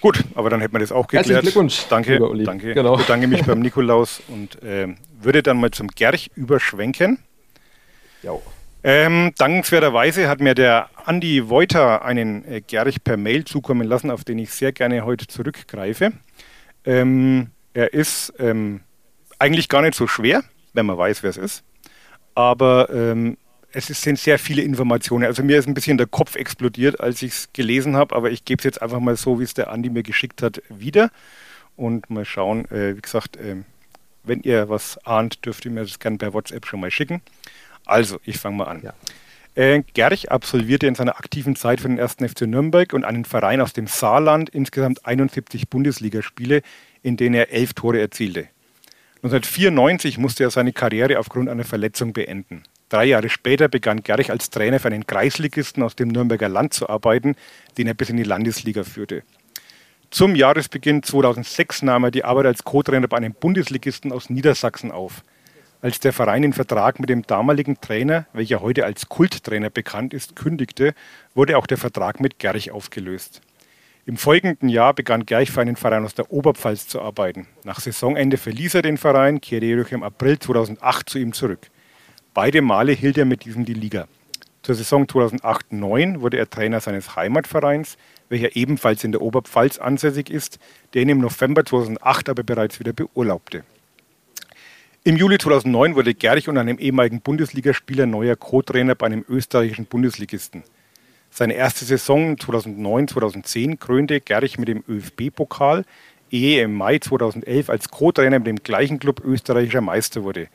Gut, 0.00 0.24
aber 0.34 0.48
dann 0.50 0.60
hätten 0.60 0.74
wir 0.74 0.78
das 0.78 0.92
auch 0.92 1.06
geklärt. 1.08 1.26
Herzlichen 1.26 1.42
Glückwunsch. 1.42 1.86
Danke, 1.88 2.18
danke. 2.44 2.74
Genau. 2.74 2.94
Ich 2.94 3.02
bedanke 3.02 3.26
mich 3.26 3.44
beim 3.44 3.60
Nikolaus 3.60 4.22
und 4.28 4.62
äh, 4.62 4.88
würde 5.20 5.42
dann 5.42 5.58
mal 5.58 5.70
zum 5.70 5.88
Gerch 5.88 6.30
überschwenken. 6.36 7.18
Ähm, 8.84 9.32
dankenswerterweise 9.36 10.28
hat 10.28 10.40
mir 10.40 10.54
der 10.54 10.88
Andi 11.04 11.48
Voiter 11.48 12.04
einen 12.04 12.44
äh, 12.44 12.60
Gerch 12.60 13.02
per 13.02 13.16
Mail 13.16 13.44
zukommen 13.44 13.86
lassen, 13.86 14.10
auf 14.10 14.24
den 14.24 14.38
ich 14.38 14.50
sehr 14.50 14.72
gerne 14.72 15.04
heute 15.04 15.26
zurückgreife. 15.26 16.12
Ähm, 16.84 17.50
er 17.74 17.92
ist 17.92 18.32
ähm, 18.38 18.80
eigentlich 19.38 19.68
gar 19.68 19.82
nicht 19.82 19.94
so 19.94 20.06
schwer, 20.06 20.44
wenn 20.74 20.86
man 20.86 20.96
weiß, 20.96 21.22
wer 21.22 21.30
es 21.30 21.36
ist. 21.36 21.64
Aber 22.34 22.88
ähm, 22.90 23.36
es 23.72 23.86
sind 23.86 24.18
sehr 24.18 24.38
viele 24.38 24.62
Informationen. 24.62 25.24
Also 25.24 25.42
mir 25.42 25.58
ist 25.58 25.68
ein 25.68 25.74
bisschen 25.74 25.98
der 25.98 26.06
Kopf 26.06 26.36
explodiert, 26.36 27.00
als 27.00 27.22
ich 27.22 27.32
es 27.32 27.48
gelesen 27.52 27.96
habe, 27.96 28.16
aber 28.16 28.30
ich 28.30 28.44
gebe 28.44 28.58
es 28.58 28.64
jetzt 28.64 28.80
einfach 28.80 29.00
mal 29.00 29.16
so, 29.16 29.40
wie 29.40 29.44
es 29.44 29.54
der 29.54 29.70
Andi 29.70 29.90
mir 29.90 30.02
geschickt 30.02 30.42
hat, 30.42 30.62
wieder. 30.68 31.10
Und 31.76 32.10
mal 32.10 32.24
schauen, 32.24 32.64
äh, 32.70 32.96
wie 32.96 33.00
gesagt, 33.00 33.36
äh, 33.36 33.56
wenn 34.24 34.40
ihr 34.40 34.68
was 34.68 34.98
ahnt, 35.06 35.44
dürft 35.44 35.64
ihr 35.64 35.70
mir 35.70 35.82
das 35.82 35.98
gerne 35.98 36.18
per 36.18 36.32
WhatsApp 36.32 36.66
schon 36.66 36.80
mal 36.80 36.90
schicken. 36.90 37.22
Also, 37.84 38.18
ich 38.24 38.38
fange 38.38 38.56
mal 38.56 38.64
an. 38.64 38.82
Ja. 38.82 38.94
Äh, 39.54 39.82
Gerch 39.94 40.30
absolvierte 40.30 40.86
in 40.86 40.94
seiner 40.94 41.16
aktiven 41.18 41.56
Zeit 41.56 41.80
für 41.80 41.88
den 41.88 42.00
1. 42.00 42.16
FC 42.16 42.42
Nürnberg 42.42 42.92
und 42.92 43.04
einen 43.04 43.24
Verein 43.24 43.60
aus 43.60 43.72
dem 43.72 43.86
Saarland 43.86 44.50
insgesamt 44.50 45.04
71 45.06 45.68
Bundesligaspiele, 45.68 46.62
in 47.02 47.16
denen 47.16 47.34
er 47.34 47.50
elf 47.50 47.74
Tore 47.74 48.00
erzielte. 48.00 48.48
1994 49.16 50.18
musste 50.18 50.44
er 50.44 50.50
seine 50.50 50.72
Karriere 50.72 51.18
aufgrund 51.18 51.48
einer 51.48 51.64
Verletzung 51.64 52.12
beenden. 52.12 52.62
Drei 52.88 53.04
Jahre 53.04 53.28
später 53.28 53.68
begann 53.68 54.02
Gerch 54.02 54.30
als 54.30 54.48
Trainer 54.48 54.80
für 54.80 54.88
einen 54.88 55.06
Kreisligisten 55.06 55.82
aus 55.82 55.94
dem 55.94 56.08
Nürnberger 56.08 56.48
Land 56.48 56.72
zu 56.72 56.88
arbeiten, 56.88 57.36
den 57.76 57.86
er 57.86 57.94
bis 57.94 58.08
in 58.08 58.16
die 58.16 58.22
Landesliga 58.22 58.82
führte. 58.82 59.22
Zum 60.10 60.34
Jahresbeginn 60.34 61.02
2006 61.02 61.82
nahm 61.82 62.04
er 62.04 62.10
die 62.10 62.24
Arbeit 62.24 62.46
als 62.46 62.64
Co-Trainer 62.64 63.08
bei 63.08 63.18
einem 63.18 63.34
Bundesligisten 63.34 64.10
aus 64.10 64.30
Niedersachsen 64.30 64.90
auf. 64.90 65.22
Als 65.82 66.00
der 66.00 66.14
Verein 66.14 66.42
den 66.42 66.54
Vertrag 66.54 66.98
mit 66.98 67.10
dem 67.10 67.22
damaligen 67.22 67.78
Trainer, 67.80 68.26
welcher 68.32 68.62
heute 68.62 68.86
als 68.86 69.10
Kulttrainer 69.10 69.68
bekannt 69.68 70.14
ist, 70.14 70.34
kündigte, 70.34 70.94
wurde 71.34 71.58
auch 71.58 71.66
der 71.66 71.76
Vertrag 71.76 72.20
mit 72.20 72.38
Gerch 72.38 72.70
aufgelöst. 72.70 73.42
Im 74.06 74.16
folgenden 74.16 74.70
Jahr 74.70 74.94
begann 74.94 75.26
Gerch 75.26 75.50
für 75.50 75.60
einen 75.60 75.76
Verein 75.76 76.06
aus 76.06 76.14
der 76.14 76.32
Oberpfalz 76.32 76.88
zu 76.88 77.02
arbeiten. 77.02 77.46
Nach 77.64 77.78
Saisonende 77.78 78.38
verließ 78.38 78.76
er 78.76 78.82
den 78.82 78.96
Verein, 78.96 79.42
kehrte 79.42 79.66
jedoch 79.66 79.92
im 79.92 80.02
April 80.02 80.38
2008 80.38 81.10
zu 81.10 81.18
ihm 81.18 81.34
zurück. 81.34 81.68
Beide 82.40 82.62
Male 82.62 82.92
hielt 82.92 83.18
er 83.18 83.24
mit 83.24 83.44
diesem 83.44 83.64
die 83.64 83.74
Liga. 83.74 84.06
Zur 84.62 84.76
Saison 84.76 85.06
2008-9 85.06 86.20
wurde 86.20 86.36
er 86.36 86.48
Trainer 86.48 86.78
seines 86.78 87.16
Heimatvereins, 87.16 87.98
welcher 88.28 88.54
ebenfalls 88.54 89.02
in 89.02 89.10
der 89.10 89.22
Oberpfalz 89.22 89.78
ansässig 89.78 90.30
ist, 90.30 90.60
der 90.94 91.02
ihn 91.02 91.08
im 91.08 91.18
November 91.18 91.64
2008 91.64 92.28
aber 92.28 92.44
bereits 92.44 92.78
wieder 92.78 92.92
beurlaubte. 92.92 93.64
Im 95.02 95.16
Juli 95.16 95.38
2009 95.38 95.96
wurde 95.96 96.14
Gerch 96.14 96.48
und 96.48 96.58
einem 96.58 96.78
ehemaligen 96.78 97.22
Bundesligaspieler 97.22 98.06
neuer 98.06 98.36
Co-Trainer 98.36 98.94
bei 98.94 99.06
einem 99.06 99.24
österreichischen 99.28 99.86
Bundesligisten. 99.86 100.62
Seine 101.32 101.54
erste 101.54 101.86
Saison 101.86 102.36
2009-2010 102.36 103.78
krönte 103.78 104.20
Gerch 104.20 104.58
mit 104.58 104.68
dem 104.68 104.84
ÖFB-Pokal, 104.88 105.84
ehe 106.30 106.58
er 106.58 106.66
im 106.66 106.74
Mai 106.74 107.00
2011 107.00 107.68
als 107.68 107.88
Co-Trainer 107.88 108.38
mit 108.38 108.46
dem 108.46 108.62
gleichen 108.62 109.00
Club 109.00 109.24
österreichischer 109.24 109.80
Meister 109.80 110.22
wurde. 110.22 110.46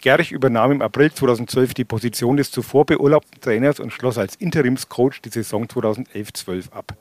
Gerch 0.00 0.32
übernahm 0.32 0.72
im 0.72 0.82
April 0.82 1.12
2012 1.12 1.74
die 1.74 1.84
Position 1.84 2.36
des 2.36 2.50
zuvor 2.50 2.86
beurlaubten 2.86 3.40
Trainers 3.40 3.80
und 3.80 3.92
schloss 3.92 4.18
als 4.18 4.36
Interimscoach 4.36 5.20
die 5.24 5.30
Saison 5.30 5.66
2011-12 5.66 6.72
ab. 6.72 6.96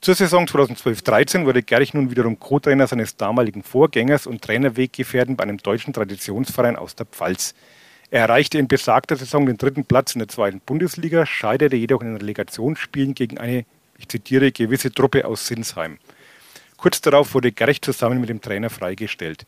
Zur 0.00 0.16
Saison 0.16 0.46
2012-13 0.46 1.44
wurde 1.44 1.62
Gerch 1.62 1.94
nun 1.94 2.10
wiederum 2.10 2.40
Co-Trainer 2.40 2.88
seines 2.88 3.16
damaligen 3.16 3.62
Vorgängers 3.62 4.26
und 4.26 4.42
Trainerweggefährten 4.42 5.36
bei 5.36 5.44
einem 5.44 5.58
deutschen 5.58 5.92
Traditionsverein 5.92 6.74
aus 6.74 6.96
der 6.96 7.06
Pfalz. 7.06 7.54
Er 8.10 8.22
erreichte 8.22 8.58
in 8.58 8.66
besagter 8.68 9.16
Saison 9.16 9.46
den 9.46 9.58
dritten 9.58 9.84
Platz 9.84 10.14
in 10.14 10.18
der 10.18 10.28
zweiten 10.28 10.60
Bundesliga, 10.60 11.24
scheiterte 11.24 11.76
jedoch 11.76 12.02
in 12.02 12.08
den 12.08 12.16
Relegationsspielen 12.16 13.14
gegen 13.14 13.38
eine, 13.38 13.64
ich 13.96 14.08
zitiere, 14.08 14.50
gewisse 14.50 14.92
Truppe 14.92 15.24
aus 15.24 15.46
Sinsheim. 15.46 15.98
Kurz 16.76 17.00
darauf 17.00 17.34
wurde 17.34 17.52
Gerch 17.52 17.80
zusammen 17.80 18.20
mit 18.20 18.28
dem 18.28 18.40
Trainer 18.40 18.70
freigestellt. 18.70 19.46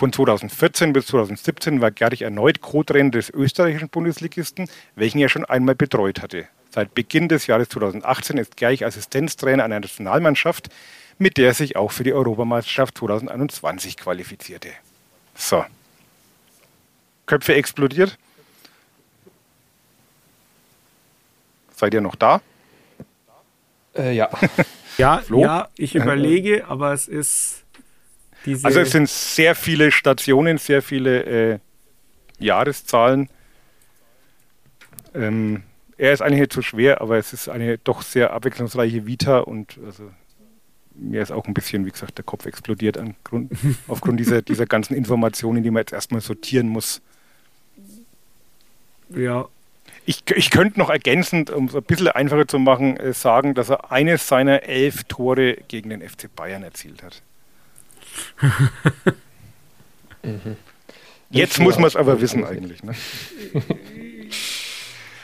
Von 0.00 0.14
2014 0.14 0.94
bis 0.94 1.08
2017 1.08 1.82
war 1.82 1.90
Gerch 1.90 2.22
erneut 2.22 2.62
Co-Trainer 2.62 3.10
des 3.10 3.28
österreichischen 3.28 3.90
Bundesligisten, 3.90 4.66
welchen 4.94 5.18
er 5.18 5.28
schon 5.28 5.44
einmal 5.44 5.74
betreut 5.74 6.22
hatte. 6.22 6.48
Seit 6.70 6.94
Beginn 6.94 7.28
des 7.28 7.46
Jahres 7.46 7.68
2018 7.68 8.38
ist 8.38 8.56
Gerch 8.56 8.86
Assistenztrainer 8.86 9.62
einer 9.62 9.78
Nationalmannschaft, 9.78 10.70
mit 11.18 11.36
der 11.36 11.48
er 11.48 11.52
sich 11.54 11.76
auch 11.76 11.92
für 11.92 12.02
die 12.02 12.14
Europameisterschaft 12.14 12.96
2021 12.96 13.98
qualifizierte. 13.98 14.70
So. 15.34 15.66
Köpfe 17.26 17.54
explodiert. 17.56 18.16
Seid 21.76 21.92
ihr 21.92 22.00
noch 22.00 22.14
da? 22.14 22.40
Äh, 23.94 24.14
ja. 24.14 24.30
ja, 24.96 25.22
ja, 25.28 25.68
ich 25.76 25.94
überlege, 25.94 26.66
aber 26.68 26.94
es 26.94 27.06
ist 27.06 27.59
diese. 28.46 28.66
Also 28.66 28.80
es 28.80 28.92
sind 28.92 29.08
sehr 29.08 29.54
viele 29.54 29.90
Stationen, 29.90 30.58
sehr 30.58 30.82
viele 30.82 31.24
äh, 31.24 31.58
Jahreszahlen. 32.38 33.28
Ähm, 35.14 35.62
er 35.96 36.12
ist 36.12 36.22
eigentlich 36.22 36.40
nicht 36.40 36.52
so 36.52 36.62
schwer, 36.62 37.00
aber 37.00 37.18
es 37.18 37.32
ist 37.32 37.48
eine 37.48 37.78
doch 37.78 38.02
sehr 38.02 38.32
abwechslungsreiche 38.32 39.06
Vita 39.06 39.40
und 39.40 39.78
also 39.84 40.10
mir 40.94 41.22
ist 41.22 41.30
auch 41.30 41.46
ein 41.46 41.54
bisschen, 41.54 41.86
wie 41.86 41.90
gesagt, 41.90 42.18
der 42.18 42.24
Kopf 42.24 42.46
explodiert 42.46 42.98
Grund, 43.24 43.52
aufgrund 43.88 44.20
dieser, 44.20 44.42
dieser 44.42 44.66
ganzen 44.66 44.94
Informationen, 44.94 45.62
die 45.62 45.70
man 45.70 45.82
jetzt 45.82 45.92
erstmal 45.92 46.20
sortieren 46.20 46.68
muss. 46.68 47.00
Ja. 49.10 49.46
Ich, 50.06 50.22
ich 50.34 50.50
könnte 50.50 50.78
noch 50.78 50.90
ergänzend, 50.90 51.50
um 51.50 51.66
es 51.66 51.74
ein 51.74 51.82
bisschen 51.82 52.08
einfacher 52.08 52.48
zu 52.48 52.58
machen, 52.58 52.96
äh, 52.96 53.12
sagen, 53.12 53.54
dass 53.54 53.68
er 53.68 53.92
eines 53.92 54.26
seiner 54.26 54.62
elf 54.62 55.04
Tore 55.04 55.58
gegen 55.68 55.90
den 55.90 56.00
FC 56.00 56.34
Bayern 56.34 56.62
erzielt 56.62 57.02
hat. 57.02 57.22
Mhm. 60.22 60.56
Jetzt 61.30 61.60
muss 61.60 61.76
man 61.76 61.86
es 61.86 61.96
aber 61.96 62.20
wissen 62.20 62.44
eigentlich. 62.44 62.82
Ne? 62.82 62.94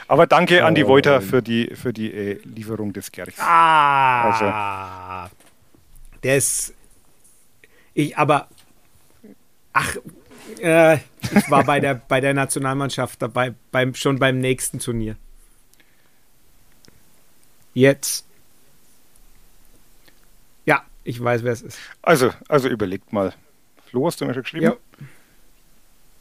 Aber 0.09 0.27
danke 0.27 0.65
an 0.65 0.75
die 0.75 0.87
Voita 0.87 1.21
für 1.21 1.43
die, 1.43 1.75
für 1.75 1.93
die 1.93 2.13
äh, 2.13 2.41
Lieferung 2.45 2.93
des 2.93 3.11
Gerchs. 3.11 3.39
Ah, 3.41 5.25
also. 5.25 5.31
der 6.23 6.37
ist. 6.37 6.75
Ich, 7.95 8.17
aber. 8.17 8.49
Ach, 9.73 9.97
äh, 10.61 10.95
ich 10.95 11.51
war 11.51 11.65
bei 11.65 11.81
der, 11.81 11.95
bei 12.09 12.21
der 12.21 12.35
Nationalmannschaft 12.35 13.21
dabei, 13.21 13.55
beim, 13.73 13.95
schon 13.95 14.19
beim 14.19 14.39
nächsten 14.39 14.79
Turnier. 14.79 15.17
Jetzt. 17.75 18.27
Ich 21.07 21.23
weiß, 21.23 21.45
wer 21.45 21.53
es 21.53 21.63
ist. 21.63 21.79
Also, 22.03 22.33
also 22.49 22.69
überlegt 22.69 23.13
mal. 23.13 23.33
Flo, 23.87 24.09
hast 24.09 24.21
du 24.21 24.25
mir 24.25 24.35
schon 24.35 24.43
geschrieben? 24.43 24.65
Ja. 24.65 24.77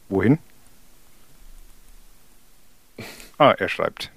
Wohin? 0.09 0.37
Ah, 3.39 3.55
er 3.57 3.67
schreibt. 3.67 4.11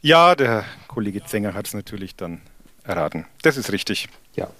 Ja, 0.00 0.34
der 0.34 0.64
Kollege 0.88 1.24
Zenger 1.24 1.54
hat 1.54 1.68
es 1.68 1.74
natürlich 1.74 2.16
dann 2.16 2.40
erraten. 2.82 3.24
Das 3.42 3.56
ist 3.56 3.70
richtig. 3.70 4.08
Ja. 4.34 4.50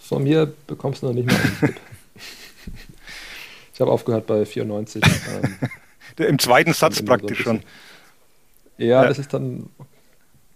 Von 0.00 0.24
mir 0.24 0.52
bekommst 0.66 1.02
du 1.02 1.06
noch 1.06 1.14
nicht 1.14 1.26
mal 1.26 1.36
einen 1.36 1.58
Tipp. 1.60 1.80
Ich 3.74 3.80
habe 3.80 3.92
aufgehört 3.92 4.26
bei 4.26 4.44
94. 4.44 5.04
Ähm, 5.04 5.58
Im 6.26 6.38
zweiten 6.40 6.72
Satz 6.72 7.00
praktisch 7.04 7.38
so 7.38 7.44
schon. 7.44 7.62
Ja, 8.76 8.86
ja, 8.86 9.04
das 9.06 9.20
ist 9.20 9.32
dann, 9.32 9.70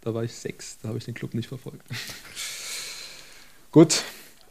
da 0.03 0.13
war 0.13 0.25
ich 0.25 0.35
sechs, 0.35 0.79
da 0.83 0.89
habe 0.89 0.99
ich 0.99 1.05
den 1.05 1.15
Club 1.15 1.35
nicht 1.35 1.47
verfolgt. 1.49 1.87
Gut, 3.77 4.05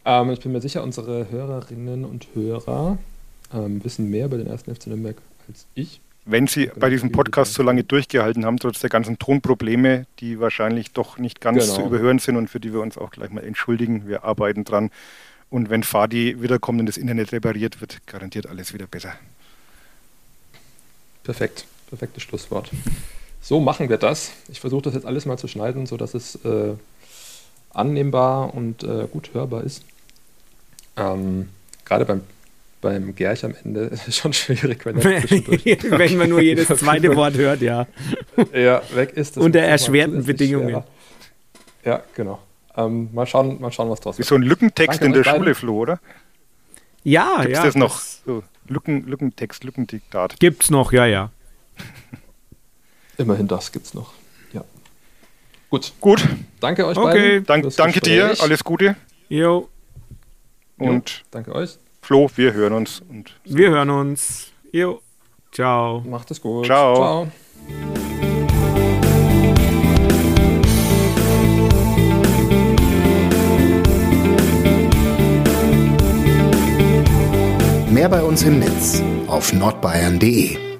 ähm, 0.05 0.29
ich 0.29 0.39
bin 0.41 0.51
mir 0.51 0.61
sicher, 0.61 0.83
unsere 0.83 1.31
Hörerinnen 1.31 2.05
und 2.05 2.27
Hörer 2.35 2.99
ähm, 3.51 3.83
wissen 3.83 4.11
mehr 4.11 4.27
über 4.27 4.37
den 4.37 4.45
ersten 4.45 4.75
FC 4.75 4.85
Nürnberg 4.85 5.17
als 5.47 5.65
ich 5.73 5.99
wenn 6.25 6.45
Sie 6.45 6.69
bei 6.75 6.91
diesem 6.91 7.11
Podcast 7.11 7.55
so 7.55 7.63
lange 7.63 7.83
durchgehalten 7.83 8.45
haben, 8.45 8.57
trotz 8.57 8.81
der 8.81 8.91
ganzen 8.91 9.17
Tonprobleme, 9.17 10.05
die 10.19 10.39
wahrscheinlich 10.39 10.91
doch 10.91 11.17
nicht 11.17 11.41
ganz 11.41 11.63
genau. 11.63 11.75
zu 11.75 11.81
überhören 11.81 12.19
sind 12.19 12.35
und 12.35 12.51
für 12.51 12.59
die 12.59 12.71
wir 12.71 12.81
uns 12.81 12.99
auch 12.99 13.09
gleich 13.09 13.31
mal 13.31 13.43
entschuldigen. 13.43 14.07
Wir 14.07 14.23
arbeiten 14.23 14.63
dran. 14.63 14.91
Und 15.49 15.71
wenn 15.71 15.81
Fadi 15.81 16.39
wiederkommt 16.39 16.79
und 16.79 16.85
das 16.85 16.97
Internet 16.97 17.31
repariert 17.31 17.81
wird, 17.81 18.05
garantiert 18.05 18.45
alles 18.45 18.75
wieder 18.75 18.85
besser. 18.85 19.13
Perfekt. 21.23 21.65
Perfektes 21.89 22.21
Schlusswort. 22.21 22.69
So 23.41 23.59
machen 23.59 23.89
wir 23.89 23.97
das. 23.97 24.31
Ich 24.49 24.59
versuche 24.59 24.83
das 24.83 24.93
jetzt 24.95 25.05
alles 25.05 25.25
mal 25.27 25.37
zu 25.37 25.47
schneiden, 25.47 25.85
sodass 25.85 26.13
es 26.13 26.35
äh, 26.43 26.73
annehmbar 27.75 28.53
und 28.53 28.83
äh, 28.83 29.07
gut 29.11 29.31
hörbar 29.33 29.63
ist. 29.63 29.83
Ähm, 30.97 31.49
gerade 31.85 32.05
beim 32.05 32.21
beim 32.81 33.15
Gerch 33.15 33.43
am 33.43 33.55
Ende 33.63 33.81
ist 34.07 34.15
schon 34.15 34.31
schwierig, 34.31 34.85
wenn 34.85 34.97
er 34.97 35.23
Wenn 35.23 36.17
man 36.17 36.29
nur 36.29 36.41
jedes 36.41 36.67
zweite 36.79 37.15
Wort 37.15 37.35
hört, 37.35 37.61
ja. 37.61 37.87
Ja, 38.53 38.81
weg 38.93 39.13
ist 39.13 39.37
das. 39.37 39.43
Unter 39.43 39.61
erschwerten 39.61 40.23
Bedingungen. 40.23 40.69
Schwerer. 40.69 40.85
Ja, 41.83 42.03
genau. 42.15 42.39
Ähm, 42.77 43.09
mal, 43.13 43.25
schauen, 43.25 43.59
mal 43.59 43.71
schauen, 43.71 43.89
was 43.89 44.01
draus 44.01 44.17
wird. 44.17 44.27
Wie 44.27 44.29
so 44.29 44.35
ein 44.35 44.43
Lückentext 44.43 45.01
Danke 45.01 45.17
in 45.17 45.23
der 45.23 45.23
Schule, 45.23 45.55
Flo, 45.55 45.79
oder? 45.79 45.99
Ja, 47.03 47.41
Gibt's 47.41 47.57
ja. 47.57 47.65
das 47.65 47.75
noch? 47.75 47.99
So, 47.99 48.43
Lücken, 48.67 49.05
Lückentext, 49.07 49.63
Lückendiktat. 49.63 50.39
Gibt's 50.39 50.69
noch, 50.69 50.91
ja, 50.91 51.05
ja. 51.05 51.31
Immerhin 53.17 53.47
das 53.47 53.71
gibt's 53.71 53.93
noch. 53.93 54.13
Gut. 55.69 55.93
Gut. 55.99 56.27
Danke 56.59 56.85
euch 56.85 56.97
okay. 56.97 57.39
beiden. 57.39 57.63
Dank, 57.63 57.75
danke 57.75 57.99
dir, 58.01 58.35
alles 58.39 58.63
Gute. 58.63 58.95
Jo. 59.29 59.69
Und 60.77 61.09
jo, 61.09 61.25
danke 61.31 61.55
euch. 61.55 61.77
Flo, 62.01 62.29
wir 62.35 62.53
hören 62.53 62.73
uns. 62.73 63.01
Und 63.09 63.33
wir 63.45 63.69
hören 63.71 63.89
uns. 63.89 64.51
Jo. 64.71 65.01
Ciao. 65.51 66.01
Macht 66.01 66.29
es 66.31 66.41
gut. 66.41 66.65
Ciao. 66.65 66.95
Ciao. 66.95 67.31
Mehr 77.89 78.09
bei 78.09 78.21
uns 78.21 78.43
im 78.43 78.59
Netz 78.59 79.01
auf 79.27 79.53
nordbayern.de 79.53 80.74